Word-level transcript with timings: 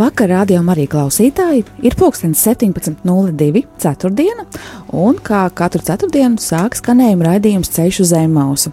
Labvakar, 0.00 0.30
rādījumā 0.32 0.72
arī 0.72 0.86
klausītāji. 0.88 1.60
Ir 1.84 1.94
pulkstenis 2.00 2.40
17.02. 2.46 3.60
ceturtdiena, 3.82 4.46
un 4.96 5.18
kā 5.20 5.42
katru 5.52 5.82
ceturtdienu 5.84 6.40
sāk 6.40 6.78
skanējuma 6.78 7.26
raidījums 7.26 7.68
Ceļš 7.74 7.98
uz 8.06 8.12
Zemausu. 8.14 8.72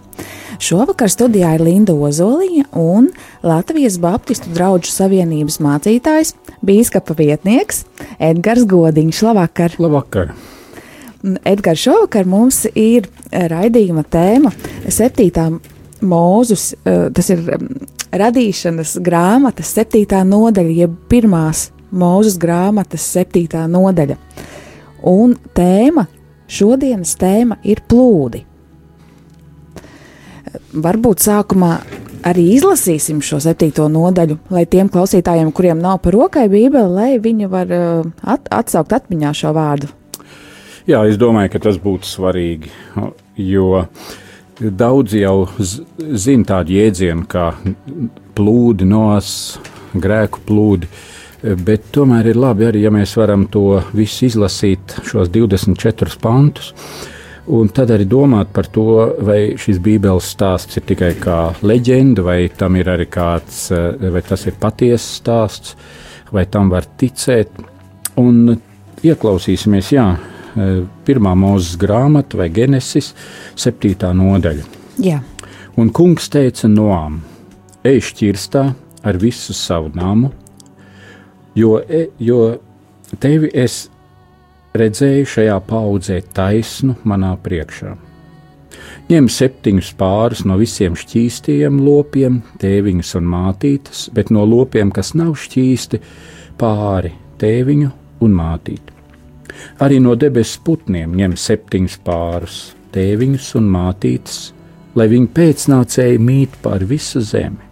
Šovakar 0.56 1.12
studijā 1.12 1.50
ir 1.58 1.64
Linda 1.66 1.92
Ozoliņa 1.92 2.70
un 2.80 3.10
Latvijas 3.44 3.98
Baptistu 4.00 4.54
draugu 4.56 4.88
savienības 4.88 5.60
mācītājs, 5.66 6.32
bīskapa 6.64 7.18
vietnieks 7.20 7.84
Edgars 8.16 8.64
Godiņš. 8.72 9.20
Labvakar! 9.28 9.76
Labvakar! 9.84 10.32
Edgars, 11.44 11.84
šovakar 11.84 12.24
mums 12.24 12.62
ir 12.72 13.12
raidījuma 13.28 14.08
tēma 14.08 14.56
septītā 14.88 15.50
mūzus, 16.00 16.70
eh, 16.88 17.10
tas 17.12 17.28
ir 17.36 17.44
radīšanas 18.12 18.96
grāmatas 19.04 19.72
septītā 19.76 20.22
nodaļa, 20.26 20.74
jeb 20.84 20.94
pirmās 21.10 21.68
mūzes 21.90 22.38
grāmatas 22.40 23.04
septītā 23.14 23.64
nodaļa. 23.70 24.18
Un 25.08 25.36
tēma, 25.56 26.08
šodienas 26.50 27.14
tēma 27.20 27.60
ir 27.62 27.82
plūdi. 27.88 28.44
Varbūt 30.78 31.22
sākumā 31.22 31.72
arī 32.28 32.44
izlasīsim 32.56 33.20
šo 33.24 33.38
septīto 33.42 33.86
nodaļu, 33.92 34.38
lai 34.52 34.64
tiem 34.70 34.88
klausītājiem, 34.92 35.52
kuriem 35.54 35.80
nav 35.80 36.00
par 36.04 36.16
rokai 36.16 36.48
bībeli, 36.50 36.88
lai 36.92 37.10
viņi 37.22 37.50
var 37.52 37.72
uh, 37.72 38.08
at 38.22 38.48
atsaukt 38.52 38.96
atmiņā 38.96 39.34
šo 39.36 39.52
vārdu. 39.56 39.92
Jā, 40.88 41.02
es 41.04 41.20
domāju, 41.20 41.52
ka 41.52 41.60
tas 41.68 41.76
būtu 41.80 42.08
svarīgi, 42.08 42.72
jo 43.44 43.68
uh, 43.82 44.08
Daudzi 44.58 45.20
jau 45.22 45.44
zina 46.18 46.46
tādu 46.48 46.74
jēdzienu 46.74 47.28
kā 47.30 47.52
plūdi, 48.34 48.86
nos, 48.90 49.28
grēku 49.94 50.42
plūdi. 50.48 50.88
Bet 51.62 51.92
tomēr 51.94 52.32
ir 52.32 52.40
labi 52.42 52.66
arī, 52.66 52.80
ja 52.82 52.90
mēs 52.90 53.12
varam 53.20 53.44
to 53.46 53.78
visu 53.94 54.26
izlasīt, 54.26 54.96
šos 55.06 55.30
24 55.30 56.18
pantus, 56.18 56.72
un 57.54 57.70
tad 57.70 57.92
arī 57.94 58.08
domāt 58.10 58.50
par 58.54 58.66
to, 58.74 58.88
vai 59.22 59.54
šis 59.62 59.78
Bībeles 59.84 60.32
stāsts 60.34 60.80
ir 60.80 60.88
tikai 60.88 61.12
kā 61.22 61.38
leģenda, 61.62 62.24
vai 62.26 62.40
tam 62.50 62.80
ir 62.80 62.90
arī 62.90 63.06
kāds, 63.06 63.68
vai 63.70 64.24
tas 64.26 64.42
ir 64.50 64.58
patiesas 64.58 65.20
stāsts, 65.20 65.78
vai 66.34 66.48
tam 66.50 66.74
var 66.74 66.90
ticēt. 66.98 67.62
Un 68.18 68.58
ieklausīsimies, 69.06 69.94
jā, 69.94 70.08
Eh, 70.18 70.37
pirmā 71.06 71.34
mūzes 71.38 71.78
grāmata 71.80 72.40
vai 72.40 72.48
Genesis, 72.54 73.12
septītā 73.58 74.12
nodaļa. 74.16 74.64
Jā. 75.02 75.20
Un 75.78 75.92
kungs 75.94 76.26
teica 76.32 76.70
Noām: 76.70 77.20
Ej 77.86 78.02
šķirstā 78.10 78.64
ar 79.06 79.20
visu 79.22 79.54
savu 79.54 79.92
namu, 79.94 80.32
jo, 81.54 81.78
e, 81.78 82.08
jo 82.18 82.58
tevi 83.22 83.50
es 83.54 83.86
redzēju 84.78 85.30
šajā 85.34 85.56
paudzē 85.68 86.20
taisnu 86.34 86.98
manā 87.08 87.32
priekšā. 87.42 87.94
Ņem 89.08 89.30
septiņus 89.32 89.94
pārus 89.98 90.44
no 90.44 90.58
visiem 90.60 90.96
šķīstiem 90.98 91.78
lopiem, 91.80 92.42
tēviņus 92.60 93.14
un 93.18 93.30
mātītes, 93.32 94.04
bet 94.12 94.34
no 94.34 94.44
lopiem, 94.44 94.92
kas 94.92 95.14
nav 95.16 95.32
šķīsti, 95.40 96.02
pāri 96.60 97.14
tēviņu 97.40 97.90
un 98.26 98.36
mātīti. 98.36 98.97
Arī 99.84 100.00
no 100.02 100.14
debesu 100.18 100.60
putniem 100.64 101.14
ņem 101.18 101.36
septiņus 101.38 101.96
pārus, 102.06 102.58
tēviņus 102.94 103.54
un 103.58 103.68
mātītes, 103.72 104.38
lai 104.98 105.08
viņu 105.12 105.30
pēcnācēji 105.34 106.20
mīt 106.22 106.58
pār 106.62 106.84
visu 106.88 107.22
zemi. 107.22 107.64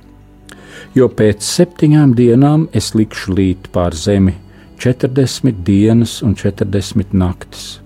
Jo 0.96 1.08
pēc 1.12 1.44
septiņām 1.44 2.14
dienām 2.16 2.68
es 2.76 2.94
likšu 2.96 3.34
līt 3.36 3.68
pār 3.72 3.96
zemi 3.96 4.36
četrdesmit 4.80 5.62
dienas 5.64 6.20
un 6.22 6.34
četrdesmit 6.36 7.12
naktis, 7.16 7.80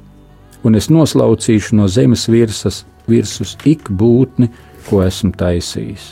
un 0.66 0.76
es 0.78 0.90
noslaucīšu 0.90 1.78
no 1.78 1.88
zemes 1.88 2.26
virsas, 2.30 2.84
virsus 3.10 3.56
ik 3.64 3.90
būtni, 3.90 4.50
ko 4.88 5.02
esmu 5.06 5.32
taisījis. 5.38 6.06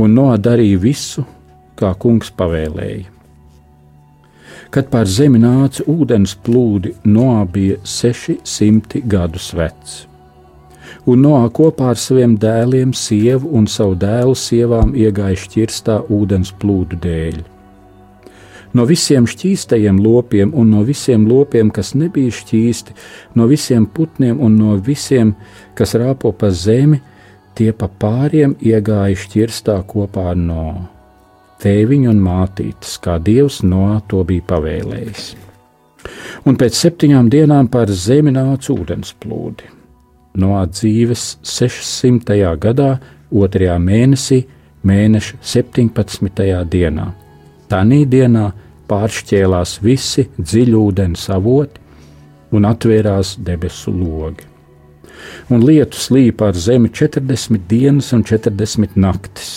Un 0.00 0.14
nodarīju 0.16 0.80
visu, 0.80 1.24
kā 1.76 1.92
kungs 1.98 2.30
pavēlēja 2.36 3.19
Kad 4.70 4.86
pār 4.86 5.08
zemi 5.10 5.40
nāca 5.42 5.82
ūdens 5.90 6.36
plūdi, 6.46 6.92
Noā 7.02 7.42
bija 7.50 7.80
600 7.82 9.00
gadus 9.10 9.48
vecs. 9.58 9.96
Un 11.10 11.24
Noā 11.24 11.48
kopā 11.50 11.88
ar 11.90 11.98
saviem 11.98 12.36
dēliem, 12.38 12.92
sievu 12.94 13.50
un 13.58 13.66
savu 13.66 13.96
dēlu 13.98 14.36
sievām 14.38 14.92
iegāja 14.94 15.40
šķirstā 15.42 15.96
ūdens 16.14 16.52
plūdu 16.62 17.00
dēļ. 17.02 17.40
No 18.78 18.86
visiem 18.86 19.26
šķīstajiem 19.26 19.98
lopiem 20.04 20.54
un 20.54 20.70
no 20.70 20.84
visiem 20.86 21.26
lopiem, 21.26 21.74
kas 21.74 21.90
nebija 21.98 22.30
šķīsti, 22.38 22.94
no 23.34 23.48
visiem 23.50 23.90
putniem 23.90 24.38
un 24.38 24.54
no 24.60 24.78
visiem, 24.78 25.34
kas 25.74 25.96
rāpo 25.98 26.30
pa 26.30 26.54
zemi, 26.54 27.02
tie 27.58 27.72
pa 27.74 27.90
pāriem 27.90 28.54
iegāja 28.62 29.18
šķirstā 29.26 29.80
kopā 29.90 30.30
ar 30.36 30.42
Noā 30.46 30.99
tēviņu 31.60 32.10
un 32.10 32.20
mātītes, 32.24 32.96
kā 33.02 33.18
Dievs 33.22 33.60
no 33.66 34.00
to 34.08 34.22
bija 34.26 34.46
pavēlējis. 34.54 35.28
Un 36.48 36.56
pēc 36.60 36.76
septiņām 36.78 37.28
dienām 37.32 37.68
pār 37.72 37.92
zemi 37.92 38.32
nāca 38.32 38.72
ūdens 38.72 39.12
plūdi. 39.20 39.68
No 40.40 40.54
dzīves 40.64 41.40
600. 41.44 42.38
gadā, 42.62 42.90
2. 43.30 43.76
mēnesī, 43.82 44.44
mēneša 44.86 45.40
17. 45.42 46.46
dienā. 46.70 47.08
Tanī 47.70 48.04
dienā 48.08 48.46
pāršķēlās 48.90 49.76
visi 49.84 50.26
dziļūdens 50.38 51.26
avoti 51.34 51.82
un 52.56 52.66
atvērās 52.66 53.36
debesu 53.46 53.92
logi. 53.94 54.46
Un 55.52 55.62
lietus 55.66 56.08
līja 56.14 56.32
pār 56.40 56.56
zemi 56.56 56.88
40 56.88 57.68
dienas 57.68 58.10
un 58.16 58.24
40 58.26 58.96
naktis 58.96 59.52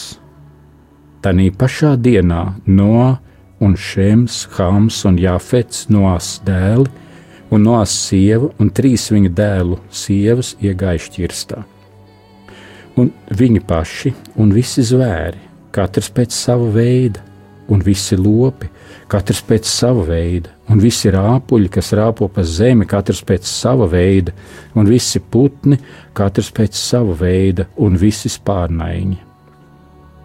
Tanī 1.23 1.53
pašā 1.55 1.93
dienā 2.03 2.41
no 2.67 3.17
un 3.63 3.77
Šems, 3.79 4.41
Hams 4.57 4.97
un 5.07 5.15
Jāfets 5.21 5.85
noās 5.87 6.41
dēli 6.43 6.89
un 7.53 7.63
noās 7.63 7.93
sieva 8.09 8.49
un 8.59 8.71
trīs 8.75 9.07
viņa 9.13 9.31
dēlu 9.37 9.77
sievas 9.87 10.53
iegāja 10.59 11.05
šķirstā. 11.05 11.61
Un 12.99 13.13
viņi 13.31 13.63
paši 13.69 14.11
un 14.35 14.51
visi 14.51 14.83
zvēri, 14.83 15.39
katrs 15.71 16.11
pēc 16.11 16.35
sava 16.35 16.67
veida, 16.75 17.23
un 17.71 17.79
visi 17.87 18.19
lopi, 18.19 18.67
katrs 19.07 19.39
pēc 19.47 19.69
sava 19.69 20.03
veida, 20.11 20.51
un 20.67 20.83
visi 20.83 21.07
rāpuļi, 21.13 21.71
kas 21.71 21.95
rāpo 21.95 22.27
pa 22.27 22.43
zemi, 22.43 22.83
katrs 22.83 23.23
pēc 23.23 23.47
sava 23.47 23.87
veida, 23.87 24.35
un 24.75 24.91
visi 24.91 25.23
putni, 25.23 25.79
katrs 26.13 26.51
pēc 26.51 26.75
sava 26.75 27.15
veida, 27.23 27.71
un 27.79 27.95
visi 27.95 28.27
spārnaiņi 28.33 29.32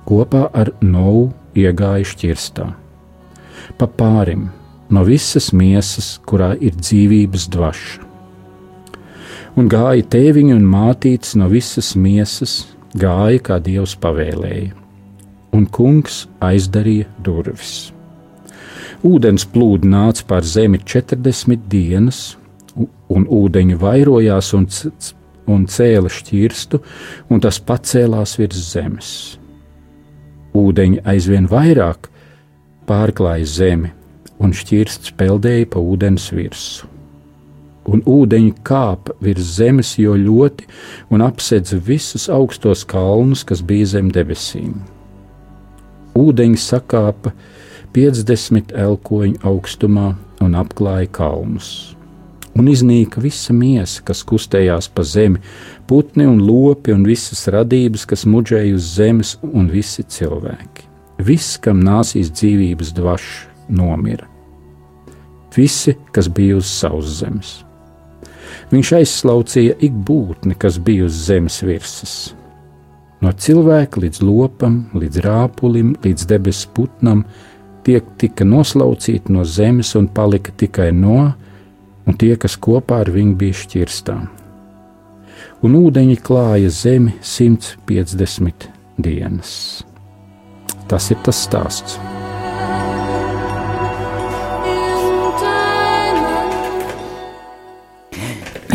kopā 0.08 0.46
ar 0.56 0.72
Novu 0.81 1.28
iegāja 1.58 2.06
šķirstā. 2.08 2.69
Pa 3.78 3.88
pārim 4.00 4.49
no 4.94 5.05
visas 5.05 5.50
miesas, 5.52 6.16
kurā 6.28 6.55
ir 6.60 6.76
dzīvības 6.78 7.49
dvaša. 7.52 8.06
Un 9.58 9.69
gāja 9.70 10.06
tēviņu 10.14 10.55
un 10.56 10.66
mātītes 10.70 11.34
no 11.38 11.49
visas 11.50 11.94
miesas, 11.99 12.60
gāja 12.96 13.40
kā 13.44 13.58
Dievs 13.60 13.96
pavēlēja, 14.00 14.70
un 15.56 15.66
kungs 15.66 16.26
aizdarīja 16.44 17.08
durvis. 17.26 17.90
Ūdens 19.06 19.44
plūdi 19.50 19.90
nāca 19.90 20.25
pār 20.31 20.46
zemi 20.46 20.81
40 20.82 21.66
dienas, 21.70 22.22
un 23.10 23.26
ūdeņi 23.26 23.76
vairojās 23.82 24.52
un, 24.58 24.69
un 25.50 25.66
cēla 25.70 26.10
šķirstu, 26.12 26.81
un 27.31 27.43
tas 27.44 27.60
pacēlās 27.66 28.38
virs 28.38 28.62
zemes 28.72 29.12
ūdeņi 30.58 31.02
aizvien 31.08 31.49
vairāk 31.50 32.10
pārklāja 32.88 33.49
zemi, 33.49 33.90
un 34.38 34.55
šķirsts 34.55 35.14
peldēja 35.19 35.69
pa 35.75 35.82
ūdens 35.82 36.31
virsmu. 36.34 36.94
Un 37.88 38.02
ūdeņi 38.05 38.52
kāpa 38.69 39.14
virs 39.25 39.55
zemes 39.56 39.94
jo 39.96 40.12
ļoti 40.12 40.66
un 41.14 41.25
apsedza 41.25 41.78
visus 41.81 42.26
augstos 42.28 42.84
kalnus, 42.84 43.46
kas 43.49 43.62
bija 43.64 43.87
zem 43.96 44.10
debesīm. 44.12 44.75
ūdeņi 46.19 46.58
sakāpa 46.60 47.32
50 47.94 48.75
elkoņu 48.76 49.40
augstumā 49.46 50.10
un 50.44 50.58
apklāja 50.58 51.08
kalnus. 51.08 51.97
Un 52.58 52.66
iznīka 52.66 53.22
visa 53.22 53.55
miesa, 53.55 54.02
kas 54.02 54.25
kustējās 54.26 54.88
pa 54.90 55.05
zemi, 55.06 55.38
putni 55.87 56.26
un 56.26 56.40
lopi 56.43 56.90
un 56.94 57.05
visas 57.06 57.44
radības, 57.55 58.06
kas 58.10 58.26
muģēja 58.26 58.75
uz 58.75 58.88
zemes, 58.96 59.37
un 59.46 59.69
visi 59.70 60.02
cilvēki. 60.02 60.88
Viss, 61.22 61.58
kam 61.62 61.84
nāsīs 61.87 62.32
dzīvības 62.34 62.90
dvaša, 62.99 63.70
nomira. 63.78 64.26
Visi, 65.55 65.94
kas 66.14 66.28
bija 66.31 66.58
uz 66.58 66.69
savas 66.70 67.19
zemes. 67.20 67.55
Viņš 68.72 68.90
aizslaucīja 68.99 69.78
ik 69.84 69.94
būtni, 70.06 70.55
kas 70.58 70.76
bija 70.82 71.06
uz 71.08 71.16
zemes 71.28 71.62
virsmas. 71.64 72.16
No 73.22 73.32
cilvēka 73.34 74.02
līdz 74.02 74.22
lopam, 74.22 74.82
līdz 74.94 75.22
rāpulim, 75.25 75.94
līdz 76.05 76.26
debesu 76.31 76.69
putnam, 76.75 77.25
tie 77.87 77.99
tika 78.20 78.46
noslaucīti 78.46 79.34
no 79.34 79.43
zemes 79.46 79.94
un 79.99 80.06
palika 80.14 80.55
tikai 80.55 80.93
no, 80.94 81.32
un 82.08 82.16
tie, 82.16 82.34
kas 82.40 82.56
kopā 82.56 83.02
ar 83.05 83.12
viņu 83.12 83.37
bija 83.38 83.60
šķirstā. 83.62 84.19
Un 85.66 85.75
ūdeņi 85.75 86.19
klāja 86.25 86.70
zemi 86.72 87.16
150 87.22 88.69
dienas. 88.99 89.52
Tas 90.88 91.10
ir 91.12 91.19
tas 91.26 91.40
stāsts. 91.44 91.99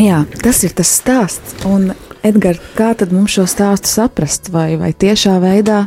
Jā, 0.03 0.23
tas 0.43 0.59
ir 0.67 0.73
tas 0.75 0.89
stāsts. 0.91 1.55
Un, 1.69 1.93
Edgars, 2.23 2.61
kā 2.77 2.91
tad 2.97 3.11
mums 3.15 3.33
šo 3.35 3.45
stāstu 3.49 3.89
saprast? 3.91 4.49
Vai, 4.51 4.73
vai 4.79 4.91
tiešā 4.95 5.37
veidā, 5.43 5.85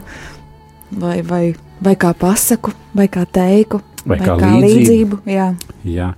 vai, 0.92 1.20
vai, 1.26 1.44
vai 1.84 1.94
kā 2.00 2.12
pasaku, 2.16 2.72
vai 2.96 3.06
kā 3.12 3.26
teiku, 3.28 3.82
vai, 4.04 4.16
vai 4.16 4.18
kā, 4.22 4.38
kā 4.40 4.50
līdzību? 4.56 4.64
līdzību? 4.64 5.20
Jā. 5.32 5.50
Jā. 5.84 6.10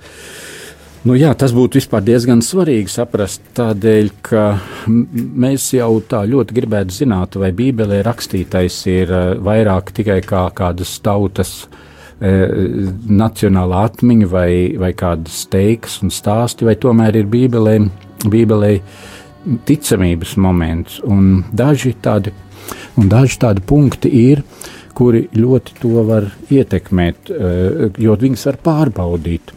Nu, 1.06 1.14
jā, 1.14 1.30
tas 1.38 1.52
būtu 1.54 1.78
diezgan 2.02 2.40
svarīgi 2.42 2.90
saprast, 2.90 3.44
tādēļ, 3.54 4.08
ka 4.22 4.58
mēs 4.90 5.68
jau 5.76 5.92
tā 6.02 6.24
ļoti 6.26 6.56
gribētu 6.56 6.96
zināt, 6.96 7.36
vai 7.38 7.52
Bībelē 7.54 8.00
rakstītais 8.02 8.78
ir 8.90 9.12
eh, 9.12 9.28
vairāk 9.38 9.92
tikai 9.94 10.18
kā 10.26 10.48
kādas 10.50 10.96
tautas 10.98 11.52
e, 12.18 12.32
nacionāla 13.06 13.84
atmiņa 13.86 14.28
vai, 14.32 14.50
vai 14.78 14.90
kādas 14.98 15.44
teikas 15.50 16.00
un 16.02 16.10
stāsti, 16.10 16.66
vai 16.66 16.74
tomēr 16.80 17.20
ir 17.20 17.30
Bībelē, 17.30 17.76
Bībelē 18.26 18.72
ticamības 19.68 20.34
moments. 20.42 20.98
Un 21.06 21.44
daži 21.54 21.94
tādi, 22.02 22.34
un 22.98 23.10
daži 23.12 23.38
tādi 23.44 23.62
punkti 23.62 24.10
ir, 24.24 24.42
kuri 24.98 25.28
ļoti 25.38 25.78
to 25.78 26.02
var 26.08 26.26
ietekmēt, 26.50 27.30
e, 27.30 27.92
jo 28.02 28.18
viņas 28.18 28.48
var 28.50 28.60
pārbaudīt. 28.66 29.54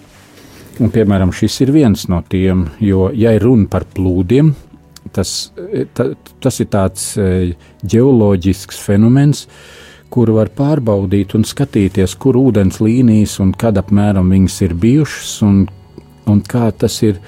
Un, 0.79 0.89
piemēram, 0.93 1.33
šis 1.35 1.59
ir 1.65 1.73
viens 1.75 2.07
no 2.09 2.21
tiem, 2.29 2.65
jo, 2.79 3.09
ja 3.13 3.33
ir 3.35 3.43
runa 3.43 3.67
par 3.69 3.83
plūdiem, 3.91 4.53
tas, 5.13 5.51
ta, 5.97 6.07
tas 6.41 6.59
ir 6.63 6.69
tāds 6.71 7.07
ģeoloģisks 7.83 8.79
e, 8.79 8.83
fenomens, 8.85 9.45
kuru 10.11 10.37
var 10.39 10.51
pārbaudīt 10.55 11.35
un 11.37 11.45
skatīties, 11.47 12.15
kur 12.19 12.39
ūdens 12.39 12.81
līnijas 12.83 13.37
un 13.43 13.53
kad 13.57 13.79
apmēram 13.79 14.31
viņas 14.31 14.57
ir 14.67 14.75
bijušas 14.79 15.35
un, 15.47 15.61
un 16.31 16.41
kā 16.47 16.69
tas 16.71 16.97
ir 17.03 17.19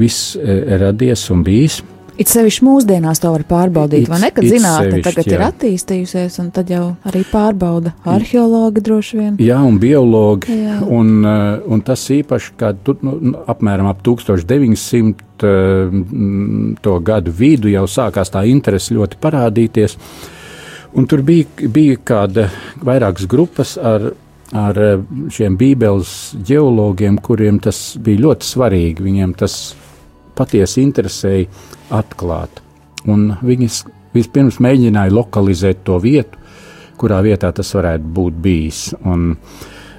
viss 0.00 0.34
e, 0.36 0.58
radies 0.82 1.26
un 1.34 1.44
bijis. 1.46 1.80
It 2.20 2.28
sevišķi 2.28 2.64
mūsdienās 2.66 3.22
to 3.22 3.30
var 3.32 3.46
pārbaudīt, 3.48 4.04
it, 4.04 4.10
vai 4.12 4.18
ne? 4.20 4.28
Kad 4.36 4.44
zinātne 4.44 4.98
tagad 5.04 5.24
jā. 5.24 5.38
ir 5.38 5.44
attīstījusies, 5.46 6.34
un 6.42 6.50
tad 6.52 6.68
jau 6.68 6.82
arī 7.08 7.22
pārbauda 7.30 7.94
arheologi 8.12 8.82
droši 8.84 9.16
vien. 9.16 9.38
Jā, 9.40 9.62
un 9.64 9.78
biologi. 9.80 10.52
Jā. 10.52 10.76
Un, 10.84 11.14
eh, 11.24 11.64
un 11.64 11.80
tas 11.86 12.04
īpaši, 12.12 12.52
kad 12.60 12.84
tu, 12.84 12.98
nu, 13.06 13.16
nu 13.24 13.40
apmēram 13.48 13.88
ap 13.88 14.04
1900 14.04 15.24
uh, 15.48 16.76
to 16.84 16.98
gadu 17.00 17.32
vidu 17.32 17.72
jau 17.72 17.86
sākās 17.88 18.34
tā 18.34 18.44
interese 18.52 18.92
ļoti 18.98 19.16
parādīties. 19.22 19.96
Un 21.00 21.06
tur 21.08 21.22
bija, 21.24 21.46
bija 21.72 21.96
kāda 22.04 22.50
vairākas 22.84 23.28
grupas 23.30 23.78
ar, 23.80 24.10
ar 24.52 24.84
eh, 24.84 24.98
šiem 25.32 25.56
bībeles 25.56 26.34
ģeologiem, 26.36 27.16
kuriem 27.24 27.64
tas 27.64 27.94
bija 27.96 28.26
ļoti 28.26 28.52
svarīgi. 28.52 29.08
Viņiem 29.08 29.38
tas 29.40 29.62
patiesi 30.36 30.82
interesēja 30.84 31.48
atklāt. 32.00 32.62
Un 33.08 33.30
viņas 33.40 33.84
vispirms 34.14 34.60
mēģināja 34.62 35.14
lokalizēt 35.14 35.84
to 35.86 35.98
vietu, 36.02 36.38
kurā 37.00 37.20
vietā 37.24 37.52
tas 37.56 37.70
varētu 37.76 38.14
būt 38.16 38.40
bijis. 38.44 38.80
Un, 39.08 39.30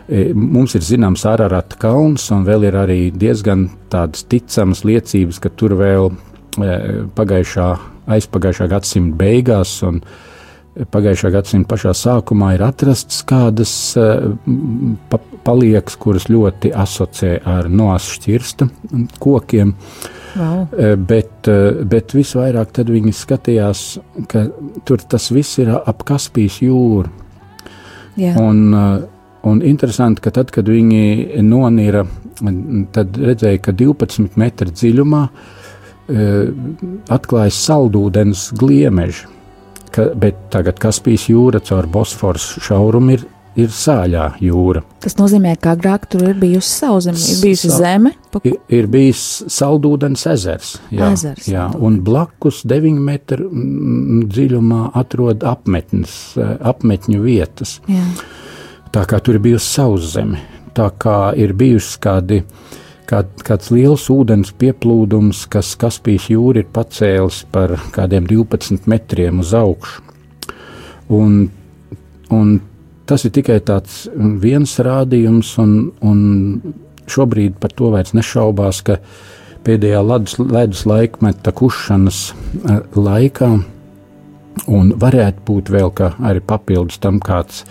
e, 0.07 0.31
Mums 0.33 0.75
ir 0.77 0.85
zināms 0.85 1.25
Ararata 1.25 1.79
kalns, 1.81 2.29
un 2.31 2.45
vēl 2.45 2.67
ir 2.69 2.77
arī 2.77 2.99
diezgan 3.11 3.69
tādas 3.89 4.25
ticamas 4.29 4.83
liecības, 4.85 5.39
ka 5.41 5.49
tur 5.49 5.77
vēl 5.79 6.11
e, 6.11 6.75
pagājušā, 7.17 7.69
aizpagājušā 8.11 8.67
gadsimta 8.69 9.17
beigās 9.17 9.79
un 9.87 10.01
pagājušā 10.91 11.31
gadsimta 11.33 11.67
pašā 11.73 11.91
sākumā 11.97 12.53
ir 12.55 12.63
atrastas 12.63 13.25
kādas 13.27 13.73
e, 13.99 14.07
pa, 15.09 15.19
paliekas, 15.47 15.97
kuras 15.97 16.29
ļoti 16.29 16.75
asociē 16.75 17.39
ar 17.47 17.69
nošķirsta 17.71 18.69
kokiem. 19.19 19.73
Uh, 19.73 20.20
Wow. 20.35 20.67
Eh, 20.77 20.95
bet, 20.95 21.47
eh, 21.47 21.81
bet 21.83 22.13
visvairāk 22.15 22.71
viņi 22.87 23.13
skatījās, 23.15 23.81
ka 24.31 24.45
tur 24.85 24.97
tas 24.97 25.29
viss 25.31 25.59
ir 25.59 25.69
ap 25.75 26.05
Kaspijas 26.07 26.61
jūru. 26.61 27.09
Yeah. 28.15 28.37
Un, 28.39 28.73
eh, 28.73 29.07
un 29.43 29.61
interesanti, 29.61 30.21
ka 30.21 30.31
tad, 30.31 30.51
kad 30.51 30.65
viņi 30.65 31.41
nonira, 31.41 32.05
tad 32.91 33.13
redzēja, 33.13 33.61
ka 33.61 33.71
12 33.71 34.37
metru 34.37 34.71
dziļumā 34.71 35.29
atklājas 37.07 37.55
saldūdens 37.67 38.51
gliemeži. 38.59 39.27
Ka, 39.91 40.09
bet 40.15 40.49
tagad 40.51 40.79
Kaspijas 40.79 41.27
jūra 41.27 41.61
caur 41.63 41.87
Bosforas 41.87 42.57
šaurumu 42.59 43.13
ir 43.13 43.25
ir 43.59 43.71
sāļā 43.75 44.25
jūra. 44.44 44.83
Tas 45.03 45.18
nozīmē, 45.19 45.53
ka 45.62 45.75
agrāk 45.75 46.07
tur 46.12 46.24
ir 46.30 46.38
bijusi 46.39 46.71
sauszeme, 46.71 47.19
ir 47.19 47.39
bijusi 47.44 47.71
Sa 47.71 47.80
zeme. 47.83 48.13
Pa... 48.31 48.42
Ir, 48.48 48.57
ir 48.71 48.88
bijis 48.92 49.24
saldūdens 49.51 50.24
ezers, 50.31 50.75
jā, 50.94 51.12
ezers 51.12 51.50
jā, 51.51 51.68
un 51.83 52.00
blakus 52.06 52.62
9 52.69 53.01
metru 53.03 53.50
dziļumā 54.31 54.91
atrod 55.01 55.43
apmetnes, 55.48 56.15
eh, 56.39 56.53
apmetņu 56.72 57.24
vietas. 57.25 57.79
Jā. 57.91 58.05
Tā 58.91 59.05
kā 59.08 59.20
tur 59.24 59.39
ir 59.39 59.43
bijusi 59.43 59.67
sauszeme, 59.67 60.39
tā 60.75 60.88
kā 61.00 61.17
ir 61.39 61.53
bijusi 61.60 62.00
kādi, 62.03 62.41
kād, 63.08 63.36
kāds 63.48 63.72
liels 63.75 64.08
ūdens 64.12 64.51
pieplūdums, 64.55 65.46
kas 65.51 65.75
Kaspijas 65.79 66.29
jūra 66.31 66.63
ir 66.63 66.72
pacēlis 66.72 67.43
par 67.51 67.75
kādiem 67.96 68.27
12 68.27 68.88
metriem 68.91 69.43
uz 69.43 69.55
augšu. 69.55 70.08
Un, 71.12 71.50
un 72.31 72.51
tas 73.12 73.25
ir 73.27 73.34
tikai 73.36 73.60
tāds 73.68 74.06
viens 74.15 74.77
rādījums, 74.80 75.51
un, 75.60 75.75
un 76.00 76.20
šobrīd 77.12 77.58
par 77.60 77.74
to 77.75 77.91
vairs 77.91 78.13
nešaubās, 78.15 78.80
ka 78.88 79.01
pēdējā 79.65 80.00
ledus, 80.06 80.38
ledus 80.39 80.86
laikmeta 80.88 81.51
kušanas 81.56 82.22
eh, 82.32 82.80
laikā, 82.96 83.51
un 84.72 84.94
varētu 85.01 85.44
būt 85.48 85.74
vēl 85.75 85.91
arī 86.30 86.44
papildus 86.48 87.01
tam 87.03 87.20
kāds, 87.24 87.65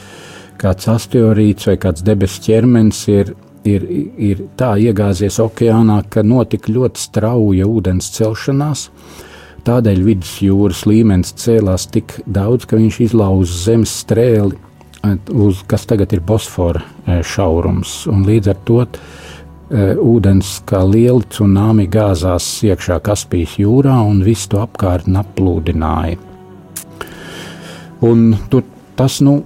kāds 0.60 0.88
asteroīds 0.92 1.70
vai 1.70 1.78
kāds 1.80 2.04
debesu 2.04 2.44
ķermenis 2.44 3.02
ir, 3.08 3.34
ir, 3.64 3.88
ir 4.20 4.46
tā 4.60 4.74
iegāzies 4.76 5.40
okeānā, 5.40 6.02
ka 6.12 6.24
notika 6.24 6.72
ļoti 6.72 7.00
strauja 7.00 7.68
ūdens 7.68 8.12
celšanās. 8.16 8.90
Tādēļ 9.64 10.00
vidusjūras 10.04 10.86
līmenis 10.88 11.34
cēlās 11.36 11.88
tik 11.92 12.20
daudz, 12.24 12.64
ka 12.68 12.76
viņš 12.80 13.06
izlauza 13.08 13.64
zemes 13.68 13.92
strēli 14.04 14.56
uz, 15.32 15.62
kas 15.66 15.86
tagad 15.88 16.12
ir 16.12 16.22
Bosfora 16.24 16.82
e, 17.06 17.20
šaurums. 17.26 18.04
Līdz 18.10 18.50
ar 18.52 18.58
to 18.68 18.80
e, 18.84 18.88
ūdens 19.96 20.58
kā 20.68 20.82
lieli 20.86 21.26
tsunami 21.30 21.86
gāzās 21.90 22.48
iekšā 22.66 23.00
Kaspijas 23.04 23.56
jūrā 23.60 23.96
un 24.06 24.22
visu 24.26 24.52
to 24.54 24.62
apkārtni 24.64 25.20
aplūdināja. 25.20 26.18
Un 28.06 28.30
tur, 28.52 28.64
tas, 28.96 29.18
nu, 29.24 29.42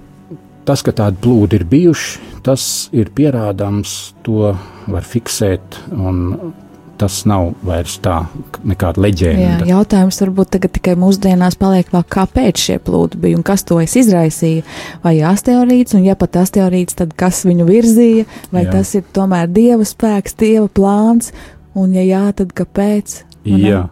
tas, 0.67 0.83
ka 0.85 0.93
tādi 0.95 1.19
plūdi 1.23 1.59
ir 1.59 1.65
bijuši, 1.71 2.35
tas 2.45 2.67
ir 2.95 3.11
pierādāms, 3.15 4.13
to 4.23 4.53
var 4.87 5.07
fiksēt. 5.07 5.81
Un, 5.91 6.53
tas 6.99 7.21
nav 7.27 7.51
vairs 7.65 7.97
tā, 8.03 8.21
nekāda 8.67 9.03
leģenda. 9.03 9.65
Jā, 9.65 9.69
jautājums 9.75 10.19
varbūt 10.23 10.53
tagad 10.55 10.73
tikai 10.77 10.95
mūsdienās 10.99 11.57
paliek 11.59 11.91
vēl, 11.93 12.05
kāpēc 12.15 12.61
šie 12.67 12.77
plūdi 12.85 13.19
bija 13.21 13.39
un 13.39 13.45
kas 13.45 13.65
to 13.67 13.79
izraisīja. 13.83 14.65
Vai 15.03 15.17
asteroīds, 15.27 15.97
un 15.97 16.05
ja 16.07 16.17
pat 16.19 16.39
asteroīds, 16.43 16.97
tad 17.01 17.15
kas 17.17 17.43
viņu 17.47 17.67
virzīja, 17.69 18.25
vai 18.55 18.65
jā. 18.65 18.77
tas 18.77 18.95
ir 18.97 19.05
tomēr 19.15 19.51
dieva 19.51 19.87
spēks, 19.87 20.37
dieva 20.39 20.67
plāns, 20.71 21.33
un 21.75 21.95
ja 21.95 22.05
jā, 22.05 22.25
tad 22.39 22.55
kāpēc? 22.57 23.19
Jā. 23.45 23.85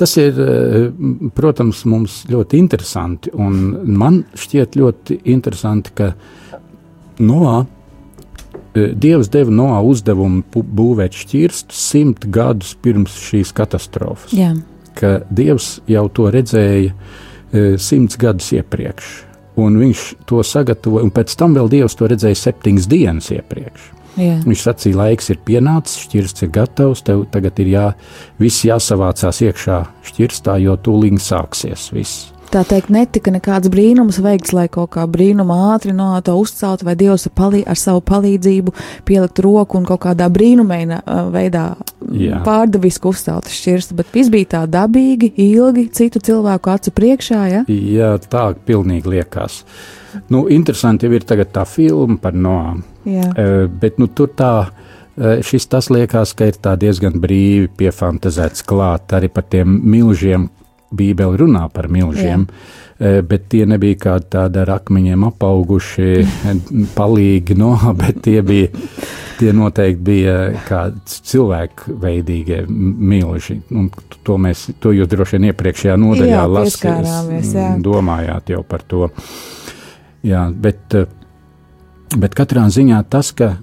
Tas 0.00 0.16
ir, 0.16 0.38
eh, 0.40 0.86
protams, 1.36 1.84
mums 1.84 2.22
ļoti 2.30 2.60
interesanti. 2.60 3.32
Un 3.34 3.82
man 3.98 4.22
šķiet 4.34 4.78
ļoti 4.80 5.20
interesanti, 5.34 5.92
ka 5.94 6.14
Noā, 7.20 7.66
Dievs 8.74 9.30
deva 9.32 9.50
Noā 9.50 9.80
uzdevumu 9.82 10.44
būvēt 10.54 11.16
šķirstu 11.24 11.74
simt 11.74 12.26
gadus 12.30 12.76
pirms 12.78 13.16
šīs 13.18 13.50
katastrofas. 13.56 14.34
Jā, 14.36 14.52
Ka 14.94 15.20
Dievs 15.30 15.80
jau 15.90 16.04
to 16.14 16.28
redzēja 16.30 16.92
eh, 16.92 17.74
simts 17.78 18.18
gadus 18.20 18.52
iepriekš. 18.54 19.10
Un 19.60 19.76
viņš 19.80 20.02
to 20.30 20.42
sagatavoja, 20.46 21.04
un 21.04 21.10
pēc 21.14 21.34
tam 21.38 21.56
vēl 21.58 21.70
Dievs 21.72 21.98
to 21.98 22.08
redzēja 22.10 22.38
septiņas 22.38 22.86
dienas 22.90 23.30
iepriekš. 23.34 23.88
jā. 24.18 24.38
Viņš 24.46 24.62
sacīja, 24.66 24.98
laiks 25.02 25.30
ir 25.30 25.40
pienācis, 25.46 26.04
šķirsts 26.06 26.46
ir 26.46 26.52
gatavs, 26.54 27.02
tev 27.06 27.26
tagad 27.30 27.58
ir 27.62 27.72
jā, 27.74 27.86
viss 28.38 28.64
jāsavācās 28.66 29.42
iekšā 29.46 29.80
šķirstā, 30.10 30.58
jo 30.62 30.76
tūlīt 30.78 31.18
sāksies 31.22 31.90
viss. 31.94 32.30
Tā 32.50 32.64
teikt, 32.66 32.88
netika 32.90 33.30
nekāds 33.30 33.70
brīnums 33.70 34.16
veikts, 34.18 34.50
lai 34.56 34.64
kaut 34.72 34.90
kā 34.96 35.04
brīnuma 35.06 35.54
ātri 35.70 35.92
no 35.94 36.08
to 36.26 36.32
uzcelt, 36.34 36.82
vai 36.82 36.96
Dievs 36.98 37.28
ar, 37.28 37.32
palī 37.38 37.60
ar 37.62 37.78
savu 37.78 38.02
palīdzību 38.02 38.74
pielikt 39.06 39.38
roku 39.44 39.78
un 39.78 39.86
kaut 39.86 40.00
kādā 40.02 40.26
brīnumainā 40.34 40.98
uh, 41.04 41.28
veidā 41.30 41.68
Jā. 42.10 42.40
pārdavisku 42.42 43.12
uzcelt 43.14 43.46
šķirstu, 43.54 43.94
bet 44.00 44.10
viss 44.16 44.32
bija 44.34 44.50
tā 44.56 44.64
dabīgi, 44.66 45.30
ilgi, 45.46 45.86
citu 45.94 46.18
cilvēku 46.26 46.74
acu 46.74 46.94
priekšā, 46.98 47.40
ja? 47.52 47.62
Jā, 47.70 48.10
tā 48.26 48.48
pilnīgi 48.66 49.14
liekas. 49.14 49.62
Nu, 50.26 50.48
interesanti 50.50 51.06
jau 51.06 51.14
ir 51.14 51.30
tagad 51.30 51.54
tā 51.54 51.62
filma 51.70 52.18
par 52.18 52.34
Noām, 52.34 52.82
Jā, 53.06 53.30
Eh, 53.30 53.66
bet 53.70 54.02
nu, 54.02 54.10
tur 54.10 54.34
tā. 54.34 54.54
Šis 55.20 55.66
tas 55.68 55.90
liekas, 55.92 56.30
ka 56.32 56.46
ir 56.48 56.56
diezgan 56.80 57.18
brīvi 57.20 57.68
piefantazēts 57.76 58.62
klāt 58.64 59.12
arī 59.12 59.28
par 59.28 59.44
tiem 59.52 59.74
milžiem. 59.84 60.46
Bībeli 60.90 61.38
runā 61.38 61.68
par 61.72 61.86
milžiem, 61.92 62.46
Jā. 62.98 63.20
bet 63.26 63.46
tie 63.52 63.62
nebija 63.68 63.98
kādi 64.04 64.26
tādi 64.34 64.58
ar 64.62 64.72
akmeņiem 64.80 65.26
apauguši, 65.28 66.08
palīgi 66.96 67.56
no, 67.58 67.72
bet 68.00 68.18
tie 68.26 68.40
bija, 68.46 68.72
tie 69.38 69.54
noteikti 69.56 70.02
bija 70.10 70.34
kādi 70.66 71.20
cilvēku 71.30 71.94
veidīgie 72.02 72.64
milži. 72.66 73.60
Un 73.70 73.88
to 74.26 74.36
mēs, 74.42 74.66
to 74.82 74.92
jūs 74.96 75.08
droši 75.10 75.38
vien 75.38 75.48
iepriekšējā 75.52 75.96
nodaļā 76.00 76.34
Jā, 76.34 76.44
lasījāt, 76.58 77.54
jā. 77.54 77.70
domājāt 77.86 78.54
jau 78.56 78.64
par 78.66 78.84
to. 78.90 79.08
Jā, 80.26 80.48
bet, 80.52 80.82
eh, 80.98 81.06
bet 82.18 82.34
katrā 82.36 82.66
ziņā 82.68 82.98
tas, 83.08 83.30
ka 83.32 83.54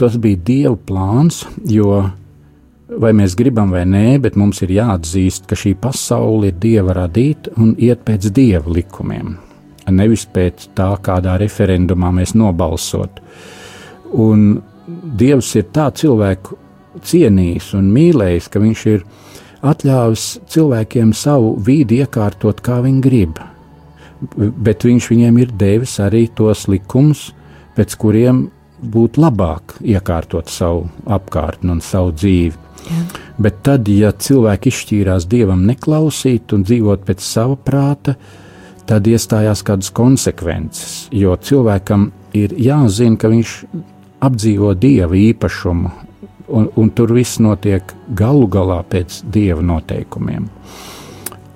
tas 0.00 0.16
bija 0.20 0.40
Dieva 0.46 0.76
plāns, 0.76 1.42
jo 1.68 2.06
vai 2.88 3.12
mēs 3.16 3.34
gribam 3.38 3.72
vai 3.74 3.84
nē, 3.88 4.18
bet 4.22 4.36
mums 4.38 4.62
ir 4.62 4.72
jāatzīst, 4.76 5.46
ka 5.50 5.58
šī 5.58 5.74
pasaule 5.80 6.50
ir 6.50 6.60
Dieva 6.62 6.94
radīta 7.00 7.54
un 7.60 7.74
iet 7.78 8.04
pēc 8.06 8.30
Dieva 8.34 8.70
likumiem, 8.78 9.34
nevis 9.90 10.26
pēc 10.30 10.68
tā, 10.78 10.92
kādā 11.02 11.36
referendumā 11.42 12.12
mēs 12.14 12.36
nobalsot. 12.38 13.20
Un 14.12 14.62
Dievs 14.86 15.50
ir 15.58 15.66
tā 15.74 15.88
cilvēku 15.90 16.58
cienījis 17.02 17.72
un 17.76 17.90
mīlējis, 17.94 18.48
ka 18.52 18.62
viņš 18.62 18.84
ir 18.92 19.02
atļāvis 19.66 20.26
cilvēkiem 20.52 21.12
savu 21.16 21.56
vidi 21.66 22.00
iekārtot, 22.04 22.62
kā 22.62 22.78
viņi 22.84 23.02
grib. 23.02 23.40
Bet 24.36 24.86
viņš 24.86 25.08
viņiem 25.10 25.40
ir 25.42 25.50
devis 25.58 25.98
arī 26.00 26.26
tos 26.32 26.68
likumus, 26.70 27.32
pēc 27.76 27.96
kuriem 28.00 28.46
būtu 28.80 29.20
labāk 29.20 29.76
iekārtot 29.82 30.48
savu 30.52 30.86
apkārtni 31.18 31.74
un 31.74 31.82
savu 31.84 32.14
dzīvi. 32.14 32.65
Jā. 32.86 33.02
Bet 33.42 33.60
tad, 33.66 33.88
ja 33.90 34.12
cilvēki 34.12 34.70
izšķīrās 34.72 35.26
dievam 35.28 35.66
neklausīt 35.68 36.54
un 36.56 36.64
dzīvot 36.66 37.04
pēc 37.08 37.24
sava 37.24 37.56
prāta, 37.58 38.16
tad 38.86 39.08
iestājās 39.10 39.64
kādas 39.66 39.90
konsekvences. 39.94 41.06
Jo 41.12 41.36
cilvēkam 41.36 42.10
ir 42.36 42.54
jāzina, 42.60 43.18
ka 43.20 43.30
viņš 43.32 43.54
apdzīvo 44.26 44.72
dieva 44.78 45.18
īpašumu, 45.18 45.90
un, 46.48 46.68
un 46.76 46.92
tur 46.94 47.12
viss 47.16 47.40
notiek 47.42 47.92
galu 48.16 48.46
galā 48.50 48.80
pēc 48.88 49.22
dieva 49.32 49.64
noteikumiem. 49.66 50.46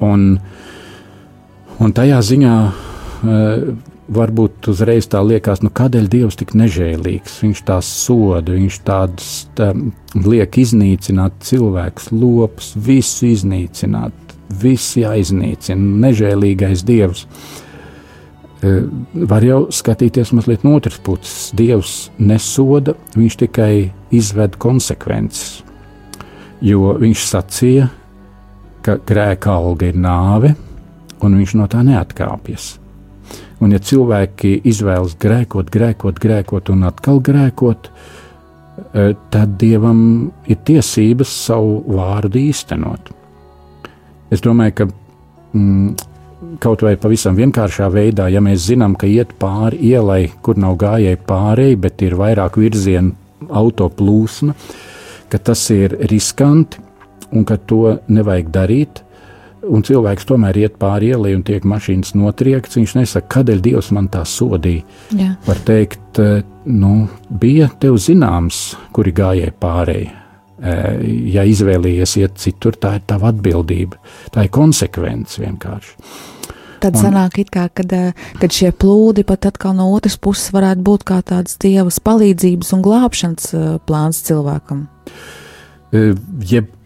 Un, 0.05 0.27
un 1.81 1.95
tajā 1.97 2.21
ziņā 2.27 2.55
uh, 2.67 3.71
varbūt 4.11 4.69
uzreiz 4.73 5.09
tā 5.11 5.23
liekas, 5.25 5.63
nu 5.65 5.71
kādēļ 5.75 6.09
Dievs 6.11 6.39
tik 6.41 6.55
nežēlīgs? 6.59 7.39
Viņš 7.45 7.63
tās 7.69 7.89
soda, 8.05 8.57
viņš 8.57 8.81
tādas 8.87 9.31
tā, 9.59 9.71
liek 10.19 10.59
iznīcināt 10.61 11.41
cilvēkus, 11.47 12.11
lopus, 12.13 12.75
visu 12.77 13.31
iznīcināt, 13.31 14.37
visu 14.63 15.05
jāiznīcina, 15.05 15.99
nežēlīgais 16.07 16.87
Dievs. 16.87 17.27
Uh, 17.27 17.69
var 19.15 19.45
jau 19.45 19.61
skatīties 19.73 20.35
mazliet 20.37 20.65
no 20.67 20.75
otras 20.77 20.99
puses. 21.03 21.49
Dievs 21.57 22.11
nesoda, 22.21 22.95
viņš 23.17 23.39
tikai 23.45 23.91
izved 24.13 24.59
konsekvences. 24.61 25.63
Jo 26.61 26.95
viņš 27.01 27.25
sacīja, 27.25 27.89
ka 28.85 28.99
grēka 29.07 29.55
alga 29.57 29.89
ir 29.89 29.97
nāve, 29.97 30.53
un 31.25 31.39
viņš 31.41 31.57
no 31.57 31.69
tā 31.73 31.81
neatkāpjas. 31.87 32.75
Un, 33.61 33.75
ja 33.75 33.81
cilvēki 33.85 34.55
izvēlas 34.71 35.17
grēkot, 35.21 35.69
grēkot, 35.73 36.21
grēkot 36.23 36.71
un 36.73 36.87
atkal 36.89 37.21
grēkot, 37.21 37.91
eh, 38.95 39.13
tad 39.31 39.57
dievam 39.61 40.31
ir 40.49 40.61
tiesības 40.65 41.35
savu 41.47 41.83
vārdu 41.89 42.41
īstenot. 42.41 43.13
Es 44.31 44.41
domāju, 44.41 44.75
ka 44.79 44.87
mm, 44.87 45.95
kaut 46.63 46.85
vai 46.87 46.95
pavisam 47.01 47.37
vienkāršā 47.37 47.91
veidā, 47.93 48.31
ja 48.33 48.41
mēs 48.41 48.65
zinām, 48.71 48.97
ka 48.97 49.09
iet 49.11 49.35
pāri 49.41 49.81
ielai, 49.93 50.31
kur 50.43 50.59
nav 50.61 50.79
gājēji 50.81 51.21
pārēji, 51.29 51.81
bet 51.85 52.03
ir 52.07 52.17
vairāk 52.21 52.57
virzienu 52.61 53.13
autoplūsma, 53.49 54.55
ka 55.31 55.39
tas 55.39 55.63
ir 55.75 55.97
riskanti 56.11 56.81
un 57.37 57.45
ka 57.47 57.57
to 57.57 57.99
nevajag 58.09 58.51
darīt. 58.55 59.03
Un 59.69 59.83
cilvēks 59.85 60.25
tomēr 60.25 60.57
iet 60.57 60.79
pāri 60.81 61.11
ielai 61.13 61.35
un 61.37 61.43
tiek 61.45 61.65
mašīnas 61.69 62.15
notriekts. 62.17 62.79
Viņš 62.79 62.95
nesaka, 62.97 63.29
kādēļ 63.35 63.61
Dievs 63.61 63.91
man 63.93 64.09
tā 64.09 64.23
sodīja. 64.25 64.87
Jā. 65.13 65.35
Var 65.45 65.61
teikt, 65.69 66.19
eh, 66.19 66.43
nu, 66.65 67.09
bija 67.29 67.69
tev 67.81 67.99
zināms, 68.01 68.75
kuri 68.93 69.13
gājēji 69.13 69.53
pārēji. 69.61 70.11
Eh, 70.63 71.31
Ja 71.33 71.43
izvēlējies 71.45 72.17
iet 72.21 72.35
citur, 72.37 72.73
tā 72.73 72.95
ir 72.97 73.01
tava 73.07 73.33
atbildība. 73.33 73.97
Tā 74.33 74.45
ir 74.45 74.49
konsekvence 74.49 75.39
vienkārši. 75.41 75.95
Tad 76.81 76.97
Un- 76.97 77.03
sanāk, 77.03 77.45
kā, 77.51 77.69
kad, 77.75 77.93
eh, 77.93 78.13
kad 78.41 78.51
šie 78.51 78.73
plūdi 78.73 79.27
pat 79.27 79.41
atkal 79.41 79.75
no 79.75 79.93
otras 79.93 80.17
puses 80.17 80.51
varētu 80.51 80.83
būt 80.83 81.05
kā 81.05 81.23
tāds 81.23 81.59
dievas 81.59 81.99
palīdzības 82.01 82.73
un 82.73 82.83
glābšanas 82.83 83.81
plāns 83.87 84.23
cilvēkam. 84.25 84.87
Eh, 85.93 86.15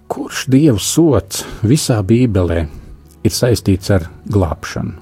Jebkurš 0.05 0.45
dievu 0.53 0.79
sots 0.79 1.47
visā 1.65 1.97
Bībelē 2.05 2.59
ir 3.25 3.33
saistīts 3.33 3.89
ar 3.91 4.05
glābšanu. 4.29 4.93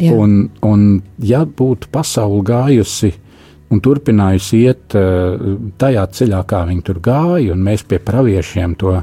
Jā, 0.00 0.12
Un, 0.12 0.48
un 0.64 1.02
ja 1.20 1.44
būtu 1.44 1.88
pasaule 1.92 2.40
gājusi 2.44 3.12
un 3.70 3.80
turpinājusi 3.80 4.62
iet 4.64 4.96
uh, 4.96 5.36
tajā 5.78 6.06
ceļā, 6.08 6.40
kā 6.48 6.64
viņi 6.64 6.82
tur 6.82 7.00
gāja, 7.00 7.52
un 7.52 7.60
mēs 7.64 7.84
pie 7.84 7.98
praviešiem 8.00 8.74
to, 8.80 8.94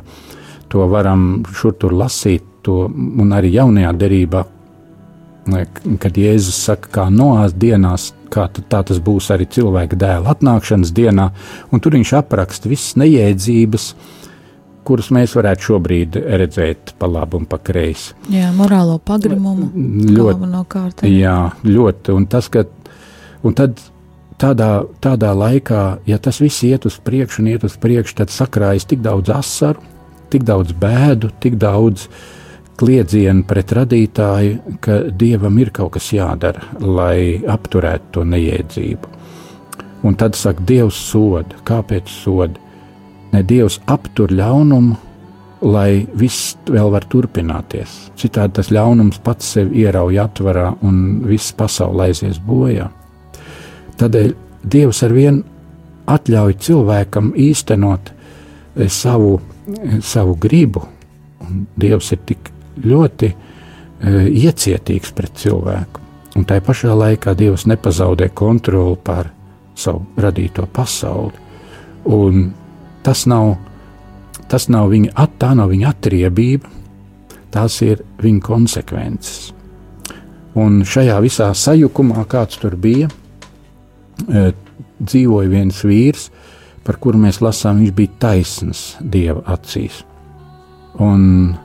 to 0.69 0.87
varam 0.89 1.43
šur 1.53 1.77
tur 1.77 1.93
lasīt, 1.93 2.43
to, 2.65 2.89
un 2.89 3.33
arī 3.37 3.53
jaunajā 3.53 3.93
derībā, 3.93 4.43
eh, 5.53 5.79
kad 5.99 6.17
Jēzus 6.17 6.57
saka, 6.69 6.89
kā 6.89 7.07
noās 7.13 7.53
dienās, 7.53 8.11
kā 8.33 8.49
tā 8.49 8.81
tas 8.81 8.97
būs 8.97 9.29
arī 9.33 9.45
cilvēka 9.45 9.97
dēla 9.97 10.33
atnākšanas 10.35 10.93
dienā, 10.93 11.29
un 11.71 11.79
tur 11.79 11.97
viņš 11.97 12.13
apraksta 12.21 12.69
visas 12.69 12.97
nejēdzības, 13.01 13.89
kuras 14.87 15.09
mēs 15.15 15.35
varētu 15.37 15.67
šobrīd 15.69 16.17
redzēt 16.41 16.93
pa 16.99 17.07
labi 17.09 17.39
un 17.39 17.47
pa 17.49 17.59
kreisi. 17.63 18.13
jā 18.31 18.51
morālo 18.55 18.99
pagrimumu. 18.99 19.71
Ļoti. 20.17 21.09
Jā, 21.11 21.37
ļoti. 21.63 22.15
Un 22.15 22.27
tas, 22.31 22.49
ka 22.53 22.65
un 23.43 23.57
tad 23.57 23.79
tādā, 24.41 24.69
tādā 25.03 25.31
laikā, 25.37 25.83
ja 26.09 26.19
tas 26.19 26.41
viss 26.43 26.63
iet 26.67 26.87
uz 26.89 26.99
priekšu 27.03 27.43
un 27.43 27.51
iet 27.53 27.65
uz 27.67 27.77
priekšu, 27.79 28.17
tad 28.21 28.33
sakrājas 28.33 28.87
tik 28.89 29.03
daudz 29.05 29.31
asaru, 29.33 29.83
tik 30.33 30.45
daudz 30.47 30.73
bēdu, 30.77 31.31
tik 31.43 31.59
daudz 31.61 32.07
kliedzienu 32.79 33.45
pret 33.47 33.71
radītāju, 33.77 34.77
ka 34.83 34.99
dievam 35.13 35.59
ir 35.61 35.71
kaut 35.75 35.93
kas 35.97 36.09
jādara, 36.15 36.63
lai 36.81 37.41
apturētu 37.47 38.15
to 38.17 38.25
neiedzību. 38.27 39.11
Un 40.03 40.17
tad 40.19 40.35
saka, 40.35 40.63
Dievs 40.67 40.97
soda. 40.99 41.61
Kāpēc 41.63 42.09
soda? 42.11 42.59
Ne 43.33 43.41
Dievs 43.47 43.79
aptur 43.89 44.31
ļaunumu, 44.33 44.97
lai 45.63 46.03
viss 46.19 46.57
vēl 46.67 46.91
var 46.91 47.07
turpināties. 47.09 48.11
Citādi 48.19 48.59
tas 48.59 48.69
ļaunums 48.73 49.21
pats 49.23 49.53
sevi 49.55 49.85
ierauj 49.85 50.19
atvarā 50.21 50.73
un 50.83 51.23
viss 51.27 51.53
pasaule 51.55 52.09
aizies 52.09 52.41
bojā. 52.43 52.89
Tādēļ 53.99 54.33
Dievs 54.63 55.01
ar 55.03 55.13
vienu 55.15 55.43
atļauj 56.07 56.57
cilvēkam 56.63 57.31
īstenot 57.39 58.11
eh, 58.11 58.89
savu, 58.91 59.37
eh, 59.67 59.97
savu 60.03 60.35
gribu, 60.39 60.83
Un 61.43 61.65
Dievs 61.79 62.11
ir 62.15 62.21
tik 62.27 62.49
ļoti 62.83 63.29
uh, 63.33 64.25
iecietīgs 64.27 65.13
pret 65.15 65.39
cilvēku. 65.43 66.01
Un 66.39 66.47
tā 66.49 66.57
pašā 66.65 66.95
laikā 66.97 67.35
Dievs 67.37 67.67
nepazaudē 67.69 68.29
kontroli 68.33 68.97
pār 69.03 69.29
savu 69.77 70.05
radīto 70.17 70.65
pasauli. 70.73 71.35
Un 72.09 72.47
tas 73.03 73.25
nav, 73.29 73.55
tas 74.51 74.69
nav 74.71 74.91
viņa, 74.93 75.11
at, 75.19 75.35
tā 75.41 75.53
nav 75.57 75.71
viņa 75.73 75.91
atriebība, 75.91 76.69
tās 77.53 77.79
ir 77.85 78.03
viņa 78.23 78.43
konsekvences. 78.45 79.51
Un 80.59 80.83
šajā 80.85 81.17
visā 81.23 81.49
sajukumā, 81.57 82.23
kāds 82.29 82.59
tur 82.61 82.77
bija, 82.77 83.09
e, 84.29 84.45
dzīvoja 85.01 85.49
viens 85.49 85.81
vīrs, 85.85 86.29
par 86.85 86.99
kuru 87.01 87.21
mēs 87.25 87.41
lasām, 87.41 87.81
viņš 87.81 87.93
bija 87.97 88.17
taisns 88.21 88.83
Dieva 89.01 89.41
acīs. 89.55 90.03
Un 91.01 91.55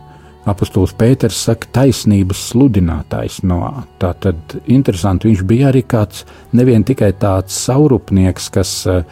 apustulis 0.48 0.94
Pēters 0.96 1.38
saka, 1.48 1.68
taisnības 1.80 2.46
sludinātājs 2.52 3.42
no 3.48 3.60
tā. 4.00 4.14
Tad 4.22 4.56
interesanti, 4.70 5.28
viņš 5.28 5.42
bija 5.48 5.68
arī 5.72 5.82
kāds 5.84 6.24
nevien 6.56 6.86
tikai 6.86 7.10
tāds 7.20 7.58
saurupnieks, 7.66 8.48
kas 8.54 8.72
uh, 8.88 9.02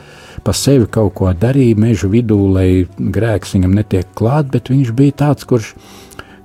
pa 0.46 0.54
sevi 0.54 0.86
kaut 0.86 1.14
ko 1.18 1.32
darīja 1.34 1.78
meža 1.82 2.08
vidū, 2.10 2.38
lai 2.54 2.86
grēks 2.96 3.56
viņam 3.56 3.74
netiek 3.74 4.10
klāt, 4.18 4.52
bet 4.54 4.70
viņš 4.70 4.92
bija 4.96 5.20
tāds, 5.24 5.48
kurš 5.48 5.72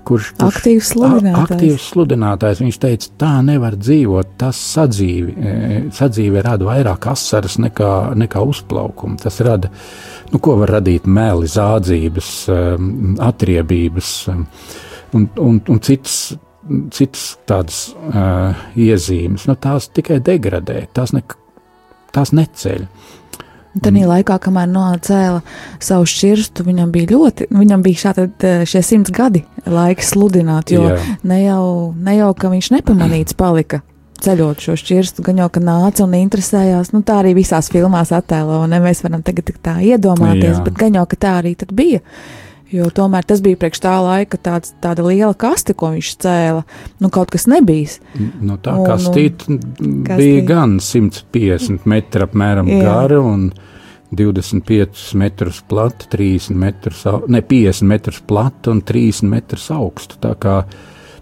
kurš, 0.08 0.32
kurš 0.36 0.48
aktīvs 0.48 0.92
sludinātājs. 0.94 1.52
aktīvs 1.56 1.88
sludinātājs. 1.92 2.62
Viņš 2.64 2.80
teica, 2.82 3.10
tā 3.22 3.32
nevar 3.46 3.78
dzīvot, 3.80 4.36
tas 4.42 4.60
sadzīvi, 4.74 5.34
e, 5.34 5.82
sadzīve 5.96 6.44
rada 6.46 6.68
vairāk 6.68 7.08
asaras 7.12 7.58
nekā, 7.62 7.92
nekā 8.20 8.44
uzplaukumu. 8.52 9.20
Tas 9.22 9.40
rada, 9.46 9.72
nu, 10.32 10.40
ko 10.40 10.58
var 10.62 10.78
radīt 10.78 11.08
meli, 11.10 11.50
zādzības, 11.52 12.32
e, 12.50 12.62
atriebības 13.30 14.14
e, 14.28 14.40
un, 15.18 15.28
un, 15.38 15.62
un 15.68 15.84
citas. 15.84 16.24
Citas 16.94 17.40
tādas 17.50 17.78
uh, 17.90 18.60
iezīmes, 18.78 19.48
nu, 19.50 19.56
tās 19.60 19.88
tikai 19.92 20.20
degradē, 20.24 20.84
tās, 20.94 21.10
ne, 21.12 21.24
tās 22.14 22.30
neceļ. 22.38 22.84
Tad 23.72 23.94
mm. 23.94 24.08
laikā, 24.10 24.36
kamēr 24.44 24.68
nocēla 24.68 25.40
savu 25.80 26.08
šķirstu, 26.10 26.66
viņam 26.68 26.90
bija 26.92 27.14
ļoti, 27.14 27.48
viņam 27.56 27.86
bija 27.86 28.02
šādi 28.02 28.26
eh, 28.28 28.66
šie 28.68 28.82
simts 28.84 29.14
gadi 29.16 29.46
laika 29.64 30.04
sludināt, 30.04 30.74
jo 30.76 30.90
Jā. 30.90 30.98
ne 31.24 31.40
jau, 31.46 31.64
ne 31.96 32.18
jau, 32.18 32.34
ka 32.36 32.52
viņš 32.52 32.74
nepamanīts 32.76 33.38
palika 33.40 33.80
ceļot 34.22 34.62
šo 34.62 34.76
šķirstu, 34.78 35.24
gan 35.26 35.42
jau, 35.42 35.48
ka 35.54 35.64
nāca 35.64 36.06
un 36.06 36.14
interesējās, 36.20 36.92
nu 36.94 37.02
tā 37.06 37.22
arī 37.24 37.34
visās 37.38 37.72
filmās 37.74 38.12
attēlo, 38.14 38.62
un 38.66 38.74
ne 38.74 38.82
mēs 38.84 39.04
varam 39.06 39.24
tagad 39.26 39.50
tā 39.64 39.80
iedomāties, 39.82 40.60
Jā. 40.60 40.64
bet 40.68 40.78
gan 40.78 41.00
jau, 41.00 41.08
ka 41.10 41.20
tā 41.26 41.34
arī 41.40 41.56
tad 41.58 41.74
bija. 41.78 42.04
Jo 42.72 42.88
tomēr 42.96 43.26
tas 43.28 43.42
bija 43.44 43.60
priekš 43.60 43.82
tā 43.84 43.98
laika 44.00 44.38
tāds, 44.40 44.72
tāda 44.84 45.04
liela 45.04 45.34
kaste, 45.36 45.76
ko 45.76 45.90
viņš 45.92 46.12
cēla. 46.24 46.62
Nu, 47.04 47.10
kaut 47.12 47.34
kas 47.34 47.48
nebija. 47.52 47.98
Nu, 48.40 48.56
tā 48.64 48.78
un, 48.80 48.86
kastīt 48.88 49.44
un, 49.52 49.60
bija 49.84 50.06
kastīt. 50.08 50.46
gan 50.48 50.78
150 50.80 51.90
metri 51.92 52.24
apmēram 52.24 52.72
Jā. 52.72 52.80
gara 52.86 53.20
un 53.20 53.50
25 54.16 55.12
metrus 55.20 55.62
plata, 55.68 56.08
30 56.12 56.56
metrus, 56.60 57.04
ne 57.32 57.44
50 57.48 57.88
metrus 57.88 58.24
plata 58.28 58.72
un 58.72 58.82
30 58.88 59.28
metrus 59.32 59.68
augstu. 59.72 60.20
Tā 60.24 60.34
kā, 60.40 60.58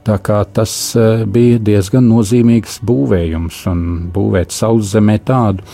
tā 0.06 0.18
kā 0.26 0.42
tas 0.54 0.74
uh, 0.98 1.26
bija 1.30 1.62
diezgan 1.72 2.06
nozīmīgs 2.10 2.80
būvējums 2.86 3.64
un 3.74 3.86
būvēt 4.14 4.54
sauszemē 4.54 5.18
tādu. 5.26 5.66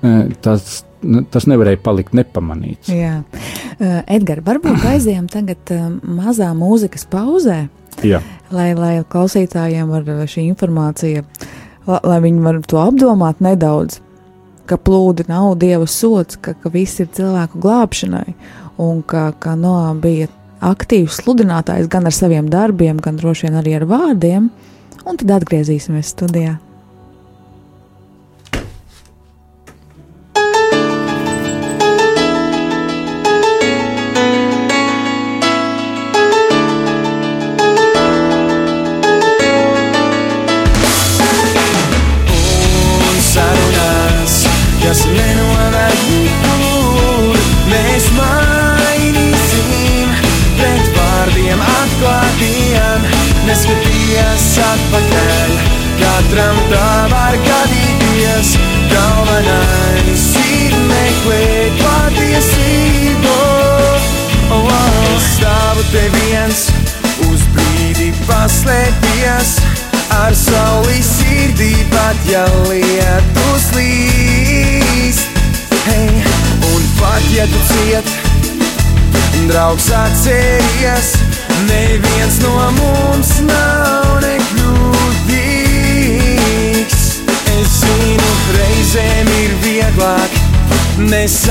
Uh, 0.00 0.28
tas, 0.40 0.82
tas 1.32 1.46
nevarēja 1.50 1.80
palikt 1.84 2.16
nepamanīts. 2.16 2.90
Jā. 2.92 3.20
Uh, 3.80 4.00
Edgars, 4.10 4.44
varbūt 4.46 4.84
aizējām 4.92 5.28
tagad 5.32 5.72
uh, 5.74 5.88
mazā 6.04 6.50
mūzikas 6.56 7.06
pauzē, 7.10 7.62
Jā. 8.06 8.20
lai, 8.54 8.70
lai 8.78 8.92
klausītājiem 9.08 9.90
var 9.90 10.06
šī 10.30 10.46
informācija, 10.50 11.24
la, 11.88 12.00
lai 12.04 12.20
viņi 12.26 12.44
var 12.44 12.60
to 12.68 12.80
apdomāt 12.82 13.42
nedaudz, 13.44 14.00
ka 14.70 14.78
plūdi 14.78 15.26
nav 15.28 15.56
dieva 15.60 15.88
sots, 15.90 16.38
ka, 16.38 16.54
ka 16.54 16.72
viss 16.72 17.00
ir 17.02 17.10
cilvēku 17.16 17.60
glābšanai, 17.62 18.36
un 18.80 19.02
ka, 19.02 19.30
ka 19.40 19.56
Noā 19.58 19.90
bija 20.00 20.30
aktīvs 20.60 21.22
sludinātājs 21.22 21.88
gan 21.90 22.06
ar 22.06 22.14
saviem 22.14 22.48
darbiem, 22.52 23.00
gan 23.02 23.18
droši 23.18 23.48
vien 23.48 23.60
arī 23.60 23.78
ar 23.80 23.88
vārdiem, 23.90 24.50
un 25.04 25.20
tad 25.20 25.38
atgriezīsimies 25.40 26.12
studijā. 26.14 26.58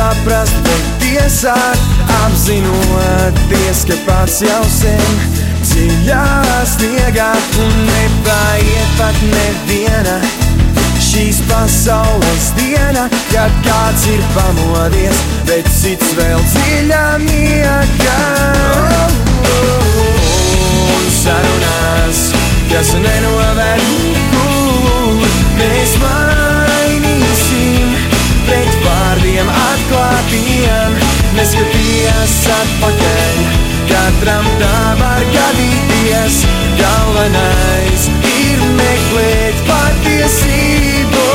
Nesaprast, 0.10 0.56
bet 0.64 0.86
tiesāt, 1.04 1.80
apzinoties, 2.26 3.86
ka 3.86 3.98
pats 4.08 4.42
jau 4.42 4.64
sen 4.66 5.18
dziļā 5.62 6.24
sniegā 6.66 7.30
un 7.62 7.74
nepaiet 7.86 8.96
pat 8.98 9.16
neviena 9.30 10.20
šīs 11.00 11.42
pasaules 11.50 12.52
diena, 12.58 13.08
kad 13.32 13.52
kāds 13.66 14.06
ir 14.10 14.22
pamodies, 14.36 15.22
bet 15.48 15.68
cits 15.74 16.14
vēl 16.18 16.42
dziļā 16.54 17.06
miegā. 17.26 18.20
Un 19.56 21.10
sarunās, 21.22 22.30
kas 22.72 22.96
nenoved 23.04 23.60
nekur, 23.62 25.28
mēs 25.60 25.98
mainīsim 26.04 26.59
pret 28.50 28.78
vārdiem 28.84 29.50
atklātiem, 29.54 30.96
neskaties 31.38 32.36
atpakaļ. 32.56 33.42
Katram 33.90 34.48
tā 34.62 34.80
var 35.00 35.24
gadīties, 35.34 36.42
galvenais 36.80 38.08
ir 38.32 38.66
meklēt 38.78 39.64
patiesību. 39.70 41.26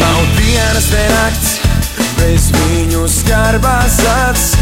Nav 0.00 0.22
dienas 0.38 0.90
te 0.92 1.04
nakts, 1.14 1.54
bez 2.20 2.50
viņu 2.56 3.06
skarbās 3.12 4.00
acis, 4.16 4.56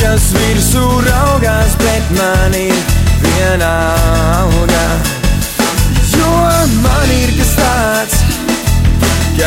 kas 0.00 0.30
virsū 0.36 0.86
raugās, 1.08 1.76
bet 1.84 2.16
man 2.16 2.56
ir 2.56 2.98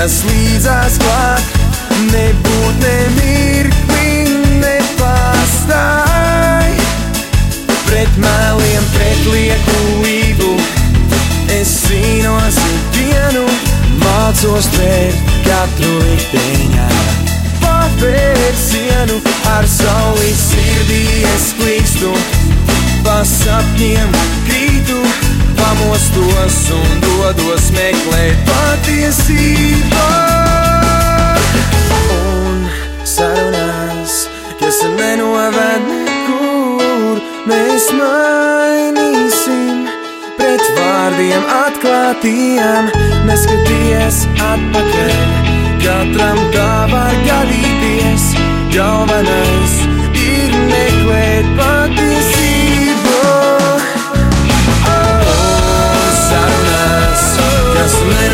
kas 0.01 0.23
līdzās 0.25 0.95
klāt, 0.97 1.57
nebūt 2.09 2.79
nemirkli 2.81 4.13
nepastāj. 4.63 5.91
Pret 7.85 8.17
meliem, 8.23 8.87
pret 8.95 9.21
liekulību 9.29 10.55
es 11.53 11.69
cīnos 11.83 12.57
ikdienu, 12.71 13.45
mācos 14.01 14.65
tvērt 14.73 15.21
katru 15.45 15.93
likteņā. 15.99 16.89
Pavērsienu 17.61 19.17
ar 19.53 19.65
sauli 19.69 20.33
sirdī 20.47 21.05
es 21.35 21.45
klīstu, 21.59 22.09
pa 23.05 23.21
sapņiem 23.37 24.09
krītu, 24.49 24.97
pamostos 25.61 26.57
un 26.75 27.01
dodos 27.03 27.69
meklēt 27.75 28.39
patiesību. 28.49 30.05
Un 32.17 32.65
sarunās, 33.07 34.15
kas 34.61 34.81
nenoved 34.97 35.87
nekur 35.91 37.21
mēs 37.49 37.89
mainīsim 37.99 39.87
pret 40.39 40.65
vārdiem 40.77 41.49
atklātiem, 41.61 42.91
neskaties 43.29 44.25
atpakaļ. 44.51 45.17
Katram 45.81 46.37
tā 46.53 46.71
var 46.91 47.17
gadīties, 47.25 48.29
galvenais 48.75 49.81
ir 50.21 50.57
meklēt 50.69 51.53
patiesību. 51.57 52.10
Kas 58.09 58.30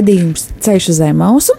Raidījums 0.00 0.46
Ceļš 0.64 0.86
uz 0.94 0.96
Zemausu 0.96 1.52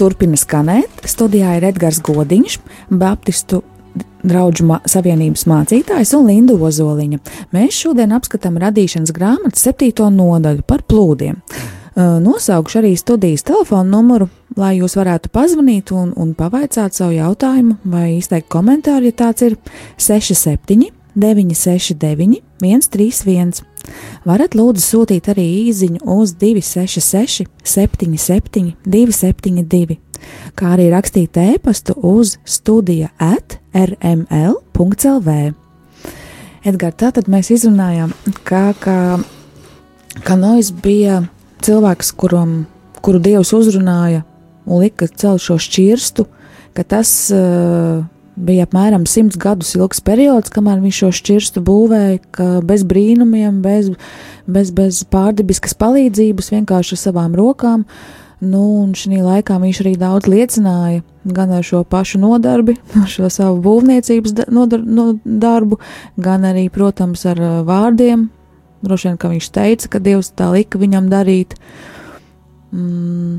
turpina 0.00 0.38
skanēt. 0.40 1.02
Studijā 1.04 1.58
ir 1.58 1.66
Edgars 1.68 1.98
Godiņš, 2.00 2.54
Baptistu 2.88 3.60
draugu 4.24 4.78
savienības 4.88 5.44
mācītājs 5.50 6.14
un 6.16 6.30
Linda 6.30 6.56
Ozoliņa. 6.56 7.20
Mēs 7.52 7.82
šodien 7.84 8.14
apskatām 8.16 8.56
radīšanas 8.62 9.12
grāmatas 9.12 9.66
septīto 9.68 10.08
nodaļu 10.08 10.64
par 10.64 10.86
plūdiem. 10.88 11.42
Uh, 11.44 12.16
Nosaukšu 12.24 12.80
arī 12.80 12.94
studijas 12.96 13.44
telefonu 13.44 13.98
numuru, 13.98 14.30
lai 14.56 14.78
jūs 14.78 14.96
varētu 14.96 15.28
pazvanīt 15.34 15.92
un, 15.92 16.16
un 16.16 16.32
pavaicāt 16.38 16.96
savu 16.96 17.18
jautājumu 17.18 17.76
vai 17.84 18.14
izteikt 18.16 18.48
komentāru, 18.54 19.12
ja 19.12 19.18
tāds 19.26 19.44
ir 19.44 19.60
67, 20.00 20.88
969, 21.14 22.40
131. 22.60 23.62
Varat 24.24 24.54
lūdzu 24.56 24.82
sūtīt 24.82 25.28
arī 25.32 25.44
īsiņu 25.68 26.00
uz 26.16 26.34
266, 26.40 27.46
77, 27.64 28.72
272, 28.86 29.98
kā 30.58 30.72
arī 30.74 30.88
rakstīt 30.94 31.36
e-pastu 31.40 31.96
uz 32.00 32.38
studija 32.44 33.12
at 33.18 33.58
rml.lv. 33.74 35.36
Edgars, 36.64 36.96
tātad 36.96 37.28
mēs 37.28 37.50
izrunājām, 37.52 38.14
ka, 38.48 38.70
ka, 38.80 38.98
ka 40.24 40.36
Nois 40.40 40.70
bija 40.72 41.20
cilvēks, 41.64 42.14
kuram, 42.16 42.62
kuru 43.04 43.20
Dievs 43.20 43.52
uzrunāja 43.52 44.24
un 44.64 44.80
lika 44.80 45.08
celt 45.12 45.44
šo 45.44 45.58
šķirstu, 45.60 46.24
ka 46.74 46.86
tas 46.88 47.10
uh, 47.36 48.00
bija 48.36 48.66
apmēram 48.66 49.06
simts 49.06 49.38
gadus 49.40 49.74
ilgs 49.78 50.02
periods, 50.04 50.52
kamēr 50.54 50.82
viņš 50.82 51.00
šo 51.00 51.10
šķirstu 51.20 51.62
būvēja, 51.64 52.18
ka 52.34 52.48
bez 52.66 52.84
brīnumiem, 52.88 53.62
bez, 53.64 53.92
bez, 54.50 54.74
bez 54.74 55.02
pārdabiskas 55.10 55.76
palīdzības, 55.78 56.52
vienkārši 56.56 56.96
ar 56.96 57.02
savām 57.06 57.34
rokām. 57.38 57.86
Nu, 58.44 58.62
un 58.82 58.92
šī 58.98 59.22
laikā 59.22 59.56
viņš 59.62 59.80
arī 59.84 59.94
daudz 59.96 60.28
liecināja 60.28 61.04
gan 61.24 61.54
ar 61.54 61.64
šo 61.64 61.84
pašu 61.88 62.18
nodarbi, 62.20 62.76
ar 63.00 63.08
šo 63.14 63.30
savu 63.32 63.60
būvniecības 63.64 64.36
da, 64.36 64.48
nodar, 64.52 64.84
no, 64.84 65.14
darbu, 65.24 65.78
gan 66.20 66.44
arī, 66.44 66.68
protams, 66.72 67.24
ar 67.30 67.40
uh, 67.40 67.56
vārdiem. 67.66 68.28
Droši 68.84 69.08
vien, 69.08 69.18
ka 69.20 69.30
viņš 69.32 69.48
teica, 69.54 69.88
ka 69.94 70.02
Dievs 70.04 70.34
tā 70.36 70.50
lika 70.52 70.76
viņam 70.76 71.08
darīt. 71.08 71.54
Mm, 72.74 73.38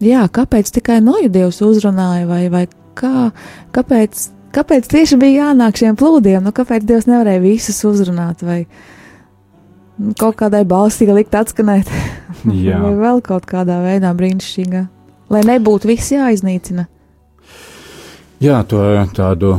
jā, 0.00 0.22
kāpēc 0.32 0.70
tikai 0.78 1.02
noju 1.04 1.28
Dievs 1.34 1.60
uzrunāja, 1.66 2.24
vai, 2.30 2.46
vai 2.48 2.64
kā, 3.00 3.30
kāpēc, 3.76 4.28
kāpēc 4.56 4.88
tieši 4.92 5.18
bija 5.20 5.46
jānāk 5.48 5.80
šiem 5.80 5.98
plūdiem, 6.00 6.44
nu 6.44 6.54
kāpēc 6.56 6.86
Dievs 6.86 7.08
nevarēja 7.10 7.42
visus 7.44 7.80
uzrunāt, 7.88 8.44
vai 8.46 8.62
kaut 10.20 10.38
kādai 10.40 10.62
balsī 10.68 11.10
likt 11.10 11.34
atskanēt, 11.36 11.90
vai 12.44 12.94
vēl 13.02 13.20
kaut 13.26 13.48
kādā 13.50 13.80
veidā 13.84 14.14
brīnišķīgā, 14.16 14.86
lai 15.32 15.44
nebūtu 15.48 15.92
viss 15.92 16.14
jāiznīcina. 16.14 16.88
Jā, 18.40 18.62
to 18.64 18.80
tādu 19.12 19.58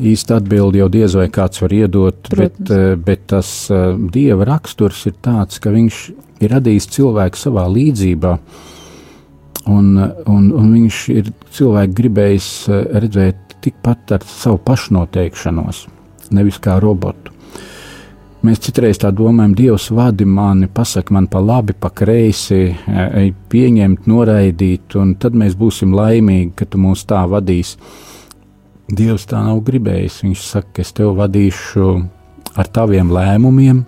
īstu 0.00 0.36
atbildi 0.36 0.80
jau 0.80 0.88
diez 0.92 1.14
vai 1.18 1.26
kāds 1.32 1.60
var 1.64 1.74
iedot, 1.74 2.18
Protams. 2.30 2.58
bet, 2.58 2.70
eh, 2.76 2.96
bet 2.96 3.26
tas 3.32 3.48
eh, 3.70 3.94
dieva 4.14 4.46
raksturs 4.48 5.04
ir 5.10 5.16
tāds, 5.22 5.60
ka 5.60 5.72
viņš 5.74 5.98
ir 6.40 6.54
radījis 6.54 6.88
cilvēku 6.94 7.40
savā 7.40 7.66
līdzībā. 7.68 8.36
Un, 9.68 9.92
un, 10.26 10.46
un 10.56 10.70
viņš 10.72 11.00
ir 11.12 11.32
cilvēku 11.52 11.98
gribējis 11.98 12.46
eh, 12.68 12.86
redzēt 13.04 13.58
tikpat 13.60 14.14
ar 14.16 14.24
savu 14.24 14.56
pašnoteikšanos, 14.64 15.84
nevis 16.32 16.56
kā 16.64 16.78
robotu. 16.80 17.34
Mēs 18.40 18.62
citreiz 18.64 18.96
tā 18.96 19.10
domājam, 19.12 19.52
Dievs 19.52 19.90
vadi 19.92 20.24
mani, 20.24 20.64
pasaka 20.72 21.12
man 21.12 21.26
pa 21.28 21.42
labi, 21.44 21.74
pa 21.76 21.90
kreisi, 21.92 22.70
ej 22.88 23.34
pieņemt, 23.52 24.06
noraidīt, 24.08 24.96
un 24.96 25.12
tad 25.20 25.36
mēs 25.36 25.58
būsim 25.60 25.92
laimīgi, 25.92 26.54
ka 26.56 26.64
tu 26.64 26.80
mūs 26.80 27.04
tā 27.10 27.26
vadīsi. 27.28 27.76
Dievs 28.88 29.28
tā 29.28 29.42
nav 29.44 29.60
gribējis. 29.66 30.22
Viņš 30.24 30.46
saka, 30.46 30.72
ka 30.78 30.86
es 30.86 30.94
tevi 30.96 31.12
vadīšu 31.20 31.90
ar 32.58 32.72
taviem 32.72 33.12
lēmumiem, 33.12 33.84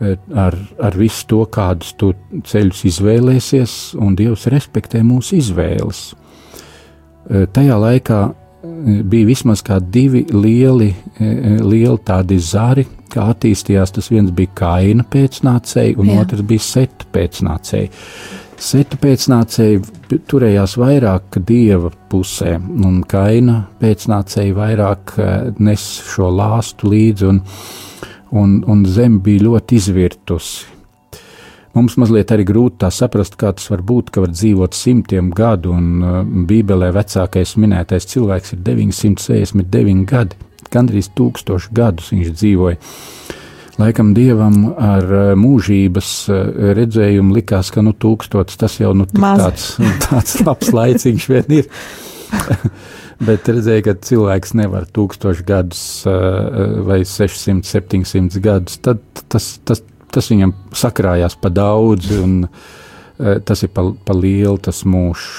ar, 0.00 0.56
ar 0.82 0.98
visu 0.98 1.26
to, 1.30 1.42
kādus 1.52 1.94
tu 1.98 2.12
ceļus 2.46 2.82
izvēlēsies, 2.92 3.76
un 4.02 4.16
Dievs 4.18 4.46
respektē 4.52 5.02
mūsu 5.06 5.38
izvēles. 5.40 6.08
Tajā 7.26 7.78
laikā 7.82 8.20
bija 9.06 9.26
vismaz 9.26 9.62
divi 9.90 10.26
lieli, 10.32 10.92
lieli 11.18 11.98
tādi 12.06 12.38
zari, 12.38 12.86
kā 13.12 13.30
attīstījās. 13.32 13.94
Tas 13.96 14.10
viens 14.12 14.32
bija 14.34 14.52
kaina 14.62 15.06
pēcnācēji, 15.10 15.96
un 16.00 16.10
Jā. 16.12 16.24
Otrs 16.24 16.44
bija 16.46 16.64
seta 16.64 17.08
pēcnācēji. 17.14 17.90
Seta 18.56 18.96
pēcnācēji 18.96 19.82
turējās 20.30 20.76
vairāk 20.80 21.36
dieva 21.44 21.90
pusē, 22.10 22.54
un 22.56 23.02
kaina 23.08 23.58
pēcnācēji 23.82 24.54
vairāk 24.56 25.12
eh, 25.20 25.34
nes 25.60 25.84
šo 26.06 26.30
lāstu 26.32 26.88
līdzi, 26.92 27.28
un, 28.30 28.62
un, 28.66 28.84
zeme 28.86 29.20
bija 29.22 29.46
ļoti 29.46 29.78
izvirtusi. 29.80 30.72
Mums 31.76 31.98
mazliet 32.00 32.30
arī 32.32 32.46
grūti 32.48 32.80
tā 32.86 32.88
saprast, 32.94 33.34
kā 33.36 33.50
tas 33.52 33.68
var 33.68 33.82
būt, 33.84 34.08
ka 34.14 34.22
var 34.24 34.32
dzīvot 34.32 34.76
simtiem 34.76 35.28
gadu, 35.36 35.74
un 35.76 35.88
uh, 36.00 36.22
Bībelē 36.24 36.88
vecākais 36.96 37.52
minētais 37.60 38.08
cilvēks 38.08 38.54
ir 38.56 38.62
969 38.64 40.06
gadi, 40.08 40.38
gandrīz 40.72 41.10
tūkstoši 41.12 41.76
gadus 41.76 42.14
viņš 42.14 42.32
dzīvoja. 42.32 42.80
Laikam 43.76 44.14
dievam 44.16 44.70
ar 44.72 45.04
uh, 45.04 45.28
mūžības 45.36 46.14
uh, 46.32 46.42
redzējumu 46.80 47.36
likās, 47.36 47.68
ka 47.74 47.84
nu 47.84 47.92
tūkstots 47.92 48.56
tas 48.56 48.80
jau 48.80 48.94
nu 48.96 49.04
tāds, 49.12 49.74
tāds 50.08 50.40
labs 50.48 50.72
laiciņš 50.72 51.32
vien 51.34 51.58
ir. 51.60 51.72
Bet 53.26 53.48
redzēja, 53.48 53.84
ka 53.86 53.94
cilvēks 54.06 54.54
nevar 54.58 54.86
tūkstoši 54.92 55.44
gadus 55.48 55.82
uh, 56.08 56.82
vai 56.86 57.00
600, 57.08 57.64
700 57.64 58.42
gadus, 58.44 58.80
tad 58.84 59.00
tas, 59.32 59.54
tas, 59.64 59.82
tas 60.12 60.30
viņam 60.32 60.52
sakrājās 60.76 61.38
pa 61.40 61.52
daudz, 61.52 62.10
un 62.20 62.42
uh, 62.44 63.38
tas 63.46 63.64
ir 63.64 63.72
pa, 63.72 63.86
pa 64.04 64.16
lielu 64.16 64.58
tas 64.62 64.84
mūžs. 64.84 65.30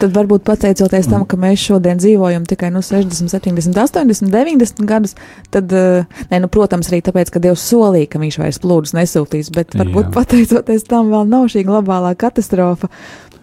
Tad 0.00 0.14
varbūt 0.16 0.44
pateicoties 0.48 1.10
tam, 1.10 1.26
ka 1.28 1.36
mēs 1.40 1.60
šodien 1.60 1.98
dzīvojam 2.00 2.46
tikai 2.48 2.70
nu, 2.72 2.80
60, 2.84 3.28
70, 3.28 3.76
80, 3.76 4.30
90 4.32 4.86
gadus, 4.88 5.12
tad, 5.52 5.72
eh, 5.76 6.06
ne, 6.30 6.40
nu, 6.40 6.48
protams, 6.48 6.88
arī 6.88 7.02
tāpēc, 7.04 7.32
ka 7.34 7.42
Dievs 7.44 7.66
solīja, 7.68 8.08
ka 8.14 8.22
viņš 8.22 8.38
vairs 8.40 8.60
plūdus 8.62 8.96
nesūtīs, 8.96 9.52
bet 9.52 9.76
varbūt 9.76 10.08
Jā. 10.08 10.14
pateicoties 10.16 10.88
tam 10.88 11.12
vēl 11.12 11.28
nav 11.28 11.50
šī 11.52 11.66
globālā 11.68 12.14
katastrofa. 12.16 12.88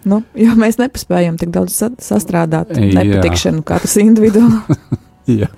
Nu, 0.08 0.22
jo 0.38 0.54
mēs 0.58 0.80
nepaspējam 0.80 1.38
tik 1.38 1.50
daudz 1.54 1.74
sa 1.78 1.90
sastrādāt 2.02 2.74
nepatikšanu 2.74 3.62
katrs 3.66 3.98
individuāli. 4.02 4.78
jā, 5.40 5.50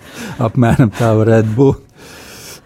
apmēram 0.42 0.92
tā 0.96 1.14
varētu 1.16 1.56
būt. 1.56 1.86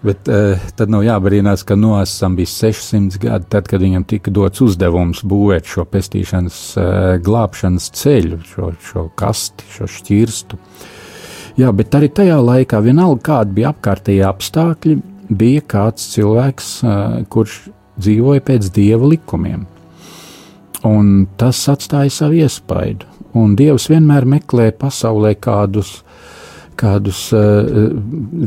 Bet 0.04 0.28
uh, 0.28 0.60
tad 0.76 0.90
nav 0.92 1.00
jābrīnās, 1.06 1.62
ka 1.64 1.78
Noasam 1.80 2.34
bija 2.36 2.50
600 2.52 3.20
gadi, 3.22 3.46
tad, 3.54 3.68
kad 3.70 3.80
viņam 3.80 4.04
tika 4.08 4.32
dots 4.34 4.60
uzdevums 4.64 5.22
būvēt 5.24 5.70
šo 5.70 5.86
pestīšanas, 5.88 6.58
uh, 6.76 6.88
glābšanas 7.24 7.88
ceļu, 7.96 8.42
šo, 8.50 8.72
šo 8.84 9.06
kasti, 9.16 9.64
šo 9.72 9.88
šķirstu. 9.88 10.60
Jā, 11.56 11.70
bet 11.72 11.96
arī 11.96 12.10
tajā 12.12 12.36
laikā, 12.42 12.82
vienalga 12.84 13.22
kādi 13.30 13.56
bija 13.60 13.72
apkārtējie 13.72 14.26
apstākļi, 14.28 14.98
bija 15.32 15.64
kāds 15.72 16.10
cilvēks, 16.12 16.74
uh, 16.84 17.22
kurš 17.32 17.62
dzīvoja 17.96 18.44
pēc 18.44 18.68
dieva 18.76 19.08
likumiem. 19.14 19.64
Un 20.84 21.24
tas 21.40 21.62
atstāja 21.72 22.12
savu 22.12 22.42
iespaidu. 22.44 23.08
Un 23.34 23.56
Dievs 23.58 23.88
vienmēr 23.90 24.26
meklē 24.28 24.68
pasaulē 24.78 25.32
kādus, 25.42 26.02
kādus 26.78 27.26
uh, 27.34 27.92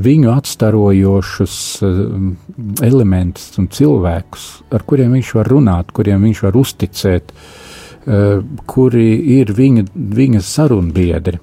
viņu 0.08 0.32
atstarojošus 0.34 1.56
uh, 1.86 2.12
elementus 2.86 3.58
un 3.62 3.70
cilvēkus, 3.74 4.46
ar 4.74 4.86
kuriem 4.88 5.16
viņš 5.18 5.32
var 5.40 5.50
runāt, 5.52 5.94
kuriem 5.96 6.28
viņš 6.28 6.44
var 6.48 6.60
uzticēt, 6.60 7.34
kuri 8.72 9.08
ir 9.36 9.50
viņa, 9.52 9.82
viņa 10.16 10.40
sarunbiedri. 10.40 11.42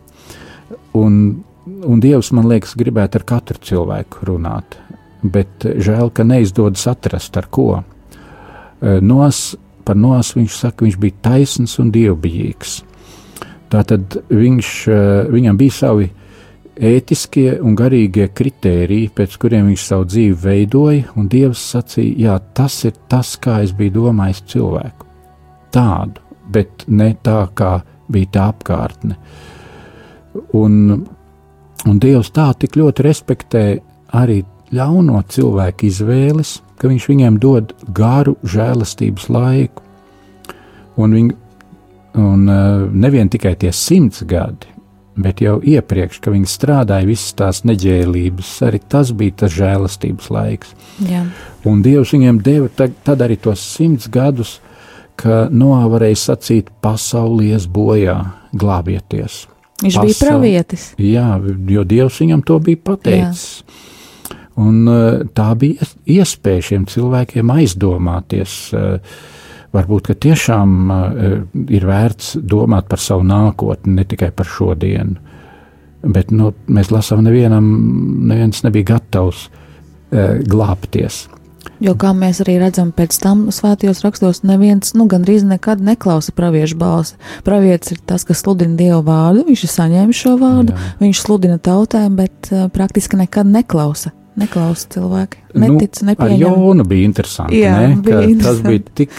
Un, 0.96 1.18
un 1.84 2.00
Dievs, 2.00 2.30
man 2.32 2.48
liekas, 2.48 2.72
gribētu 2.80 3.20
ar 3.20 3.26
katru 3.28 3.60
cilvēku 3.68 4.24
runāt, 4.30 4.78
bet 5.20 5.60
žēl, 5.60 6.08
ka 6.16 6.24
neizdodas 6.24 6.86
atrast 6.88 7.36
ar 7.36 7.50
ko. 7.52 7.82
Nos, 8.80 9.42
par 9.84 10.00
nos 10.00 10.32
viņš 10.38 10.56
saka, 10.56 10.86
viņš 10.88 10.98
bija 11.04 11.20
taisns 11.28 11.76
un 11.84 11.92
dievbijīgs. 11.92 12.78
Tātad 13.68 14.16
viņš, 14.32 14.72
viņam 15.36 15.60
bija 15.60 15.80
savi 15.82 16.08
uh, 16.08 16.23
ētiskie 16.74 17.58
un 17.62 17.76
garīgie 17.78 18.26
kritēriji, 18.34 19.12
pēc 19.14 19.36
kuriem 19.40 19.70
viņš 19.70 19.86
savu 19.86 20.06
dzīvi 20.10 20.36
veidoja, 20.42 21.08
un 21.18 21.28
Dievs 21.30 21.62
sacīja, 21.74 22.14
jā, 22.26 22.38
tas 22.54 22.80
ir 22.88 22.94
tas, 23.10 23.34
kā 23.38 23.60
es 23.64 23.74
biju 23.76 23.94
domājis 24.00 24.42
cilvēku. 24.50 25.06
Tādu, 25.74 26.22
bet 26.50 26.86
ne 26.88 27.12
tā, 27.22 27.44
kā 27.54 27.76
bija 28.10 28.32
tā 28.34 28.48
apkārtne. 28.54 29.18
Un, 30.58 31.04
un 31.86 32.02
Dievs 32.02 32.32
tā 32.34 32.50
tik 32.58 32.76
ļoti 32.80 33.06
respektē 33.06 33.64
arī 34.14 34.42
ļauno 34.74 35.22
cilvēku 35.30 35.88
izvēles, 35.88 36.58
ka 36.78 36.90
viņš 36.90 37.08
viņiem 37.10 37.38
dod 37.42 37.74
garu 37.94 38.34
žēlastības 38.42 39.30
laiku. 39.30 39.82
Un, 40.98 41.14
viņ, 41.14 41.30
un 42.18 42.46
uh, 42.50 42.84
nevien 42.90 43.30
tikai 43.30 43.54
tie 43.58 43.72
simts 43.74 44.22
gadi, 44.26 44.73
bet 45.16 45.40
jau 45.44 45.58
iepriekš, 45.62 46.18
ka 46.22 46.32
viņi 46.34 46.50
strādāja 46.50 47.06
visas 47.08 47.34
tās 47.38 47.62
neģēlības, 47.68 48.50
arī 48.66 48.80
tas 48.90 49.12
bija 49.14 49.44
tas 49.44 49.54
žēlastības 49.54 50.30
laiks. 50.34 50.74
Jā. 51.06 51.24
Un 51.68 51.82
Dievs 51.84 52.14
viņiem 52.14 52.40
deva 52.44 52.70
tad, 52.74 52.96
tad 53.06 53.22
arī 53.24 53.38
tos 53.40 53.62
simts 53.62 54.10
gadus, 54.12 54.58
ka 55.20 55.46
Noā 55.54 55.84
varēja 55.92 56.20
sacīt, 56.24 56.72
pasaulies 56.82 57.68
bojā, 57.70 58.18
glābieties. 58.54 59.44
Viņš 59.82 59.96
Pasaul... 59.98 60.10
bija 60.10 60.20
pravietis. 60.22 60.86
Jā, 60.98 61.28
jo 61.70 61.84
Dievs 61.86 62.20
viņam 62.22 62.42
to 62.46 62.58
bija 62.62 62.82
pateicis. 62.90 63.62
Jā. 63.62 63.80
Un 64.64 64.84
uh, 64.86 65.24
tā 65.34 65.48
bija 65.58 65.86
iespēja 66.06 66.68
šiem 66.70 66.84
cilvēkiem 66.90 67.50
aizdomāties. 67.56 68.58
Uh, 68.74 69.16
varbūt 69.74 70.12
tiešām 70.22 70.74
uh, 70.90 71.36
ir 71.72 71.86
vērts 71.88 72.36
domāt 72.40 72.88
par 72.90 73.02
savu 73.02 73.26
nākotni, 73.26 73.98
ne 73.98 74.06
tikai 74.08 74.30
par 74.34 74.48
šodienu. 74.48 75.20
Bet 76.04 76.34
nu, 76.34 76.52
mēs 76.68 76.90
lasām, 76.92 77.22
nevienam, 77.24 77.64
neviens 78.28 78.64
nebija 78.66 78.94
gatavs 78.94 79.46
uh, 79.48 80.40
glābties. 80.44 81.24
Jo, 81.82 81.94
kā 81.98 82.12
mēs 82.16 82.42
arī 82.44 82.58
redzam, 82.60 82.90
pēc 82.94 83.16
tam 83.22 83.46
svētajos 83.52 84.02
rakstos 84.04 84.42
neviens, 84.46 84.92
nu, 84.94 85.08
gandrīz 85.10 85.46
nekad 85.48 85.80
neklausa 85.84 86.32
praviešu 86.36 86.76
balsi. 86.80 87.16
Pravietis 87.44 87.96
ir 87.96 88.02
tas, 88.06 88.26
kas 88.28 88.44
sludina 88.44 88.76
Dievu 88.78 89.00
vārdu, 89.06 89.46
viņš 89.48 89.64
ir 89.64 89.72
saņēmis 89.72 90.20
šo 90.20 90.36
vārdu, 90.40 90.76
Jā. 90.76 90.92
viņš 91.00 91.24
sludina 91.24 91.56
tautēm, 91.58 92.20
bet 92.20 92.52
uh, 92.52 92.68
praktiski 92.72 93.18
nekad 93.20 93.48
neklausa 93.50 94.12
Neklausa 94.40 94.88
cilvēki. 94.96 95.44
Netic, 95.62 96.00
nu. 96.02 96.14
Ar 96.18 96.32
Jonu 96.34 96.84
bija 96.90 97.06
interesanti, 97.06 97.60
Jā, 97.62 97.76
ne? 97.78 97.94
Bija 98.02 98.24
interesanti. 98.26 98.42
tas 98.42 98.60
bija 98.66 98.94
tik, 98.98 99.14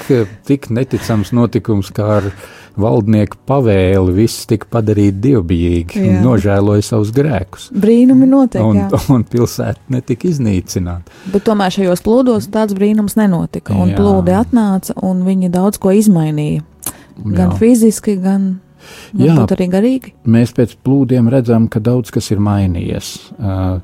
tik 0.48 0.68
neticams 0.76 1.32
notikums, 1.36 1.92
kā 1.96 2.10
ar 2.18 2.28
valdnieku 2.76 3.40
pavēli 3.48 4.16
viss 4.18 4.44
tika 4.50 4.68
padarīt 4.76 5.22
dievbijīgi 5.24 6.02
Jā. 6.02 6.10
un 6.10 6.26
nožēloja 6.26 6.84
savus 6.84 7.14
grēkus. 7.16 7.70
Brīnumi 7.72 8.28
notiek, 8.28 8.60
un, 8.64 8.82
jā. 8.84 9.02
un 9.16 9.24
pilsēta 9.32 9.96
netika 9.96 10.28
iznīcināta. 10.28 11.16
Bet 11.32 11.48
tomēr 11.48 11.72
šajos 11.78 12.04
plūdos 12.06 12.50
tāds 12.52 12.76
brīnums 12.76 13.16
nenotika, 13.20 13.76
un 13.78 13.94
jā. 13.94 14.00
plūdi 14.02 14.36
atnāca, 14.36 14.98
un 15.08 15.24
viņi 15.28 15.52
daudz 15.56 15.80
ko 15.80 15.96
izmainīja. 15.96 16.66
Gan 17.24 17.54
jā. 17.54 17.58
fiziski, 17.62 18.20
gan 18.20 18.58
Jā, 19.18 19.34
arī 19.50 19.66
garīgi. 19.72 20.12
Mēs 20.30 20.52
pēc 20.54 20.76
plūdiem 20.86 21.30
redzam, 21.32 21.70
ka 21.72 21.80
daudz 21.82 22.12
kas 22.14 22.28
ir 22.36 22.42
mainījies. 22.44 23.16
Uh, 23.40 23.80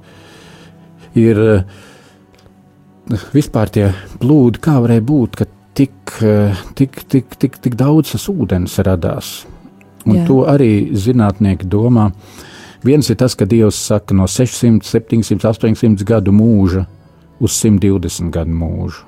ir 1.18 1.42
eh, 1.46 1.64
vispār 3.34 3.72
tie 3.74 3.90
plūdi, 4.22 4.62
kā 4.64 4.78
varēja 4.84 5.06
būt, 5.08 5.40
ka 5.40 5.48
tik, 5.78 6.16
eh, 6.24 6.62
tik, 6.76 7.04
tik, 7.08 7.36
tik, 7.40 7.58
tik 7.64 7.78
daudz 7.80 8.16
tas 8.16 8.30
ūdens 8.32 8.78
radās. 8.86 9.34
Un 10.06 10.18
Jā. 10.18 10.26
to 10.26 10.40
arī 10.50 10.90
zinātnieki 10.98 11.68
domā. 11.70 12.10
Viens 12.82 13.10
ir 13.10 13.20
tas, 13.20 13.36
ka 13.38 13.46
Dievs 13.46 13.78
saka 13.78 14.16
no 14.18 14.26
600, 14.26 14.82
700, 14.82 15.46
800 15.46 16.06
gadu 16.08 16.34
mūža 16.34 16.88
uz 17.40 17.54
120 17.62 18.32
gadu 18.34 18.56
mūžu. 18.58 19.06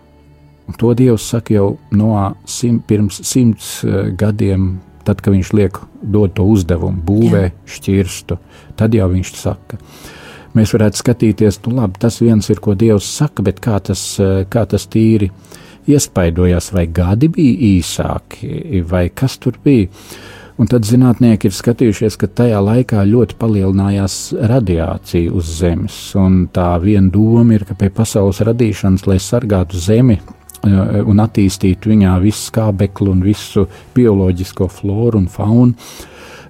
Un 0.70 0.78
to 0.80 0.94
Dievs 0.94 1.26
saka 1.34 1.56
jau 1.56 1.68
no 1.92 2.14
sim, 2.46 2.80
pirms 2.86 3.24
simts 3.26 3.82
uh, 3.84 4.12
gadiem, 4.16 4.78
tad, 5.04 5.20
kad 5.22 5.34
viņš 5.34 5.50
liek 5.58 5.80
dot 6.04 6.38
to 6.38 6.46
uzdevumu, 6.48 7.02
būvē 7.04 7.44
Jā. 7.48 7.54
šķirstu. 7.76 8.38
Tad 8.80 8.94
jau 8.96 9.10
viņš 9.12 9.34
saka, 9.36 9.82
mēs 10.58 10.74
varētu 10.76 11.02
skatīties, 11.02 11.60
nu 11.68 11.78
labi, 11.80 12.00
tas 12.04 12.20
viens 12.22 12.50
ir, 12.50 12.62
ko 12.64 12.76
Dievs 12.78 13.10
saka, 13.18 13.46
bet 13.46 13.62
kā 13.64 13.80
tas, 13.84 14.04
eh, 14.20 14.46
kā 14.50 14.66
tas 14.70 14.88
tīri 14.88 15.32
iespaidojās, 15.88 16.72
vai 16.74 16.88
gadi 16.88 17.28
bija 17.28 17.58
īsāki, 17.74 18.84
vai 18.88 19.10
kas 19.10 19.38
tur 19.38 19.60
bija. 19.64 19.90
Un 20.62 20.70
tad 20.70 20.86
zinātnieki 20.86 21.50
ir 21.50 21.56
skatījušies, 21.56 22.16
ka 22.22 22.28
tajā 22.30 22.60
laikā 22.62 23.02
ļoti 23.10 23.36
palielinājās 23.42 24.18
radiācija 24.52 25.34
uz 25.34 25.50
Zemes. 25.58 25.98
Un 26.20 26.48
tā 26.54 26.76
viena 26.80 27.10
doma 27.12 27.56
ir, 27.56 27.66
ka 27.66 27.74
pie 27.74 27.90
pasaules 27.90 28.44
radīšanas, 28.46 29.08
lai 29.10 29.18
sargātu 29.18 29.82
Zemi 29.82 30.20
eh, 30.20 31.02
un 31.02 31.24
attīstītu 31.26 31.90
viņā 31.96 32.14
visu 32.22 32.52
skābekli 32.52 33.10
un 33.10 33.26
visu 33.26 33.66
bioloģisko 33.96 34.70
floru 34.70 35.24
un 35.24 35.28
faunu, 35.28 35.74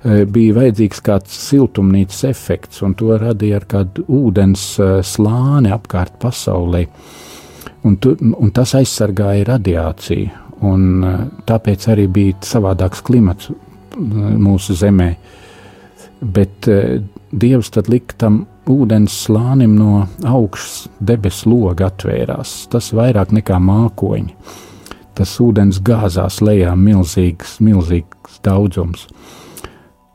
bija 0.03 0.55
vajadzīgs 0.57 0.99
kāds 1.03 1.35
siltumnīcas 1.47 2.23
efekts, 2.27 2.81
un 2.83 2.95
to 2.99 3.15
radīja 3.19 3.61
ar 3.61 3.67
kādu 3.71 4.03
ūdens 4.11 4.65
eh, 4.83 4.95
slāni 5.07 5.71
apkārt 5.71 6.17
pasaulē. 6.19 6.85
Un, 7.83 7.97
tu, 7.99 8.15
un 8.19 8.51
tas 8.55 8.75
aizsargāja 8.79 9.47
radiāciju, 9.53 10.41
un 10.67 10.87
eh, 11.07 11.21
tāpēc 11.47 11.87
arī 11.93 12.07
bija 12.11 12.39
savādāks 12.43 13.03
klimats 13.05 13.51
mūsu 13.93 14.73
zemē. 14.73 15.11
Bet 16.23 16.65
Dievs 17.33 17.69
tad 17.73 17.89
lika 17.91 18.15
tam 18.17 18.35
ūdens 18.69 19.13
slānim 19.25 19.73
no 19.77 20.05
augšas 20.25 20.87
debesu 21.03 21.51
loga 21.51 21.91
atvērās. 21.91 22.67
Tas 22.71 22.91
vairāk 22.95 23.33
nekā 23.35 23.59
mākoņi. 23.61 24.35
Tas 25.17 25.33
ūdens 25.43 25.81
gāzās 25.85 26.39
lejā 26.41 26.73
milzīgs, 26.79 27.59
milzīgs 27.61 28.39
daudzums. 28.45 29.07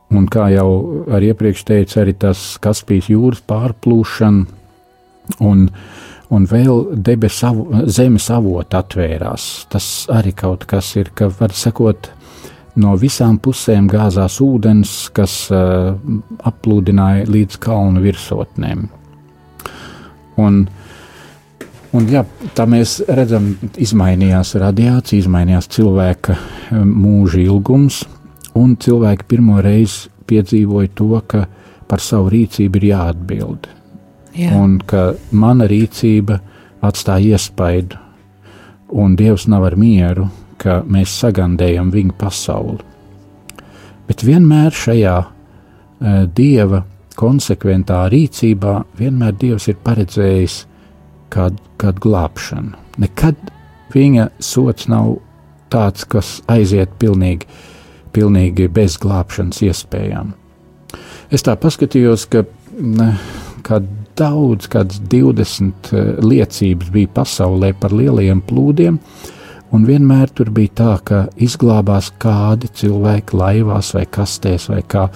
Un 0.09 0.25
kā 0.31 0.47
jau 0.49 0.69
arī 1.13 1.29
iepriekš 1.33 1.65
teicu, 1.69 1.99
arī 2.01 2.15
tas 2.17 2.39
Kaspijas 2.61 3.11
jūras 3.11 3.43
pārplūšana 3.45 5.39
un, 5.45 5.67
un 6.33 6.47
vēl 6.49 6.95
debesu 6.97 7.45
avo, 7.51 7.83
zemes 7.85 8.29
avota 8.33 8.81
atvērās. 8.81 9.49
Tas 9.69 10.07
arī 10.13 10.33
kaut 10.37 10.65
kas 10.69 10.95
ir, 10.97 11.11
ka 11.13 11.29
var 11.39 11.53
sakot, 11.53 12.09
no 12.79 12.95
visām 12.97 13.37
pusēm 13.37 13.89
gāzās 13.91 14.39
ūdens, 14.41 14.95
kas 15.13 15.35
uh, 15.53 15.93
aplūdināja 16.47 17.29
līdz 17.29 17.59
kalnu 17.61 18.01
virsotnēm. 18.03 18.87
Un, 20.39 20.61
un 21.93 22.07
jā, 22.09 22.23
tā 22.55 22.65
mēs 22.69 22.99
redzam, 23.09 23.51
izmainījās 23.77 24.55
radiācija, 24.61 25.25
izmainījās 25.25 25.69
cilvēka 25.75 26.37
mūža 26.71 27.43
ilgums, 27.43 28.05
un 28.57 28.75
cilvēki 28.79 29.27
pirmo 29.29 29.59
reizi 29.61 30.09
piedzīvoja 30.29 30.91
to, 30.95 31.09
ka 31.27 31.45
par 31.89 32.03
savu 32.03 32.29
rīcību 32.33 32.79
ir 32.79 32.87
jāatbild. 32.91 33.69
Jā. 34.37 34.53
Un 34.57 34.77
ka 34.85 35.13
mana 35.31 35.65
rīcība 35.69 36.39
atstāja 36.85 37.35
iespaidu, 37.35 37.97
un 38.93 39.15
Dievs 39.19 39.47
nav 39.49 39.65
ar 39.67 39.75
mieru, 39.77 40.29
ka 40.61 40.81
mēs 40.85 41.13
sagandējam 41.21 41.91
viņu 41.93 42.15
pasauli. 42.19 42.79
Bet 44.09 44.23
vienmēr 44.25 44.73
šajā 44.73 45.17
uh, 45.23 46.23
Dieva 46.35 46.83
konsekventā 47.19 48.03
rīcībā, 48.11 48.75
vienmēr 48.99 49.35
Dievs 49.39 49.67
ir 49.69 49.79
paredzējis 49.83 50.59
kādu, 51.33 51.59
kādu 51.81 52.05
glābšanu. 52.05 52.77
Nekad 53.01 53.51
viņa 53.93 54.29
sots 54.43 54.87
nav 54.91 55.17
tāds, 55.73 56.05
kas 56.09 56.39
aiziet 56.49 56.95
pilnīgi 57.01 57.47
pilnīgi 58.13 58.67
bez 58.73 58.97
glābšanas 59.01 59.61
iespējām. 59.67 60.33
Es 61.29 61.45
tā 61.45 61.53
paskatījos, 61.59 62.25
ka 62.31 62.43
ne, 62.81 63.11
daudz, 64.19 64.69
kādas 64.71 65.01
20 65.11 65.91
eh, 65.93 66.07
liecības 66.25 66.93
bija 66.93 67.11
pasaulē 67.19 67.73
par 67.79 67.93
lielajiem 67.95 68.41
plūdiem, 68.45 68.97
un 69.75 69.85
vienmēr 69.85 70.31
tur 70.33 70.49
bija 70.53 70.75
tā, 70.81 70.93
ka 71.05 71.19
izglābās 71.37 72.11
kādi 72.21 72.71
cilvēki 72.81 73.37
laivās 73.37 73.93
vai 73.97 74.05
kastēs 74.09 74.69
vai 74.71 74.81
kā. 74.87 75.09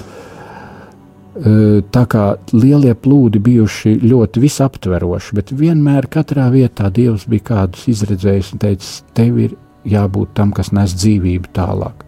tā 1.89 2.05
kā 2.05 2.23
lielie 2.53 2.93
plūdi 2.93 3.39
bijuši 3.41 3.95
ļoti 4.05 4.41
visaptveroši, 4.43 5.35
bet 5.35 5.51
vienmēr 5.57 6.05
katrā 6.05 6.51
vietā 6.53 6.91
Dievs 6.93 7.25
bija 7.25 7.47
kādus 7.47 7.87
izredzējis 7.89 8.53
un 8.53 8.61
teicis, 8.61 8.99
tev 9.17 9.39
ir 9.41 9.55
jābūt 9.83 10.35
tam, 10.37 10.53
kas 10.53 10.71
nes 10.71 10.93
dzīvību 10.93 11.49
tālāk. 11.57 12.05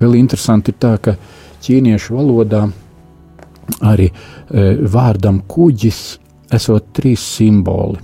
Vēl 0.00 0.18
interesanti 0.18 0.74
ir 0.74 0.80
tā, 0.82 0.96
ka 1.00 1.16
ķīniešu 1.64 2.16
valodā 2.16 2.66
arī 3.86 4.10
e, 4.10 4.66
vārdam 4.92 5.40
kuģis 5.48 6.00
esot 6.54 6.92
trīs 6.96 7.24
simboli. 7.36 7.98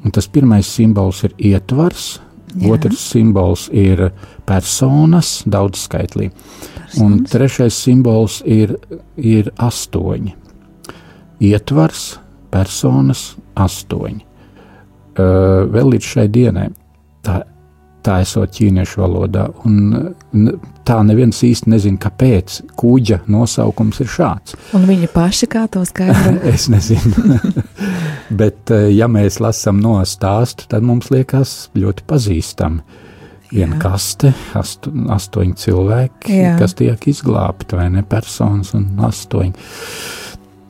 Un 0.00 0.14
tas 0.14 0.26
pirmais 0.32 0.66
simbols 0.66 1.24
ir 1.28 1.34
ietvars, 1.52 2.14
Jā. 2.56 2.72
otrs 2.74 3.02
simbols 3.12 3.68
ir 3.76 4.08
personas, 4.48 5.42
daudzskaitlī, 5.46 6.30
personas. 6.32 7.02
un 7.04 7.20
trešais 7.28 7.76
simbols 7.76 8.40
ir, 8.48 8.74
ir 9.16 9.52
astoņi. 9.60 10.34
Ietvars, 11.40 12.18
personas, 12.50 13.34
astoņi. 13.54 14.24
Uh, 15.20 15.66
vēl 15.68 15.94
līdz 15.94 16.06
šai 16.06 16.26
dienai 16.32 16.68
tā 17.26 17.42
tā 18.04 18.20
esot 18.24 18.52
ķīniešu 18.56 19.00
valodā. 19.02 19.46
Un 19.68 20.50
tā 20.86 20.98
neviens 21.06 21.42
īsti 21.46 21.70
nezina, 21.72 22.00
kāpēc 22.00 22.60
kuģa 22.80 23.22
nosaukums 23.30 24.00
ir 24.04 24.10
šāds. 24.10 24.56
Un 24.76 24.86
viņi 24.88 25.10
paši 25.14 25.48
kā 25.50 25.66
to 25.72 25.84
skaidro? 25.88 26.36
es 26.54 26.68
nezinu. 26.72 27.38
Bet, 28.40 28.70
eh, 28.74 28.88
ja 28.94 29.10
mēs 29.10 29.40
lasām 29.42 29.80
no 29.82 29.98
stāstu, 30.06 30.68
tad 30.70 30.86
mums 30.86 31.10
liekas 31.14 31.70
ļoti 31.78 32.06
pazīstami. 32.10 33.06
Viena 33.50 33.80
kaste, 33.82 34.30
astu, 34.54 34.92
astoņi 35.10 35.56
cilvēki, 35.58 36.36
Jā. 36.38 36.52
kas 36.60 36.76
tiek 36.78 37.06
izglābti, 37.10 37.74
vai 37.74 37.88
ne 37.90 38.04
personas, 38.06 38.70
un 38.78 38.84
astoņi. 39.08 39.50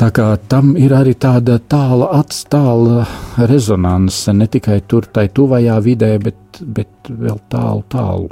Tā 0.01 0.07
kā 0.17 0.31
tam 0.49 0.71
ir 0.81 0.95
arī 0.97 1.13
tāda 1.21 1.59
tāla 1.69 2.07
atstāla 2.17 3.03
rezonance, 3.51 4.33
ne 4.33 4.47
tikai 4.49 4.79
tur, 4.89 5.05
tai 5.05 5.27
tuvajā 5.29 5.75
vidē, 5.85 6.15
bet, 6.25 6.61
bet 6.65 7.11
vēl 7.11 7.37
tālu, 7.53 7.83
tālu. 7.93 8.31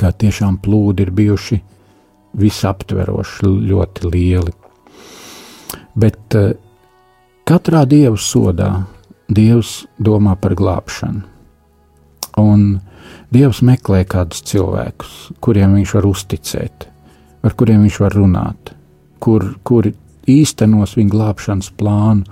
Kā 0.00 0.14
tiešām 0.16 0.56
plūdi 0.64 1.04
ir 1.04 1.10
bijuši 1.12 1.58
visaptveroši, 2.40 3.50
ļoti 3.68 4.12
lieli. 4.14 4.54
Bet 5.92 6.38
uh, 6.40 6.54
katrā 7.44 7.84
dievu 7.84 8.16
sodā 8.16 8.72
Dievs 9.28 9.82
domā 10.00 10.38
par 10.40 10.56
glābšanu. 10.56 11.20
Un 12.40 12.78
Dievs 13.32 13.60
meklē 13.60 14.06
kādus 14.08 14.40
cilvēkus, 14.48 15.34
kuriem 15.44 15.76
viņš 15.76 15.92
var 15.98 16.08
uzticēt, 16.08 16.88
ar 17.44 17.60
kuriem 17.60 17.84
viņš 17.84 18.00
var 18.06 18.16
runāt, 18.16 18.72
kur, 19.20 19.52
kuri 19.68 19.92
īstenos 20.30 20.96
viņa 20.98 21.12
glābšanas 21.12 21.70
plānu, 21.78 22.26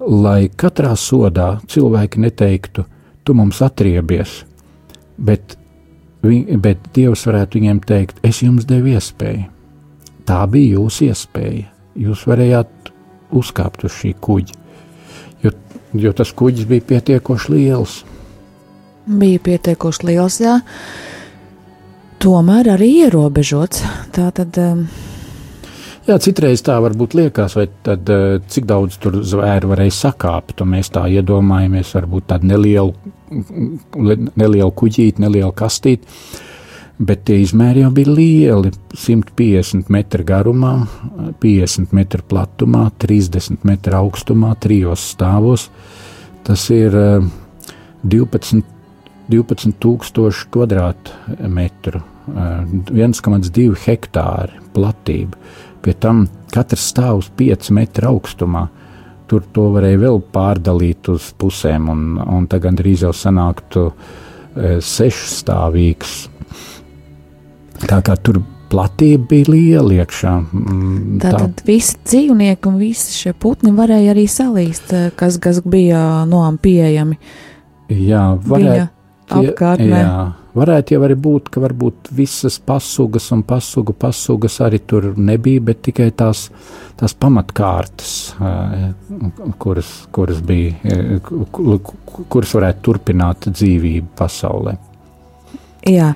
lai 0.00 0.48
katrā 0.48 0.94
sodā 0.98 1.56
cilvēki 1.70 2.22
neteiktu, 2.24 2.86
tu 3.26 3.34
mums 3.34 3.60
atriebies, 3.64 4.42
bet, 5.18 5.56
viņ, 6.26 6.56
bet 6.62 6.90
Dievs 6.94 7.26
varētu 7.28 7.60
viņiem 7.60 7.82
teikt, 7.86 8.20
es 8.26 8.42
jums 8.42 8.66
devu 8.68 8.94
iespēju. 8.94 9.48
Tā 10.26 10.42
bija 10.50 10.80
jūsu 10.80 11.06
iespēja. 11.06 11.68
Jūs 11.96 12.24
varējāt 12.28 12.90
uzkāpt 13.36 13.86
uz 13.86 13.94
šī 13.94 14.12
kuģa, 14.20 14.56
jo, 15.44 15.52
jo 15.96 16.12
tas 16.16 16.32
kuģis 16.36 16.66
bija 16.68 16.84
pietiekoši 16.90 17.52
liels. 17.54 18.00
Bija 19.06 19.40
pietiekoši 19.46 20.08
liels, 20.10 20.40
jā. 20.42 20.58
Tomēr 22.22 22.72
arī 22.74 22.90
ierobežots. 23.04 23.84
Tā 24.12 24.30
tad 24.34 24.58
um, 24.58 24.86
Jā, 26.06 26.20
citreiz 26.22 26.60
tā 26.62 26.76
varbūt 26.78 27.16
liekas, 27.18 27.56
vai 27.58 27.64
tad, 27.82 28.06
eh, 28.14 28.38
cik 28.46 28.66
daudz 28.70 28.94
tur 29.02 29.16
zvēru 29.26 29.72
varēja 29.72 29.94
sakāpt, 29.96 30.62
mēs 30.62 30.92
tā 30.94 31.02
iedomājamies, 31.10 31.90
varbūt 31.96 32.28
tādu 32.30 32.46
nelielu, 32.46 32.94
nelielu 34.38 34.70
kuģīti, 34.70 35.18
nelielu 35.18 35.50
kastīti, 35.50 36.06
bet 37.00 37.24
tie 37.24 37.40
izmēri 37.42 37.82
jau 37.82 37.90
bija 37.90 38.14
lieli, 38.14 38.70
150 38.94 39.90
metru 39.90 40.22
garumā, 40.22 40.86
50 41.42 41.90
metru 41.90 42.22
platumā, 42.22 42.86
30 43.02 43.64
metru 43.64 43.98
augstumā, 43.98 44.54
trijos 44.60 45.02
stāvos. 45.16 45.68
Tas 46.44 46.70
ir 46.70 46.92
12, 48.06 48.62
12 49.28 49.74
tūkstoši 49.82 50.50
kvadrātmetru, 50.54 52.04
1,2 52.30 53.72
eh, 53.72 53.86
hektāri 53.90 54.62
platība 54.72 55.34
Pie 55.82 55.94
tam 56.00 56.26
katrs 56.54 56.90
stāv 56.92 57.22
uz 57.22 57.30
5 57.38 57.72
metru 57.76 58.12
augstumā. 58.14 58.66
Tur 59.26 59.42
to 59.54 59.68
varēja 59.74 59.98
vēl 60.04 60.20
pārdalīt 60.32 61.08
uz 61.10 61.32
pusēm, 61.38 61.88
un, 61.90 62.02
un 62.22 62.46
tā 62.46 62.60
gandrīz 62.62 63.02
jau 63.02 63.10
sanāktu 63.16 63.88
e, 63.90 64.76
sešstāvīgs. 64.78 66.12
Tā 67.86 67.98
kā 68.06 68.14
tur 68.22 68.38
platība 68.70 69.26
bija 69.30 69.50
liela 69.50 69.98
iekšā. 70.00 70.34
Mm, 70.46 71.18
Tātad 71.22 71.58
tā. 71.58 71.66
visi 71.66 71.98
dzīvnieki 72.06 72.70
un 72.70 72.78
visi 72.80 73.14
šie 73.18 73.34
putni 73.34 73.74
varēja 73.74 74.14
arī 74.14 74.26
salīst, 74.30 74.94
e, 74.94 75.10
kas, 75.18 75.40
kas 75.42 75.62
bija 75.66 76.00
noam 76.30 76.58
pieejami. 76.62 77.18
Jā, 77.90 78.28
varēja. 78.46 78.88
Apkārtnē. 79.26 80.02
Jā, 80.06 80.18
Varētu 80.56 80.94
jau 80.94 81.02
arī 81.04 81.16
būt, 81.20 81.50
ka 81.52 81.60
varbūt 81.60 82.10
visas 82.16 82.56
pasugas 82.64 83.28
un 83.34 83.42
pasugu 83.44 83.92
pasugas 83.92 84.56
arī 84.64 84.80
tur 84.88 85.10
nebija, 85.20 85.60
bet 85.68 85.82
tikai 85.84 86.08
tās, 86.16 86.46
tās 86.96 87.12
pamatkārtas, 87.20 88.12
kuras, 89.60 89.92
kuras 90.16 90.40
bija, 90.46 90.96
kuras 91.52 92.54
varētu 92.56 92.84
turpināt 92.88 93.50
dzīvību 93.52 94.14
pasaulē. 94.16 94.76
Jā. 95.86 96.14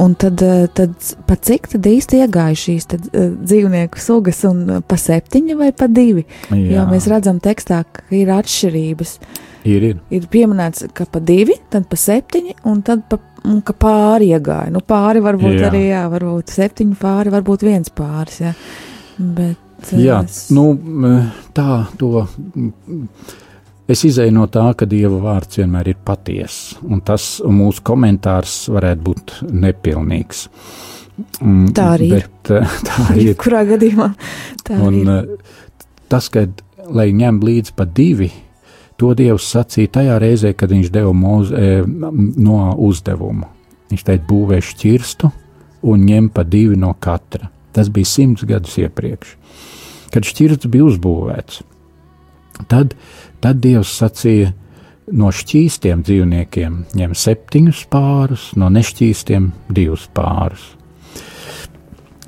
Un 0.00 0.16
tad, 0.18 0.40
tad 0.74 0.94
pa 1.26 1.36
cik 1.38 1.68
tad 1.74 1.86
īsti 1.86 2.18
iegāja 2.24 2.56
šīs 2.58 2.88
tad, 2.90 3.04
dzīvnieku 3.14 4.00
sugas, 4.02 4.40
un 4.48 4.80
pa 4.86 4.98
septiņi 4.98 5.54
vai 5.58 5.70
pa 5.76 5.86
divi? 5.86 6.24
Jā, 6.50 6.62
jo 6.78 6.86
mēs 6.90 7.06
redzam 7.10 7.38
tekstā, 7.42 7.84
ka 7.86 8.02
ir 8.14 8.32
atšķirības. 8.34 9.18
Ir, 9.64 9.86
ir. 9.92 10.00
ir 10.12 10.26
pieminēts, 10.30 10.88
ka 10.94 11.06
pa 11.08 11.22
divi, 11.22 11.54
tad 11.72 11.86
pa 11.88 11.98
septiņi, 12.00 12.58
un 12.68 12.82
tad 12.84 13.06
pa 13.08 13.20
un 13.48 13.60
ka 13.66 13.74
pāri 13.76 14.32
iegāja. 14.34 14.72
Nu, 14.72 14.82
pāri 14.84 15.22
varbūt 15.24 15.58
jā. 15.58 15.68
arī, 15.68 15.86
jā, 15.90 16.02
varbūt 16.12 16.52
septiņi 16.54 16.98
pāri, 17.00 17.32
varbūt 17.34 17.66
viens 17.66 17.92
pāris. 17.94 18.40
Jā, 18.44 18.52
Bet, 19.14 19.92
jā 19.94 20.20
es... 20.24 20.46
nu, 20.54 20.72
tā 21.54 21.84
to. 22.00 22.26
Es 23.84 24.00
izēju 24.08 24.32
no 24.32 24.46
tā, 24.48 24.64
ka 24.78 24.88
Dieva 24.88 25.20
vārds 25.20 25.60
vienmēr 25.60 25.92
ir 25.92 26.00
patiess, 26.08 26.72
un 26.88 27.02
tas 27.04 27.36
mūsu 27.44 27.84
komentārs 27.84 28.64
varētu 28.72 29.04
būt 29.10 29.34
nepilnīgs. 29.52 30.46
Tā 31.76 31.90
arī 31.92 32.08
Bet, 32.16 32.50
ir. 32.50 32.64
Tā 32.88 33.02
arī 33.10 33.26
ir. 33.28 33.36
Kurā 33.44 33.62
gadījumā 33.68 34.08
tā 34.66 34.80
un, 34.82 34.96
ir? 35.04 35.28
Tas, 36.10 36.30
ka, 36.32 36.46
lai 36.96 37.10
ņem 37.14 37.38
līdzi 37.44 37.76
pa 37.76 37.86
divi, 37.86 38.32
To 39.02 39.10
Dievs 39.18 39.46
sacīja 39.50 39.90
tajā 39.98 40.18
reizē, 40.22 40.52
kad 40.54 40.70
viņš 40.70 40.90
deva 40.94 41.12
mūze, 41.16 41.54
e, 41.54 41.82
no 41.84 42.58
uzdevumu. 42.78 43.48
Viņš 43.90 44.04
teica, 44.06 44.24
būvē 44.28 44.60
šķirstu 44.62 45.30
un 45.90 46.04
ņem 46.08 46.30
pa 46.34 46.44
divi 46.46 46.78
no 46.80 46.94
katra. 46.94 47.50
Tas 47.74 47.90
bija 47.90 48.06
simts 48.06 48.46
gadus 48.46 48.76
iepriekš. 48.78 49.34
Kad 50.14 50.28
šķirsts 50.28 50.70
bija 50.70 50.86
uzbūvēts, 50.86 51.62
tad, 52.70 52.94
tad 53.42 53.58
Dievs 53.64 53.96
sacīja, 53.98 54.52
no 55.12 55.28
šķīstiem 55.34 56.04
dzīvniekiem 56.06 56.78
ņem 56.96 57.16
septiņus 57.18 57.82
pārus, 57.92 58.52
no 58.56 58.70
nešķīstiem 58.72 59.50
divus 59.74 60.06
pārus. 60.14 60.70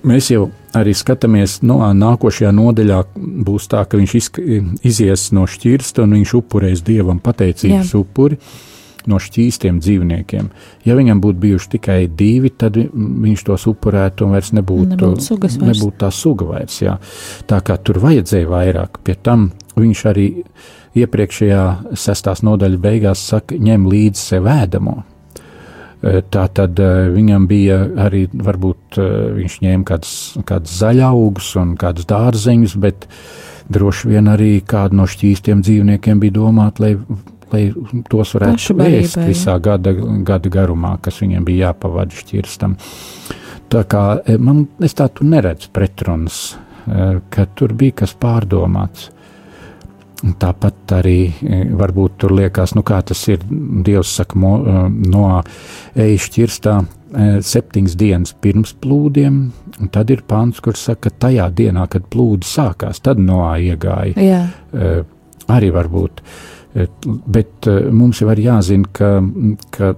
Mēs 0.06 0.30
jau 0.30 0.46
arī 0.76 0.92
skatāmies, 0.94 1.58
no 1.66 1.80
nākošajā 1.82 2.52
nodaļā 2.54 3.00
būs 3.46 3.66
tā, 3.72 3.82
ka 3.88 3.98
viņš 3.98 4.14
izies 4.86 5.28
no 5.34 5.46
šķirsta 5.50 6.04
un 6.04 6.14
viņš 6.20 6.34
upurēs 6.38 6.84
dievam 6.86 7.18
pateicības 7.22 7.90
Jā. 7.90 8.00
upuri 8.00 8.38
no 9.10 9.18
šķīstiem 9.22 9.80
dzīvniekiem. 9.82 10.48
Ja 10.86 10.96
viņam 10.98 11.20
būtu 11.22 11.42
bijuši 11.42 11.70
tikai 11.76 11.98
divi, 12.10 12.50
tad 12.50 12.78
viņš 12.78 13.44
tos 13.46 13.66
upurētu 13.70 14.26
un 14.26 14.34
vairs 14.34 14.52
nebūtu, 14.54 14.94
nebūtu, 14.94 15.38
vairs. 15.42 15.58
nebūtu 15.62 15.98
tā 16.02 16.10
suga 16.14 16.48
vairs. 16.52 16.80
Jā. 16.82 16.96
Tā 17.50 17.60
kā 17.66 17.78
tur 17.78 18.00
vajadzēja 18.02 18.50
vairāk, 18.50 19.02
pie 19.06 19.14
tam 19.18 19.50
viņš 19.78 20.04
arī 20.10 20.28
iepriekšējā 20.96 21.66
sestās 21.98 22.42
nodaļas 22.46 22.82
beigās 22.82 23.26
saka, 23.30 23.58
ņem 23.58 23.90
līdzi 23.90 24.22
sev 24.22 24.50
ēdamo. 24.50 25.00
Eh, 26.04 26.20
tā 26.28 26.44
tad 26.52 26.76
eh, 26.82 27.06
viņam 27.12 27.46
bija 27.48 27.78
arī, 28.04 28.26
varbūt 28.28 28.98
eh, 29.00 29.14
viņš 29.38 29.54
ņēma 29.64 29.86
kādas, 29.88 30.12
kādas 30.48 30.74
zaļaugus 30.82 31.54
un 31.62 31.72
kādas 31.80 32.08
dārzeņus, 32.10 32.74
bet 32.82 33.06
droši 33.72 34.12
vien 34.12 34.28
arī 34.28 34.50
kādu 34.60 35.00
no 35.00 35.06
šķīstiem 35.08 35.64
dzīvniekiem 35.64 36.20
bija 36.20 36.36
domāt, 36.36 36.82
lai, 36.84 36.92
lai 37.54 37.64
tos 38.12 38.34
varētu 38.36 38.76
ēst 38.84 39.18
visā 39.24 39.56
gada, 39.62 39.94
gada 40.28 40.52
garumā, 40.52 40.98
kas 41.02 41.22
viņiem 41.24 41.48
bija 41.48 41.70
jāpavada 41.70 42.14
šķirstam. 42.20 42.76
Tā 43.72 43.82
kā 43.88 44.04
man, 44.38 44.66
es 44.84 44.94
tā 44.94 45.08
tu 45.10 45.26
neredzu 45.26 45.72
pretrunas 45.74 46.54
ka 47.34 47.46
tur 47.58 47.74
bija 47.74 48.02
kas 48.02 48.14
pārdomāts. 48.14 49.10
Tāpat 50.40 50.92
arī 50.96 51.18
eh, 51.28 51.64
varbūt 51.76 52.18
tur 52.22 52.34
liekas, 52.36 52.74
nu 52.76 52.82
kā 52.86 53.00
tas 53.06 53.20
ir, 53.30 53.42
Dievs 53.86 54.14
saka, 54.18 54.38
mo, 54.40 54.56
no 54.90 55.26
eju 55.94 56.22
šķirstā 56.26 56.80
septiņas 57.46 57.94
dienas 57.96 58.34
pirms 58.42 58.74
plūdiem, 58.82 59.36
un 59.80 59.90
tad 59.94 60.10
ir 60.12 60.24
pāns, 60.28 60.58
kurš 60.60 60.88
saka, 60.90 61.08
ka 61.08 61.26
tajā 61.26 61.46
dienā, 61.56 61.86
kad 61.88 62.08
plūdi 62.12 62.48
sākās, 62.48 63.00
tad 63.00 63.22
noā 63.22 63.54
iegāja. 63.70 64.18
Jā. 64.20 64.42
Arī 65.54 65.70
varbūt. 65.72 66.20
Bet 67.06 67.68
mums 67.94 68.20
jau 68.20 68.28
ir 68.34 68.42
jāzina, 68.44 68.90
ka, 68.92 69.12
ka 69.72 69.94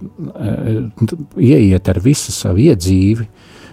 ieiet 1.41 1.91
ar 1.91 2.03
visu 2.05 2.35
savu 2.37 2.63
iedzīvi, 2.69 3.27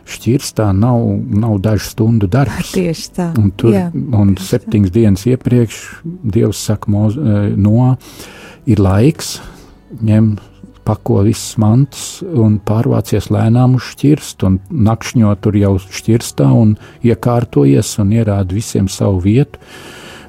šķirstā 0.06 0.70
nav, 0.78 1.02
nav 1.34 1.60
dažu 1.66 1.90
stundu 1.90 2.30
darbs. 2.32 2.74
Tieši 2.76 3.12
tā. 3.16 3.30
Un, 3.42 3.52
tur, 3.58 3.74
Jā, 3.74 3.88
un 3.94 4.36
septiņas 4.38 4.92
tā. 4.92 4.96
dienas 5.00 5.26
iepriekš 5.30 5.80
Dievs 6.06 6.62
saka, 6.70 6.92
moz, 6.94 7.18
no 7.18 7.96
ir 8.70 8.82
laiks, 8.82 9.40
ņem 10.06 10.36
pako 10.86 11.24
visas 11.26 11.58
mantas 11.58 12.06
un 12.22 12.60
pārvācies 12.62 13.32
lēnām 13.34 13.80
uz 13.80 13.90
šķirstu 13.96 14.50
un 14.50 14.58
nakšņo 14.86 15.34
tur 15.42 15.58
jau 15.58 15.74
šķirstā 15.82 16.50
un 16.54 16.76
iekārtojies 17.06 17.96
un 18.04 18.14
ierāda 18.14 18.54
visiem 18.54 18.90
savu 18.92 19.24
vietu. 19.26 19.62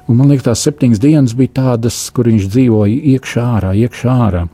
Un 0.07 0.17
man 0.17 0.31
liekas, 0.31 0.47
tās 0.47 0.63
septiņas 0.65 1.01
dienas 1.03 1.35
bija 1.37 1.57
tādas, 1.59 1.99
kur 2.15 2.29
viņš 2.31 2.47
dzīvoja 2.49 2.99
iekšā 3.13 3.45
ārā, 3.59 3.73
iekšā 3.75 4.17
ārā. 4.27 4.45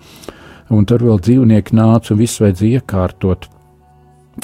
Un 0.73 0.87
tur 0.89 1.03
vēl 1.05 1.19
dzīvnieki 1.21 1.75
nāca 1.77 2.15
un 2.15 2.19
viss 2.23 2.41
vajadzēja 2.41 2.81
iekārtot. 2.81 3.45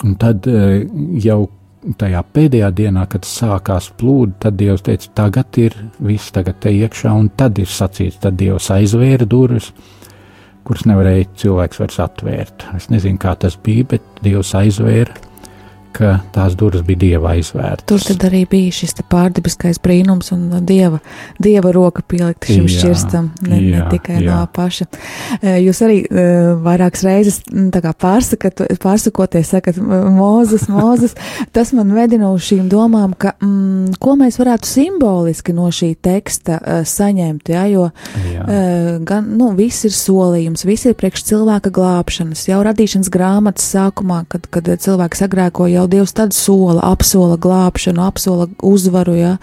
Un 0.03 0.15
tad 0.21 0.47
eh, 0.47 0.83
jau 1.23 1.41
tajā 1.99 2.21
pēdējā 2.35 2.69
dienā, 2.75 3.05
kad 3.09 3.27
sākās 3.27 3.89
plūdi, 3.99 4.35
tad 4.43 4.57
Dievs 4.59 4.83
teica, 4.85 5.11
tagad 5.21 5.59
ir 5.61 5.77
viss, 6.03 6.33
tagad 6.35 6.59
te 6.63 6.73
iekšā, 6.75 7.13
un 7.15 7.31
tad 7.39 7.59
ir 7.61 7.71
sacīts, 7.71 8.19
tad 8.23 8.37
Dievs 8.39 8.67
aizvēra 8.75 9.27
durvis, 9.29 9.71
kuras 10.67 10.85
nevarēja 10.89 11.29
cilvēks 11.39 11.81
vairs 11.81 12.01
atvērt. 12.03 12.67
Es 12.77 12.89
nezinu, 12.93 13.21
kā 13.21 13.33
tas 13.39 13.55
bija, 13.63 13.87
bet 13.95 14.21
Dievs 14.25 14.53
aizvēra 14.59 15.28
ka 15.95 16.19
tās 16.35 16.55
durvis 16.59 16.83
bija 16.85 16.99
dieva 17.01 17.33
aizvērtas. 17.35 17.85
Tur 17.89 18.03
tad 18.03 18.25
arī 18.29 18.43
bija 18.49 18.73
šis 18.79 18.95
pārdabiskais 19.09 19.79
brīnums 19.83 20.31
un 20.35 20.47
dieva, 20.67 20.99
dieva 21.41 21.71
roka 21.75 22.03
pielikta 22.05 22.49
šim 22.51 22.67
jā, 22.67 22.75
šķirstam, 22.75 23.29
ne, 23.47 23.59
jā, 23.63 23.83
ne 23.83 23.93
tikai 23.93 24.19
jā. 24.23 24.33
no 24.33 24.43
paša. 24.53 24.87
Eh, 25.39 25.59
jūs 25.63 25.81
arī 25.85 25.99
uh, 26.05 26.51
vairākas 26.65 27.05
reizes 27.07 27.39
pārsakat, 27.99 28.63
pārsakoties, 28.81 29.53
sakat, 29.55 29.79
Mozus, 29.79 30.67
Mozus, 30.71 31.15
tas 31.55 31.73
man 31.77 31.93
vedina 31.95 32.31
uz 32.33 32.45
šīm 32.49 32.69
domām, 32.71 33.15
ka, 33.17 33.35
mm, 33.41 33.97
ko 34.01 34.15
mēs 34.19 34.39
varētu 34.41 34.69
simboliski 34.69 35.55
no 35.57 35.69
šī 35.73 35.93
teksta 36.05 36.59
uh, 36.59 36.81
saņemt, 36.87 37.53
ja, 37.53 37.65
jo 37.69 37.89
jā. 38.33 38.45
gan, 39.05 39.33
nu, 39.39 39.51
viss 39.57 39.85
ir 39.87 39.93
solījums, 39.95 40.65
viss 40.67 40.87
ir 40.89 40.97
priekš 40.99 41.25
cilvēka 41.31 41.71
glābšanas, 41.73 42.45
jau 42.49 42.61
radīšanas 42.65 43.11
grāmatas 43.13 43.67
sākumā, 43.73 44.23
kad, 44.31 44.47
kad 44.53 44.69
cilvēks 44.79 45.23
agrēko 45.25 45.69
jau 45.79 45.89
Dievs 45.91 46.15
tad 46.15 46.35
sola, 46.35 46.83
apsola 46.91 47.37
glābšanu, 47.41 48.03
apsola 48.05 48.49
uzvaru 48.65 49.17
ja, 49.17 49.35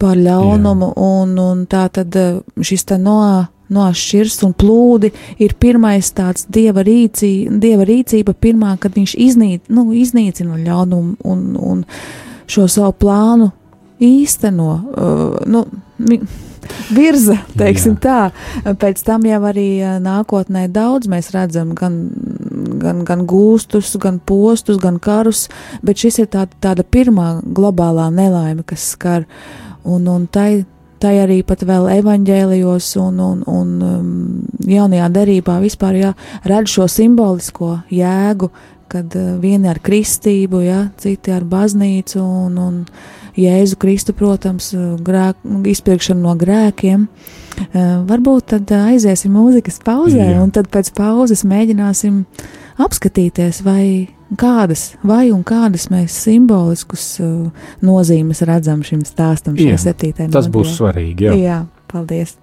pār 0.00 0.18
ļaunumu, 0.20 0.92
Jā. 0.92 1.06
un, 1.08 1.38
un 1.42 1.62
tā 1.70 1.88
tad 1.92 2.16
eh, 2.18 2.40
šis 2.60 2.88
te 2.88 2.98
noā 3.00 3.48
nošķirs 3.72 4.38
un 4.46 4.54
plūdi 4.56 5.10
ir 5.44 5.54
pirmais 5.60 6.08
tāds 6.16 6.46
dieva, 6.48 6.84
rīcī, 6.86 7.32
dieva 7.60 7.84
rīcība, 7.88 8.32
pirmā, 8.32 8.76
kad 8.80 8.96
viņš 8.96 9.14
iznīc, 9.28 9.68
nu, 9.68 9.90
iznīcina 9.92 10.56
ļaunumu 10.64 11.18
un, 11.28 11.44
un 11.60 11.84
šo 12.48 12.64
savu 12.70 12.94
plānu 13.02 13.50
īsteno. 14.00 14.70
Uh, 14.72 15.36
nu, 15.50 15.66
virza, 16.94 17.38
teiksim 17.58 17.96
Jā. 17.98 18.00
tā. 18.04 18.74
Pēc 18.80 19.02
tam 19.06 19.26
jau 19.28 19.40
arī 19.48 19.68
nākotnē 20.02 20.66
daudz 20.72 21.10
mēs 21.10 21.32
redzam 21.34 21.74
gan, 21.78 22.00
gan, 22.80 23.04
gan 23.08 23.26
gūstus, 23.28 23.94
gan 24.00 24.20
postus, 24.20 24.80
gan 24.82 24.98
karus, 25.02 25.46
bet 25.82 26.00
šis 26.04 26.22
ir 26.24 26.32
tā, 26.32 26.46
tāda 26.62 26.84
pirmā 26.84 27.38
globālā 27.42 28.08
nelaime, 28.14 28.64
kas 28.66 28.90
skar. 28.94 29.26
Un, 29.88 30.08
un 30.10 30.26
tai, 30.30 30.64
tai 31.00 31.14
arī 31.22 31.40
pat 31.46 31.62
vēl 31.66 31.88
evaņģēlijos 31.98 32.90
un, 33.02 33.20
un, 33.24 33.44
un 33.48 33.76
um, 33.86 34.08
jaunajā 34.68 35.12
derībā 35.14 35.58
vispār 35.62 36.00
jā, 36.02 36.16
redz 36.48 36.74
šo 36.74 36.88
simbolisko 36.90 37.78
jēgu, 37.94 38.50
kad 38.90 39.14
uh, 39.18 39.36
vieni 39.42 39.70
ar 39.70 39.80
kristību, 39.84 40.62
jā, 40.64 40.80
citi 41.00 41.32
ar 41.34 41.46
baznīcu 41.48 42.20
un, 42.22 42.58
un 42.62 42.82
Jēzu 43.38 43.78
Kristu, 43.78 44.14
protams, 44.18 44.72
grēk, 45.04 45.44
izpirkšanu 45.70 46.24
no 46.24 46.34
grēkiem. 46.38 47.06
Uh, 47.58 48.04
varbūt 48.08 48.52
tad 48.54 48.72
aiziesim 48.74 49.34
mūzikas 49.34 49.80
pauzē, 49.84 50.32
Jā. 50.32 50.42
un 50.42 50.52
tad 50.54 50.70
pēc 50.72 50.92
pauzes 50.96 51.44
mēģināsim 51.48 52.22
apskatīties, 52.82 53.62
vai 53.66 53.84
kādas, 54.38 54.92
vai 55.06 55.28
un 55.34 55.42
kādas 55.46 55.88
mēs 55.92 56.18
simboliskus 56.26 57.06
uh, 57.22 57.70
nozīmes 57.84 58.44
redzam 58.46 58.84
šim 58.86 59.02
stāstam, 59.06 59.58
šai 59.58 59.78
septītajai. 59.88 60.30
Tas 60.34 60.50
būs 60.52 60.76
svarīgi. 60.78 61.30
Jā, 61.30 61.38
jā 61.38 61.58
paldies! 61.90 62.36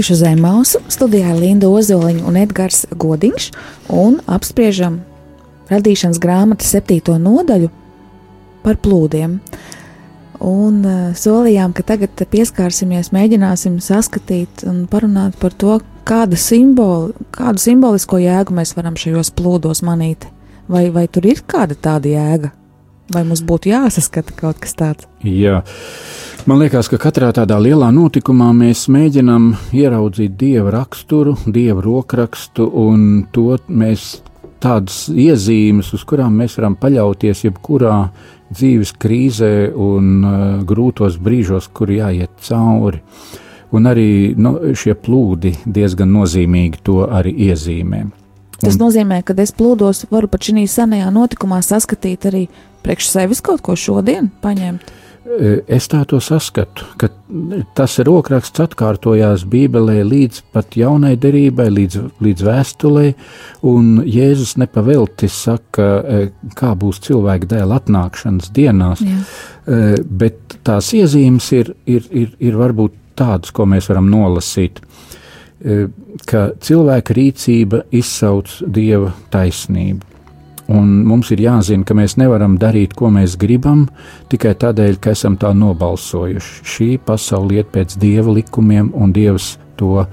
Uz 0.00 0.22
Zemausu 0.22 0.80
studijā 0.88 1.34
Linda 1.36 1.68
Ozoliņa 1.68 2.22
un 2.24 2.36
Edgars 2.40 2.86
Godiņš 2.96 3.50
un 3.92 4.16
apspriežam 4.24 5.02
radīšanas 5.68 6.20
grāmatas 6.22 6.70
septīto 6.72 7.18
nodaļu 7.20 7.68
par 8.64 8.78
plūdiem. 8.80 9.36
Un 10.40 10.78
uh, 10.88 11.10
solījām, 11.12 11.74
ka 11.76 11.84
tagad 11.84 12.22
pieskārsimies, 12.32 13.12
mēģināsim 13.12 13.76
saskatīt 13.84 14.64
un 14.64 14.86
parunāt 14.88 15.36
par 15.42 15.52
to, 15.52 15.76
kāda 16.08 16.38
simboli, 16.40 17.12
kādu 17.36 17.60
simbolisko 17.60 18.22
jēgu 18.22 18.56
mēs 18.56 18.72
varam 18.78 18.96
šajos 18.96 19.34
plūdos 19.36 19.84
manīt. 19.84 20.24
Vai, 20.70 20.86
vai 20.94 21.04
tur 21.12 21.28
ir 21.28 21.44
kāda 21.44 21.76
tāda 21.76 22.08
jēga? 22.08 22.54
Vai 23.12 23.26
mums 23.28 23.44
būtu 23.44 23.74
jāsaskata 23.74 24.32
kaut 24.38 24.62
kas 24.64 24.78
tāds? 24.78 25.10
Jā. 25.26 25.60
Man 26.48 26.56
liekas, 26.62 26.88
ka 26.88 26.96
katrā 26.96 27.28
tādā 27.36 27.58
lielā 27.60 27.90
notikumā 27.92 28.48
mēs 28.56 28.86
mēģinām 28.88 29.50
ieraudzīt 29.76 30.38
dieva 30.40 30.70
raksturu, 30.72 31.34
dieva 31.44 31.82
rokrakstu, 31.84 32.64
un 32.64 33.26
to 33.34 33.58
mēs 33.68 34.22
tādas 34.62 35.02
iezīmes, 35.12 35.90
uz 35.92 36.04
kurām 36.08 36.38
mēs 36.40 36.56
varam 36.56 36.78
paļauties 36.80 37.44
jebkurā 37.44 37.96
dzīves 38.54 38.94
krīzē 39.02 39.50
un 39.76 40.08
uh, 40.24 40.38
grūtos 40.66 41.18
brīžos, 41.20 41.68
kur 41.76 41.92
jāiet 41.92 42.32
cauri. 42.46 43.02
Un 43.76 43.90
arī 43.90 44.32
nu, 44.40 44.54
šie 44.72 44.96
plūdi 44.96 45.52
diezgan 45.66 46.08
nozīmīgi 46.14 46.80
to 46.86 47.02
arī 47.04 47.34
iezīmē. 47.50 48.06
Tas 48.60 48.78
un, 48.78 48.86
nozīmē, 48.86 49.20
ka 49.28 49.36
es 49.44 49.52
plūdos, 49.56 50.06
varu 50.10 50.32
pat 50.32 50.48
šī 50.48 50.64
senajā 50.68 51.12
notikumā 51.12 51.60
saskatīt 51.64 52.26
arī 52.32 52.46
priekš 52.80 53.12
sevis 53.12 53.44
kaut 53.44 53.60
ko 53.64 53.76
šodien 53.76 54.32
paņemt. 54.40 54.88
E, 54.88 55.09
es 55.68 55.86
tā 55.90 56.00
to 56.08 56.18
saskatu, 56.22 56.86
ka 56.98 57.08
tas 57.78 57.96
rokraksts 58.06 58.62
atkārtojās 58.64 59.44
Bībelē 59.50 60.00
līdz 60.06 60.40
pat 60.54 60.76
jaunai 60.78 61.14
derībai, 61.20 61.68
līdz, 61.70 62.00
līdz 62.24 62.44
vēstulē, 62.48 63.06
un 63.70 64.02
Jēzus 64.06 64.56
nepavelti 64.60 65.30
saka, 65.30 65.88
e, 66.00 66.20
kā 66.58 66.72
būs 66.78 67.02
cilvēka 67.06 67.52
dēla 67.54 67.80
atnākšanas 67.82 68.50
dienās, 68.56 69.04
Jā. 69.06 69.20
E, 69.20 69.80
bet 70.02 70.58
tās 70.66 70.92
iezīmes 70.96 71.50
ir, 71.56 71.74
ir, 71.86 72.06
ir, 72.10 72.34
ir 72.40 72.58
varbūt 72.58 72.96
tādas, 73.20 73.54
ko 73.54 73.68
mēs 73.68 73.90
varam 73.90 74.10
nolasīt. 74.10 74.80
Ka 76.24 76.46
cilvēka 76.64 77.12
rīcība 77.12 77.82
izsauc 77.92 78.54
dieva 78.64 79.10
taisnību. 79.28 80.09
Un 80.70 80.90
mums 81.08 81.32
ir 81.34 81.42
jāzina, 81.42 81.84
ka 81.86 81.96
mēs 81.98 82.14
nevaram 82.20 82.54
darīt, 82.60 82.94
ko 82.98 83.10
mēs 83.10 83.34
gribam, 83.40 83.88
tikai 84.30 84.54
tādēļ, 84.60 85.00
ka 85.02 85.14
esam 85.16 85.38
tā 85.40 85.50
nobalsojuši. 85.56 86.62
Šī 86.74 86.90
pasaule 87.02 87.58
iet 87.58 87.72
pēc 87.74 87.96
dieva 87.98 88.36
likumiem, 88.36 88.92
un 88.94 89.14
dievs 89.16 89.56
to 89.80 90.04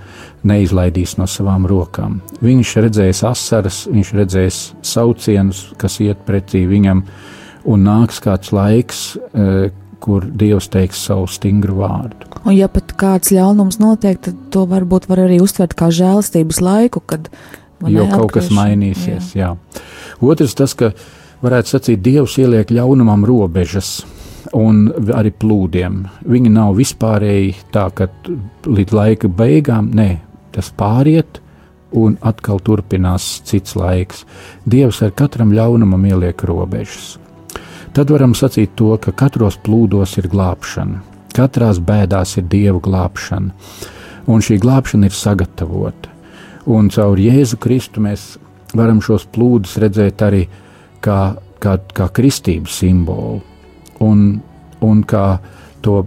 neizlaidīs 0.48 1.18
no 1.20 1.28
savām 1.30 1.68
rokām. 1.70 2.22
Viņš 2.42 2.76
redzēs 2.88 3.24
asaras, 3.28 3.84
viņš 3.92 4.14
redzēs 4.18 4.62
saucienus, 4.86 5.68
kas 5.82 6.00
iet 6.06 6.24
pretī 6.28 6.64
viņam, 6.70 7.04
un 7.68 7.86
nāks 7.86 8.22
kāds 8.24 8.54
laiks, 8.56 9.04
e, 9.18 9.70
kur 10.00 10.26
Dievs 10.40 10.70
teiks 10.72 11.02
savu 11.08 11.26
stingru 11.30 11.80
vārdu. 11.82 12.30
Un, 12.44 12.54
ja 12.56 12.70
pat 12.72 12.94
kāds 13.00 13.34
ļaunums 13.34 13.80
notiek, 13.82 14.20
tad 14.24 14.38
to 14.54 14.66
varbūt 14.70 15.10
var 15.10 15.26
arī 15.26 15.42
uztvert 15.44 15.74
kā 15.78 15.90
žēlastības 15.94 16.62
laiku, 16.64 17.02
kad 17.02 17.32
jau 17.86 18.08
kaut 18.12 18.36
kas 18.38 18.52
mainīsies. 18.54 19.34
Jā. 19.38 19.54
Jā. 19.54 19.82
Otrs, 20.26 20.56
tas, 20.58 20.74
ka 20.78 20.92
varētu 21.44 21.76
sacīt, 21.76 22.04
Dievs 22.04 22.38
ieliek 22.42 22.72
ļaunumam 22.74 23.26
robežas. 23.28 24.00
Un 24.56 24.86
arī 25.12 25.34
plūdiem. 25.36 26.06
Viņi 26.24 26.54
nav 26.54 26.78
vispārēji 26.78 27.50
tā, 27.74 27.90
ka 27.92 28.08
līdz 28.64 28.96
laika 28.96 29.28
beigām, 29.28 29.90
nē, 29.92 30.08
tas 30.56 30.70
pāriet, 30.72 31.42
un 31.92 32.16
atkal 32.24 32.62
turpinās 32.64 33.26
cits 33.48 33.76
laiks. 33.76 34.24
Dievs 34.64 35.02
ar 35.04 35.12
katram 35.20 35.52
ļaunumam 35.56 36.08
ieliek 36.08 36.44
robežas. 36.48 37.18
Tad 37.96 38.12
varam 38.14 38.36
sacīt 38.38 38.76
to, 38.80 38.94
ka 39.02 39.12
katros 39.12 39.58
plūdos 39.64 40.18
ir 40.22 40.28
glābšana, 40.32 41.02
katrās 41.34 41.80
bēdās 41.82 42.36
ir 42.38 42.46
dievu 42.52 42.82
glābšana, 42.86 43.54
un 44.30 44.44
šī 44.44 44.60
glābšana 44.62 45.10
ir 45.10 45.16
sagatavota. 45.18 46.17
Un 46.68 46.90
caur 46.92 47.20
Jēzu 47.20 47.60
Kristu 47.64 48.04
mēs 48.04 48.34
varam 48.76 49.00
šos 49.04 49.28
plūdus 49.32 49.78
redzēt 49.80 50.24
arī 50.26 50.44
kā, 51.04 51.38
kā, 51.64 51.78
kā 51.96 52.10
kristības 52.14 52.82
simbolu, 52.82 53.40
un, 54.04 54.24
un 54.84 55.04
kā 55.08 55.28
to, 55.86 56.02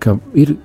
ka 0.00 0.16
ir, 0.34 0.56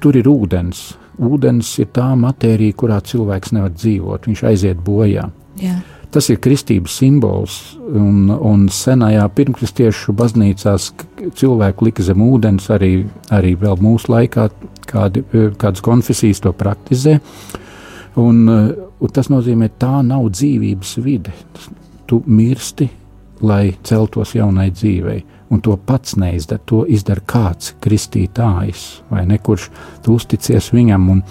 tur 0.00 0.16
ir 0.16 0.30
ūdens. 0.30 0.86
Ūdens 1.14 1.68
ir 1.78 1.90
tā 1.94 2.08
matērija, 2.18 2.74
kurā 2.74 2.98
cilvēks 3.04 3.52
nevar 3.54 3.74
dzīvot, 3.74 4.24
viņš 4.26 4.46
aiziet 4.50 4.80
bojā. 4.82 5.28
Jā. 5.62 5.76
Tas 6.14 6.28
ir 6.30 6.38
kristības 6.42 6.94
simbols, 7.00 7.54
un, 7.90 8.30
un 8.30 8.68
senajā 8.70 9.24
pirmkristiešu 9.34 10.14
baznīcās 10.14 10.92
cilvēku 11.34 11.88
lika 11.88 12.06
zem 12.06 12.22
ūdens, 12.22 12.68
arī, 12.70 12.92
arī 13.34 13.56
vēl 13.58 13.80
mūsu 13.82 14.12
laikā 14.14 14.48
kādi, 14.86 15.24
kādas 15.58 15.82
konfesijas 15.82 16.42
to 16.44 16.54
praktizē. 16.54 17.18
Un, 18.20 18.44
un 19.00 19.10
tas 19.14 19.30
nozīmē, 19.32 19.72
tā 19.78 20.02
nav 20.06 20.28
dzīvības 20.30 20.96
vide. 21.02 21.32
Tu 22.06 22.20
mirsti, 22.26 22.88
lai 23.42 23.74
celtos 23.82 24.36
jaunai 24.36 24.68
dzīvei 24.70 25.22
un 25.54 25.60
to 25.60 25.76
pats 25.76 26.16
neizdara. 26.16 26.62
To 26.66 26.82
izdara 26.88 27.22
kāds 27.26 27.74
kristītājs, 27.82 28.84
vai 29.10 29.24
ne 29.28 29.38
kurš 29.38 29.68
tu 30.04 30.16
uzticies 30.18 30.72
viņam. 30.74 31.08
Un 31.12 31.22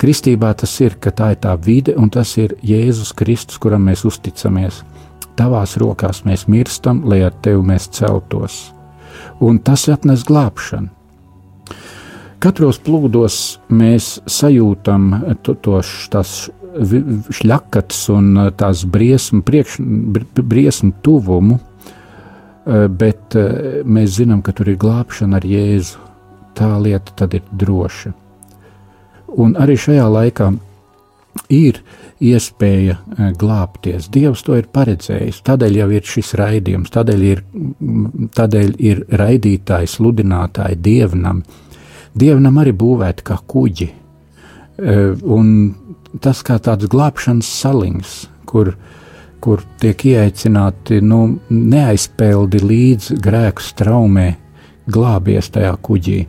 kristībā 0.00 0.52
tas 0.58 0.74
ir, 0.84 0.98
ka 1.00 1.12
tā 1.14 1.32
ir 1.34 1.40
tā 1.42 1.54
vide, 1.58 1.96
un 1.98 2.10
tas 2.10 2.36
ir 2.38 2.56
Jēzus 2.62 3.14
Kristus, 3.18 3.58
kuram 3.58 3.88
mēs 3.88 4.04
uzticamies. 4.06 4.82
Tavās 5.34 5.76
rokās 5.82 6.22
mēs 6.26 6.46
mirstam, 6.46 7.02
lai 7.10 7.24
ar 7.26 7.34
tevi 7.42 7.62
mēs 7.66 7.88
celtos. 7.96 8.68
Un 9.42 9.58
tas 9.58 9.88
atnes 9.90 10.22
glābšanu. 10.26 10.90
Katros 12.44 12.76
plūdos 12.84 13.38
mēs 13.72 14.18
sajūtam 14.28 15.06
to, 15.42 15.54
to 15.54 15.78
tās 16.12 16.34
šļakats 17.38 18.00
un 18.12 18.34
tās 18.58 18.82
briesmu, 18.90 19.40
priekš, 19.46 19.78
briesmu 20.42 20.92
tuvumu, 21.06 21.60
Eh, 22.64 22.86
bet 22.88 23.36
eh, 23.36 23.82
mēs 23.84 24.16
zinām, 24.16 24.40
ka 24.40 24.54
tur 24.56 24.70
ir 24.72 24.78
glābšana 24.80 25.36
ar 25.36 25.44
Jēzu. 25.44 26.00
Tā 26.56 26.70
lieta 26.80 27.12
tad 27.18 27.34
ir 27.36 27.42
droša. 27.52 28.14
Un 29.42 29.56
arī 29.60 29.74
šajā 29.76 30.06
laikā 30.08 30.46
ir 31.52 31.82
iespēja 32.24 32.96
eh, 32.96 33.34
glābties. 33.36 34.08
Dievs 34.08 34.46
to 34.46 34.56
ir 34.56 34.70
paredzējis. 34.72 35.42
Tādēļ 35.44 35.76
jau 35.82 35.90
ir 35.92 36.08
šis 36.08 36.32
raidījums, 36.40 36.94
tādēļ 36.94 37.26
ir, 37.28 37.44
tādēļ 38.38 38.72
ir 38.80 39.04
raidītājs, 39.12 39.98
sludinātāji 39.98 40.80
dievnam. 40.80 41.44
Dievnam 42.14 42.60
arī 42.62 42.74
būvēti 42.78 43.26
kā 43.26 43.38
kuģi. 43.50 43.88
Un 45.24 45.48
tas 46.22 46.42
kā 46.46 46.60
tāds 46.62 46.90
glābšanas 46.90 47.48
salings, 47.62 48.24
kur 48.46 48.74
kur 49.44 49.60
tiek 49.80 50.00
ieaicināti 50.08 51.02
nu, 51.04 51.18
neaizpeldi 51.52 52.62
līdz 52.64 53.10
grēku 53.20 53.60
straumē, 53.60 54.30
glābies 54.88 55.50
tajā 55.52 55.74
kuģī. 55.84 56.22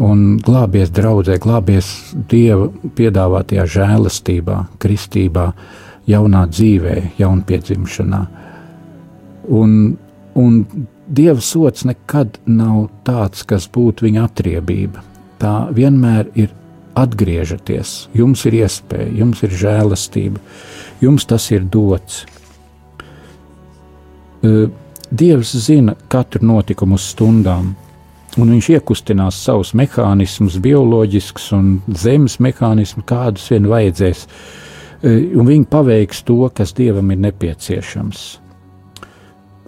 Un 0.00 0.24
glābies 0.42 0.90
draudzē, 0.96 1.36
glābies 1.42 1.90
Dieva 2.30 2.66
piedāvātajā 2.98 3.66
žēlastībā, 3.76 4.56
kristībā, 4.82 5.46
jaunā 6.10 6.46
dzīvē, 6.50 6.96
jaunpiedzimšanā. 7.20 8.20
Un, 9.60 9.76
un 10.38 10.64
Dieva 11.10 11.42
sots 11.42 11.82
nekad 11.82 12.36
nav 12.46 12.84
tāds, 13.02 13.42
kas 13.42 13.64
būtu 13.66 14.06
viņa 14.06 14.28
atriebība. 14.28 15.02
Tā 15.42 15.54
vienmēr 15.74 16.28
ir 16.38 16.52
atgriežaties, 16.94 18.10
jums 18.14 18.44
ir 18.46 18.60
iespēja, 18.60 19.08
jums 19.18 19.42
ir 19.42 19.56
žēlastība 19.58 20.38
jums 21.00 21.26
tas 21.26 21.50
ir 21.50 21.64
dots. 21.64 22.24
Dievs 25.10 25.52
zina 25.66 25.94
katru 26.08 26.46
notikumu 26.46 26.98
stundām, 27.00 27.74
un 28.38 28.52
viņš 28.54 28.70
iekustinās 28.76 29.40
savus 29.44 29.72
mehānismus, 29.76 30.60
bioloģiskus 30.62 31.50
un 31.56 31.72
zemes 31.98 32.38
mehānismus, 32.40 33.06
kādus 33.08 33.48
vien 33.52 33.66
vajadzēs, 33.68 34.26
un 35.02 35.48
viņi 35.48 35.66
paveiks 35.72 36.22
to, 36.28 36.38
kas 36.54 36.76
Dievam 36.76 37.10
ir 37.12 37.20
nepieciešams. 37.26 38.28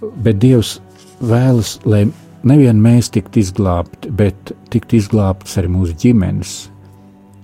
Bet 0.03 0.41
Dievs 0.43 0.77
vēlas, 1.23 1.77
lai 1.87 2.07
nevien 2.49 2.81
mēs 2.83 3.11
tiktu 3.15 3.43
izglābti, 3.43 4.11
bet 4.11 4.53
tiktu 4.73 4.99
izglābts 4.99 5.59
arī 5.61 5.71
mūsu 5.73 5.95
ģimenes. 6.03 6.55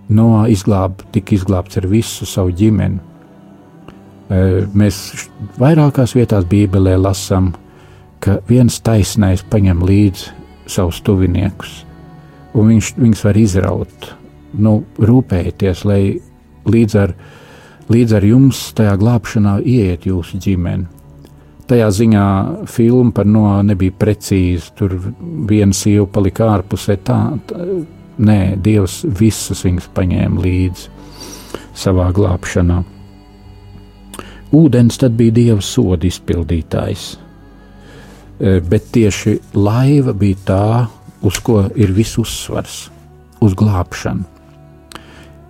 Noā 0.09 0.47
izglāb, 0.51 1.03
tika 1.13 1.37
izglābts 1.37 1.79
ar 1.79 1.87
visu 1.91 2.27
savu 2.27 2.55
ģimeni. 2.57 2.99
Mēs 4.77 5.01
vairākās 5.61 6.15
vietās 6.17 6.49
Bībelē 6.49 6.97
lasām, 7.01 7.53
ka 8.21 8.39
viens 8.49 8.81
taisnais 8.85 9.45
paņem 9.49 9.85
līdzi 9.87 10.33
savus 10.69 10.99
tuviniekus, 11.05 11.83
un 12.57 12.73
viņš 12.73 12.93
viņus 12.99 13.25
var 13.25 13.39
izraut 13.41 14.11
nu, 14.59 14.83
rūpējieties, 14.99 15.85
lai 15.89 16.03
līdz 16.69 16.99
ar, 17.01 17.15
līdz 17.93 18.17
ar 18.19 18.27
jums 18.29 18.61
tajā 18.77 18.97
glābšanā 19.01 19.59
ieiet 19.65 20.09
jūsu 20.09 20.41
ģimene. 20.45 20.98
Tajā 21.69 21.89
ziņā 21.93 22.27
filma 22.71 23.13
par 23.13 23.27
no 23.29 23.45
nebija 23.63 23.93
precīzi. 23.93 24.73
Tur 24.79 24.95
viena 25.49 25.77
sieva 25.77 26.07
palika 26.09 26.47
ārpusē. 26.55 26.97
Tā, 27.05 27.19
tā, 27.49 27.65
nē, 28.19 28.39
Dievs 28.65 29.03
visus 29.19 29.65
viņus 29.67 29.91
paņēma 29.97 30.45
līdzi 30.45 30.89
savā 31.79 32.09
glābšanā. 32.15 32.83
Ūdens 34.57 34.97
tad 35.01 35.17
bija 35.19 35.35
Dieva 35.37 35.61
soda 35.65 36.09
izpildītājs, 36.09 37.09
e, 38.41 38.61
bet 38.65 38.89
tieši 38.95 39.37
laiva 39.61 40.15
bija 40.17 40.39
tā, 40.49 40.69
uz 41.21 41.41
ko 41.45 41.67
ir 41.77 41.93
viss 41.93 42.17
uzsvars- 42.19 42.89
uz 43.45 43.55
glābšanu. 43.55 44.25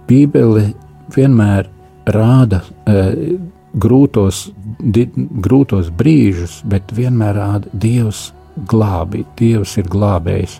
Bībele 0.08 0.72
vienmēr 1.14 1.68
rāda 2.06 2.62
e, 2.86 3.38
grūtos, 3.74 4.48
di, 4.80 5.06
grūtos 5.14 5.90
brīžus, 5.94 6.60
bet 6.68 6.92
vienmēr 6.94 7.36
rāda 7.36 7.72
Dievs 7.72 8.28
glābi, 8.68 9.24
Dievs 9.38 9.76
ir 9.78 9.88
glābējs, 9.90 10.58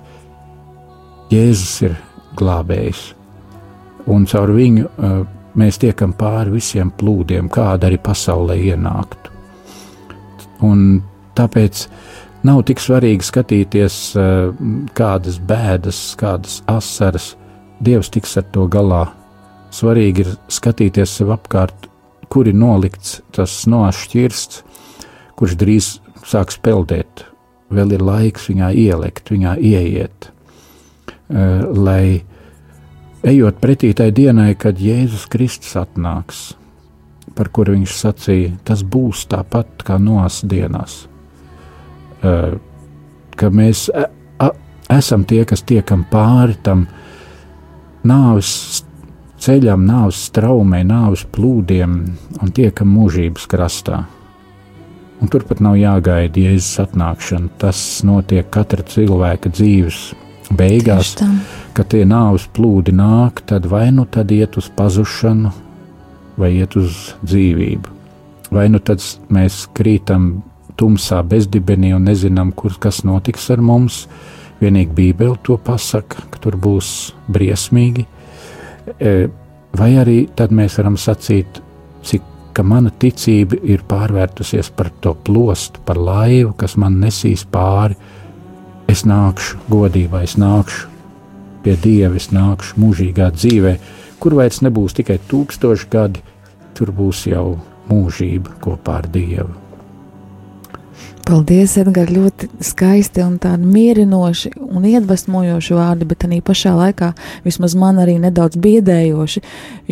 Jēzus 1.29 1.75
ir 1.85 1.97
glābējs, 2.39 3.01
un 4.09 4.25
caur 4.31 4.53
viņu 4.57 4.87
uh, 4.87 5.19
mēs 5.59 5.81
tiekam 5.83 6.15
pāri 6.17 6.55
visiem 6.55 6.93
plūdiem, 6.97 7.51
kāda 7.53 7.91
arī 7.91 7.99
pasaulē 8.01 8.57
ienāktu. 8.71 9.35
Un 10.65 11.03
tāpēc 11.37 11.85
nav 12.49 12.63
tik 12.69 12.81
svarīgi 12.81 13.29
skatīties, 13.29 13.99
uh, 14.17 14.55
kādas 14.97 15.37
bēdas, 15.41 16.01
kādas 16.21 16.63
asaras, 16.69 17.35
Dievs 17.79 18.09
tiks 18.11 18.33
ar 18.41 18.43
to 18.51 18.65
galā. 18.67 19.05
Svarīgi 19.71 20.25
ir 20.25 20.33
skatīties 20.51 21.13
sev 21.21 21.29
apkārt, 21.31 21.88
kur 22.29 22.49
ir 22.49 22.57
nolikts 22.57 23.20
tas 23.35 23.64
nošķirsts, 23.70 24.62
kurš 25.39 25.57
drīz 25.59 25.91
sāks 26.26 26.59
peldēt. 26.61 27.24
Vēl 27.72 27.93
ir 27.97 28.05
laiks 28.05 28.49
viņā 28.49 28.72
ielikt, 28.76 29.33
viņā 29.33 29.57
ieiet, 29.61 30.31
eh, 31.29 31.64
lai 31.68 32.22
ejot 33.22 33.61
pretī 33.61 33.95
tai 33.95 34.11
dienai, 34.11 34.55
kad 34.59 34.79
Jēzus 34.79 35.29
Kristus 35.29 35.74
atnāks, 35.76 36.55
par 37.35 37.49
kuru 37.49 37.76
viņš 37.76 37.93
sacīja, 37.93 38.57
tas 38.64 38.83
būs 38.83 39.26
tāpat 39.29 39.85
kā 39.85 39.99
nos 40.01 40.43
dienās. 40.43 41.07
Eh, 42.22 42.59
ka 43.37 43.51
mēs 43.55 43.89
e, 43.95 44.07
esam 44.91 45.24
tie, 45.24 45.45
kas 45.45 45.62
tiekam 45.62 46.05
pāri 46.11 46.57
tam 46.62 46.87
nāves 48.07 48.83
ceļam, 49.49 49.87
nāves 49.89 50.27
straumē, 50.29 50.83
nāves 50.85 51.25
plūdiem 51.33 51.93
un 52.43 52.51
tiekam 52.53 52.91
mūžības 52.93 53.47
krastā. 53.49 54.03
Un 55.19 55.31
turpat 55.33 55.63
nav 55.65 55.79
jāgaida 55.81 56.43
Jēzus 56.45 56.83
atnākšana. 56.85 57.49
Tas 57.59 57.79
notiek 58.07 58.47
katra 58.55 58.85
cilvēka 58.87 59.51
dzīves 59.51 60.03
beigās, 60.55 61.15
kad 61.75 61.89
tie 61.95 62.05
nāves 62.09 62.45
plūdi 62.55 62.93
nāk, 62.95 63.41
tad 63.49 63.67
vai 63.73 63.89
nu 63.95 64.05
tad 64.05 64.31
iet 64.37 64.59
uz 64.61 64.69
pazušanu, 64.77 65.55
vai 66.39 66.53
iet 66.61 66.77
uz 66.79 67.17
dzīvību. 67.25 67.97
Vai 68.55 68.69
nu 68.73 68.83
tad 68.85 69.03
mēs 69.33 69.65
krītam 69.77 70.29
tumsā 70.79 71.23
bezdibenī 71.27 71.95
un 71.97 72.07
nezinām, 72.09 72.53
kur 72.53 72.77
kas 72.81 73.01
notiks 73.05 73.49
ar 73.55 73.65
mums. 73.65 74.05
Vienīgi 74.61 74.95
Bībele 74.95 75.41
to 75.47 75.57
pasaka, 75.57 76.23
ka 76.31 76.45
tur 76.45 76.61
būs 76.61 77.15
briesmīgi 77.33 78.07
vai 79.78 79.91
arī 80.01 80.18
tad 80.36 80.53
mēs 80.55 80.78
varam 80.80 80.97
sacīt, 81.01 81.61
cik 82.03 82.22
mana 82.66 82.91
ticība 82.91 83.61
ir 83.62 83.84
pārvērtusies 83.86 84.72
par 84.74 84.91
to 85.03 85.12
plostu, 85.14 85.78
par 85.86 85.99
laivu, 85.99 86.57
kas 86.59 86.74
man 86.76 86.99
nesīs 86.99 87.45
pāri. 87.47 87.95
Es 88.91 89.05
nākšu 89.07 89.61
godībā, 89.70 90.24
es 90.24 90.34
nākšu 90.41 90.89
pie 91.62 91.76
Dieva, 91.84 92.16
es 92.16 92.30
nākšu 92.34 92.80
mūžīgā 92.82 93.30
dzīvē, 93.36 93.76
kur 94.18 94.39
vairs 94.41 94.62
nebūs 94.64 94.97
tikai 94.99 95.20
tūkstoši 95.30 95.89
gadi, 95.93 96.24
tur 96.74 96.91
būs 96.97 97.26
jau 97.30 97.61
mūžība 97.93 98.59
kopā 98.64 99.03
ar 99.05 99.11
Dievu. 99.12 99.68
Paldies, 101.29 101.74
Edgars, 101.76 102.09
ļoti 102.09 102.47
skaisti 102.64 103.20
un 103.20 103.35
tādi 103.43 103.66
mierinoši 103.68 104.55
un 104.64 104.87
iedvesmojoši 104.89 105.74
vārdi, 105.76 106.07
bet 106.09 106.24
arī 106.24 106.39
pašā 106.45 106.72
laikā 106.72 107.11
vismaz 107.45 107.74
man 107.76 108.01
arī 108.01 108.14
nedaudz 108.22 108.57
biedējoši, 108.64 109.43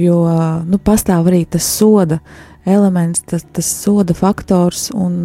jo 0.01 0.23
nu, 0.65 0.81
pastāv 0.81 1.29
arī 1.29 1.43
tas 1.45 1.67
soda 1.69 2.23
elements, 2.65 3.21
tas, 3.29 3.45
tas 3.53 3.69
soda 3.69 4.17
faktors 4.17 4.89
un 4.97 5.19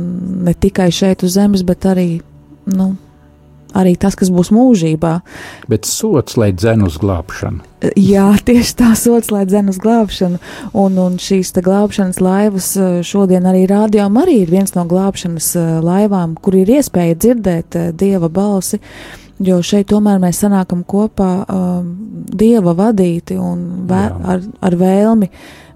ne 0.43 0.51
tikai 0.51 0.89
šeit 0.91 1.23
uz 1.23 1.37
zemes, 1.37 1.63
bet 1.63 1.87
arī 1.87 2.09
nu, 2.67 2.91
arī 3.77 3.95
tas, 3.99 4.15
kas 4.19 4.31
būs 4.33 4.51
mūžībā. 4.55 5.13
Bet 5.71 5.89
sots, 5.89 6.37
lai 6.39 6.51
dzen 6.55 6.85
uz 6.87 6.97
glābšanu. 7.01 7.63
Jā, 8.13 8.27
tieši 8.45 8.75
tā 8.77 8.91
sots, 8.99 9.31
lai 9.33 9.45
dzen 9.49 9.71
uz 9.71 9.79
glābšanu. 9.81 10.41
Un, 10.77 10.99
un 11.01 11.17
šīs 11.21 11.53
glābšanas 11.57 12.21
laivas 12.21 12.73
eh, 12.77 12.99
šodien 13.05 13.47
arī 13.49 13.65
rādījām, 13.71 14.19
arī 14.21 14.41
ir 14.43 14.53
viens 14.53 14.75
no 14.77 14.85
glābšanas 14.89 15.49
eh, 15.57 15.73
laivām, 15.85 16.37
kur 16.37 16.59
ir 16.59 16.71
iespēja 16.77 17.17
dzirdēt 17.17 17.79
eh, 17.79 17.89
dieva 17.97 18.29
balsi. 18.29 18.81
Jo 19.41 19.57
šeit 19.65 19.87
tomēr 19.89 20.19
mēs 20.21 20.43
sanākam 20.43 20.83
kopā 20.85 21.31
um, 21.49 21.87
dieva 22.29 22.75
vadīti 22.77 23.39
un 23.41 23.87
vē, 23.89 24.01
ar, 24.21 24.43
ar 24.61 24.75
vēlmi 24.77 25.31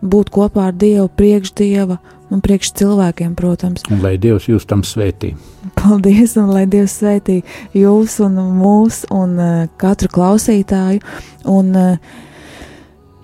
būt 0.06 0.30
kopā 0.36 0.68
ar 0.70 0.76
dievu, 0.78 1.08
priekš 1.18 1.56
dieva 1.58 1.98
un 2.34 2.42
priekš 2.44 2.72
cilvēkiem, 2.80 3.36
protams. 3.38 3.86
Un 3.94 4.02
lai 4.04 4.16
Dievs 4.22 4.48
jūs 4.50 4.68
tam 4.70 4.84
svētī. 4.88 5.34
Paldies, 5.78 6.36
un 6.42 6.52
lai 6.54 6.66
Dievs 6.70 7.00
svētī 7.02 7.42
jūs 7.78 8.20
un 8.26 8.40
mūs 8.60 9.04
un 9.14 9.36
uh, 9.40 9.66
katru 9.82 10.12
klausītāju. 10.16 11.04
Un, 11.52 11.74
uh, 11.76 12.24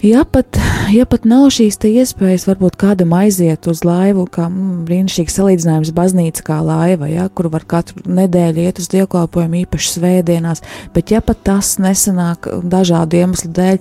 Ja 0.01 0.23
pat, 0.25 0.57
ja 0.89 1.03
pat 1.05 1.27
nav 1.29 1.43
šīs 1.53 1.75
iespējas, 1.85 2.47
varbūt 2.49 2.73
kādam 2.81 3.11
aiziet 3.13 3.67
uz 3.69 3.83
laivu, 3.85 4.23
kā 4.33 4.47
mm, 4.47 4.79
brīnišķīgs 4.87 5.35
salīdzinājums, 5.37 5.91
baznīca 5.93 6.45
kā 6.47 6.57
laiva, 6.65 7.05
ja, 7.05 7.27
kur 7.29 7.51
var 7.53 7.67
katru 7.69 8.01
nedēļu 8.09 8.63
iet 8.65 8.81
uz 8.81 8.89
dievkalpojumu, 8.89 9.59
īpaši 9.61 9.93
svētdienās, 9.93 10.65
bet 10.95 11.13
ja 11.13 11.21
pat 11.21 11.43
tas 11.45 11.75
nesanāk 11.77 12.49
dažādu 12.65 13.21
iemeslu 13.21 13.53
dēļ, 13.53 13.77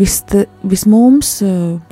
vis, 0.00 0.16
vis 0.64 0.86
mums 0.88 1.36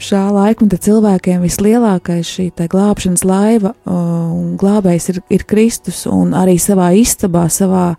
šā 0.01 0.25
laikmeta 0.33 0.81
cilvēkiem 0.89 1.45
vislielākais 1.45 2.33
šī 2.39 2.51
glābšanas 2.73 3.29
laiva 3.29 3.77
un 3.85 4.55
glābējs 4.57 5.13
ir, 5.13 5.25
ir 5.29 5.45
Kristus, 5.45 6.07
un 6.09 6.33
arī 6.33 6.57
savā 6.57 6.95
istabā, 6.97 7.51
savā 7.53 7.91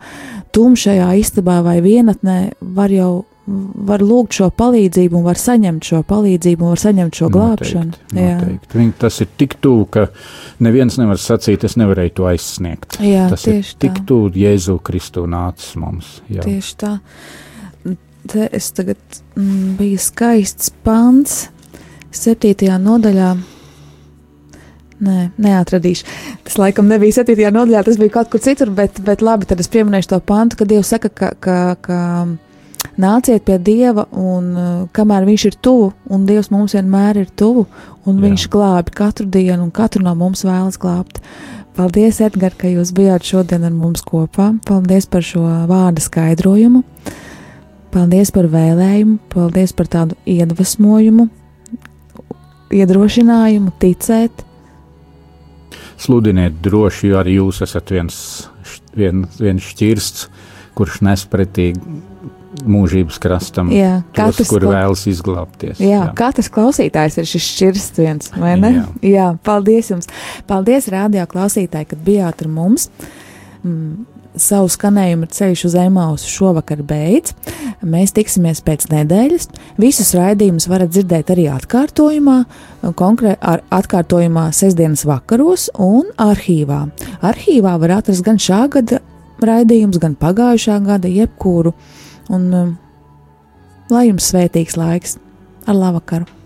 tumšajā 0.49 1.13
istabā 1.21 1.61
vai 1.61 1.77
vienatnē 1.85 2.39
var 2.73 2.89
jau 2.89 3.11
var 3.89 4.03
lūgt 4.05 4.37
šo 4.37 4.49
palīdzību, 4.53 5.19
un 5.19 5.25
var 5.25 5.39
saņemt 5.39 5.87
šo 5.89 6.01
palīdzību, 6.07 6.65
un 6.65 6.73
var 6.75 6.81
saņemt 6.81 7.19
šo 7.19 7.29
glābšanu. 7.33 7.97
Noteikti, 8.13 8.17
noteikti. 8.19 8.79
Viņ, 8.79 8.89
tas 9.01 9.19
ir 9.23 9.29
tik 9.41 9.55
tuvu, 9.63 9.85
ka 9.95 10.05
neviens 10.65 10.99
nevar 11.01 11.21
sacīt, 11.21 11.65
es 11.65 11.77
nevarēju 11.79 12.15
to 12.19 12.27
aizsniegt. 12.29 12.99
Jā, 13.03 13.27
tas 13.31 13.45
ir 13.49 13.61
tik 13.81 14.01
tuvu 14.09 14.33
Jēzu 14.37 14.79
Kristu 14.85 15.25
nācis 15.29 15.77
mums. 15.79 16.19
Jā. 16.29 16.45
Tieši 16.45 16.75
tā. 16.81 16.95
Te 18.29 18.49
es 18.53 18.67
tagad 18.75 18.99
mm, 19.39 19.77
bija 19.79 20.01
skaists 20.03 20.73
pants, 20.85 21.47
septītajā 22.13 22.75
nodaļā. 22.83 23.31
Nē, 24.99 25.29
neatradīšu. 25.39 26.05
Tas 26.43 26.57
laikam 26.59 26.89
nebija 26.91 27.21
7. 27.21 27.39
nodaļā, 27.55 27.85
tas 27.87 27.97
bija 27.97 28.17
kaut 28.17 28.29
kur 28.33 28.43
citur, 28.43 28.69
bet, 28.75 28.99
bet 29.07 29.23
labi, 29.23 29.47
tad 29.47 29.63
es 29.63 29.71
pieminēšu 29.71 30.11
to 30.11 30.19
pantu, 30.27 30.59
kad 30.59 30.69
Dievs 30.69 30.91
saka, 30.91 31.07
ka, 31.07 31.31
ka, 31.39 31.59
ka 31.79 31.99
nāciet 32.99 33.45
pie 33.47 33.57
Dieva, 33.63 34.05
un 34.11 34.49
uh, 34.55 34.67
kamēr 34.95 35.27
Viņš 35.29 35.45
ir 35.49 35.57
tuvu, 35.63 35.93
un 36.11 36.25
Dievs 36.27 36.51
mums 36.53 36.75
vienmēr 36.77 37.23
ir 37.23 37.31
tuvu, 37.37 37.65
un 38.05 38.19
Jā. 38.19 38.25
Viņš 38.27 38.49
glābi 38.51 38.95
katru 38.95 39.27
dienu, 39.29 39.63
un 39.67 39.71
katru 39.71 40.03
no 40.05 40.15
mums 40.17 40.43
vēlas 40.47 40.79
glābt. 40.81 41.21
Paldies, 41.77 42.19
Edgars, 42.19 42.57
ka 42.59 42.67
jūs 42.67 42.91
bijāt 42.91 43.23
šodien 43.23 43.63
ar 43.63 43.71
mums 43.71 44.03
kopā. 44.03 44.51
Paldies 44.67 45.07
par 45.07 45.23
šo 45.23 45.45
vārdu 45.69 46.03
skaidrojumu. 46.03 46.83
Paldies 47.93 48.29
par 48.35 48.49
vēlējumu, 48.51 49.15
paldies 49.33 49.71
par 49.73 49.87
tādu 49.89 50.17
iedvesmojumu, 50.29 51.25
iedrošinājumu, 52.75 53.73
ticēt. 53.81 54.43
Sludiniet 55.99 56.59
droši, 56.63 57.09
jo 57.09 57.17
arī 57.21 57.39
jūs 57.39 57.63
esat 57.65 57.89
viens, 57.95 58.19
vien, 58.95 59.25
viens 59.39 59.71
šķirsts, 59.71 60.29
kurš 60.77 61.01
nes 61.07 61.25
pretī 61.31 61.71
mūžības 62.65 63.19
krastam, 63.21 63.71
jā, 63.73 63.99
tos, 64.17 64.41
kur 64.49 64.63
kla... 64.65 64.79
vēlas 64.79 65.05
izglābties. 65.11 65.81
Jā, 65.81 65.89
jā, 65.89 66.03
katrs 66.17 66.49
klausītājs 66.53 67.19
ir 67.21 67.29
šis 67.29 67.49
šķirsts 67.53 68.01
viens, 68.01 68.31
vai 68.35 68.55
ne? 68.59 68.71
Jā. 68.75 68.85
jā, 69.13 69.27
paldies 69.45 69.91
jums! 69.93 70.09
Paldies, 70.49 70.89
rādio 70.93 71.25
klausītāji, 71.29 71.91
kad 71.93 72.05
bijāt 72.05 72.45
ar 72.45 72.51
mums! 72.53 72.89
Mm, 73.63 74.07
savu 74.39 74.69
skanējumu 74.71 75.27
ceļš 75.33 75.65
uz 75.69 75.75
Emausu 75.79 76.29
šovakar 76.31 76.81
beidz. 76.87 77.33
Mēs 77.85 78.13
tiksimies 78.15 78.61
pēc 78.65 78.87
nedēļas. 78.91 79.49
Visus 79.81 80.13
raidījumus 80.17 80.69
varat 80.71 80.93
dzirdēt 80.93 81.31
arī 81.33 81.47
atkārtojumā, 81.53 82.37
konkrēti 82.99 83.39
ar 83.41 83.63
atkārtojumā 83.73 84.49
sestdienas 84.55 85.05
vakaros 85.09 85.69
un 85.75 86.11
arhīvā. 86.21 86.85
Arhīvā 87.25 87.75
var 87.81 87.97
atrast 87.99 88.25
gan 88.25 88.39
šā 88.41 88.65
gada 88.75 89.01
raidījumus, 89.43 90.01
gan 90.01 90.17
pagājušā 90.19 90.79
gada, 90.85 91.09
jebkuru. 91.11 91.73
Un, 92.29 92.49
um, 92.53 92.73
lai 93.89 94.05
jums 94.09 94.29
svētīgs 94.29 94.77
laiks! 94.77 95.17
Ar 95.65 95.77
labvakaru! 95.77 96.38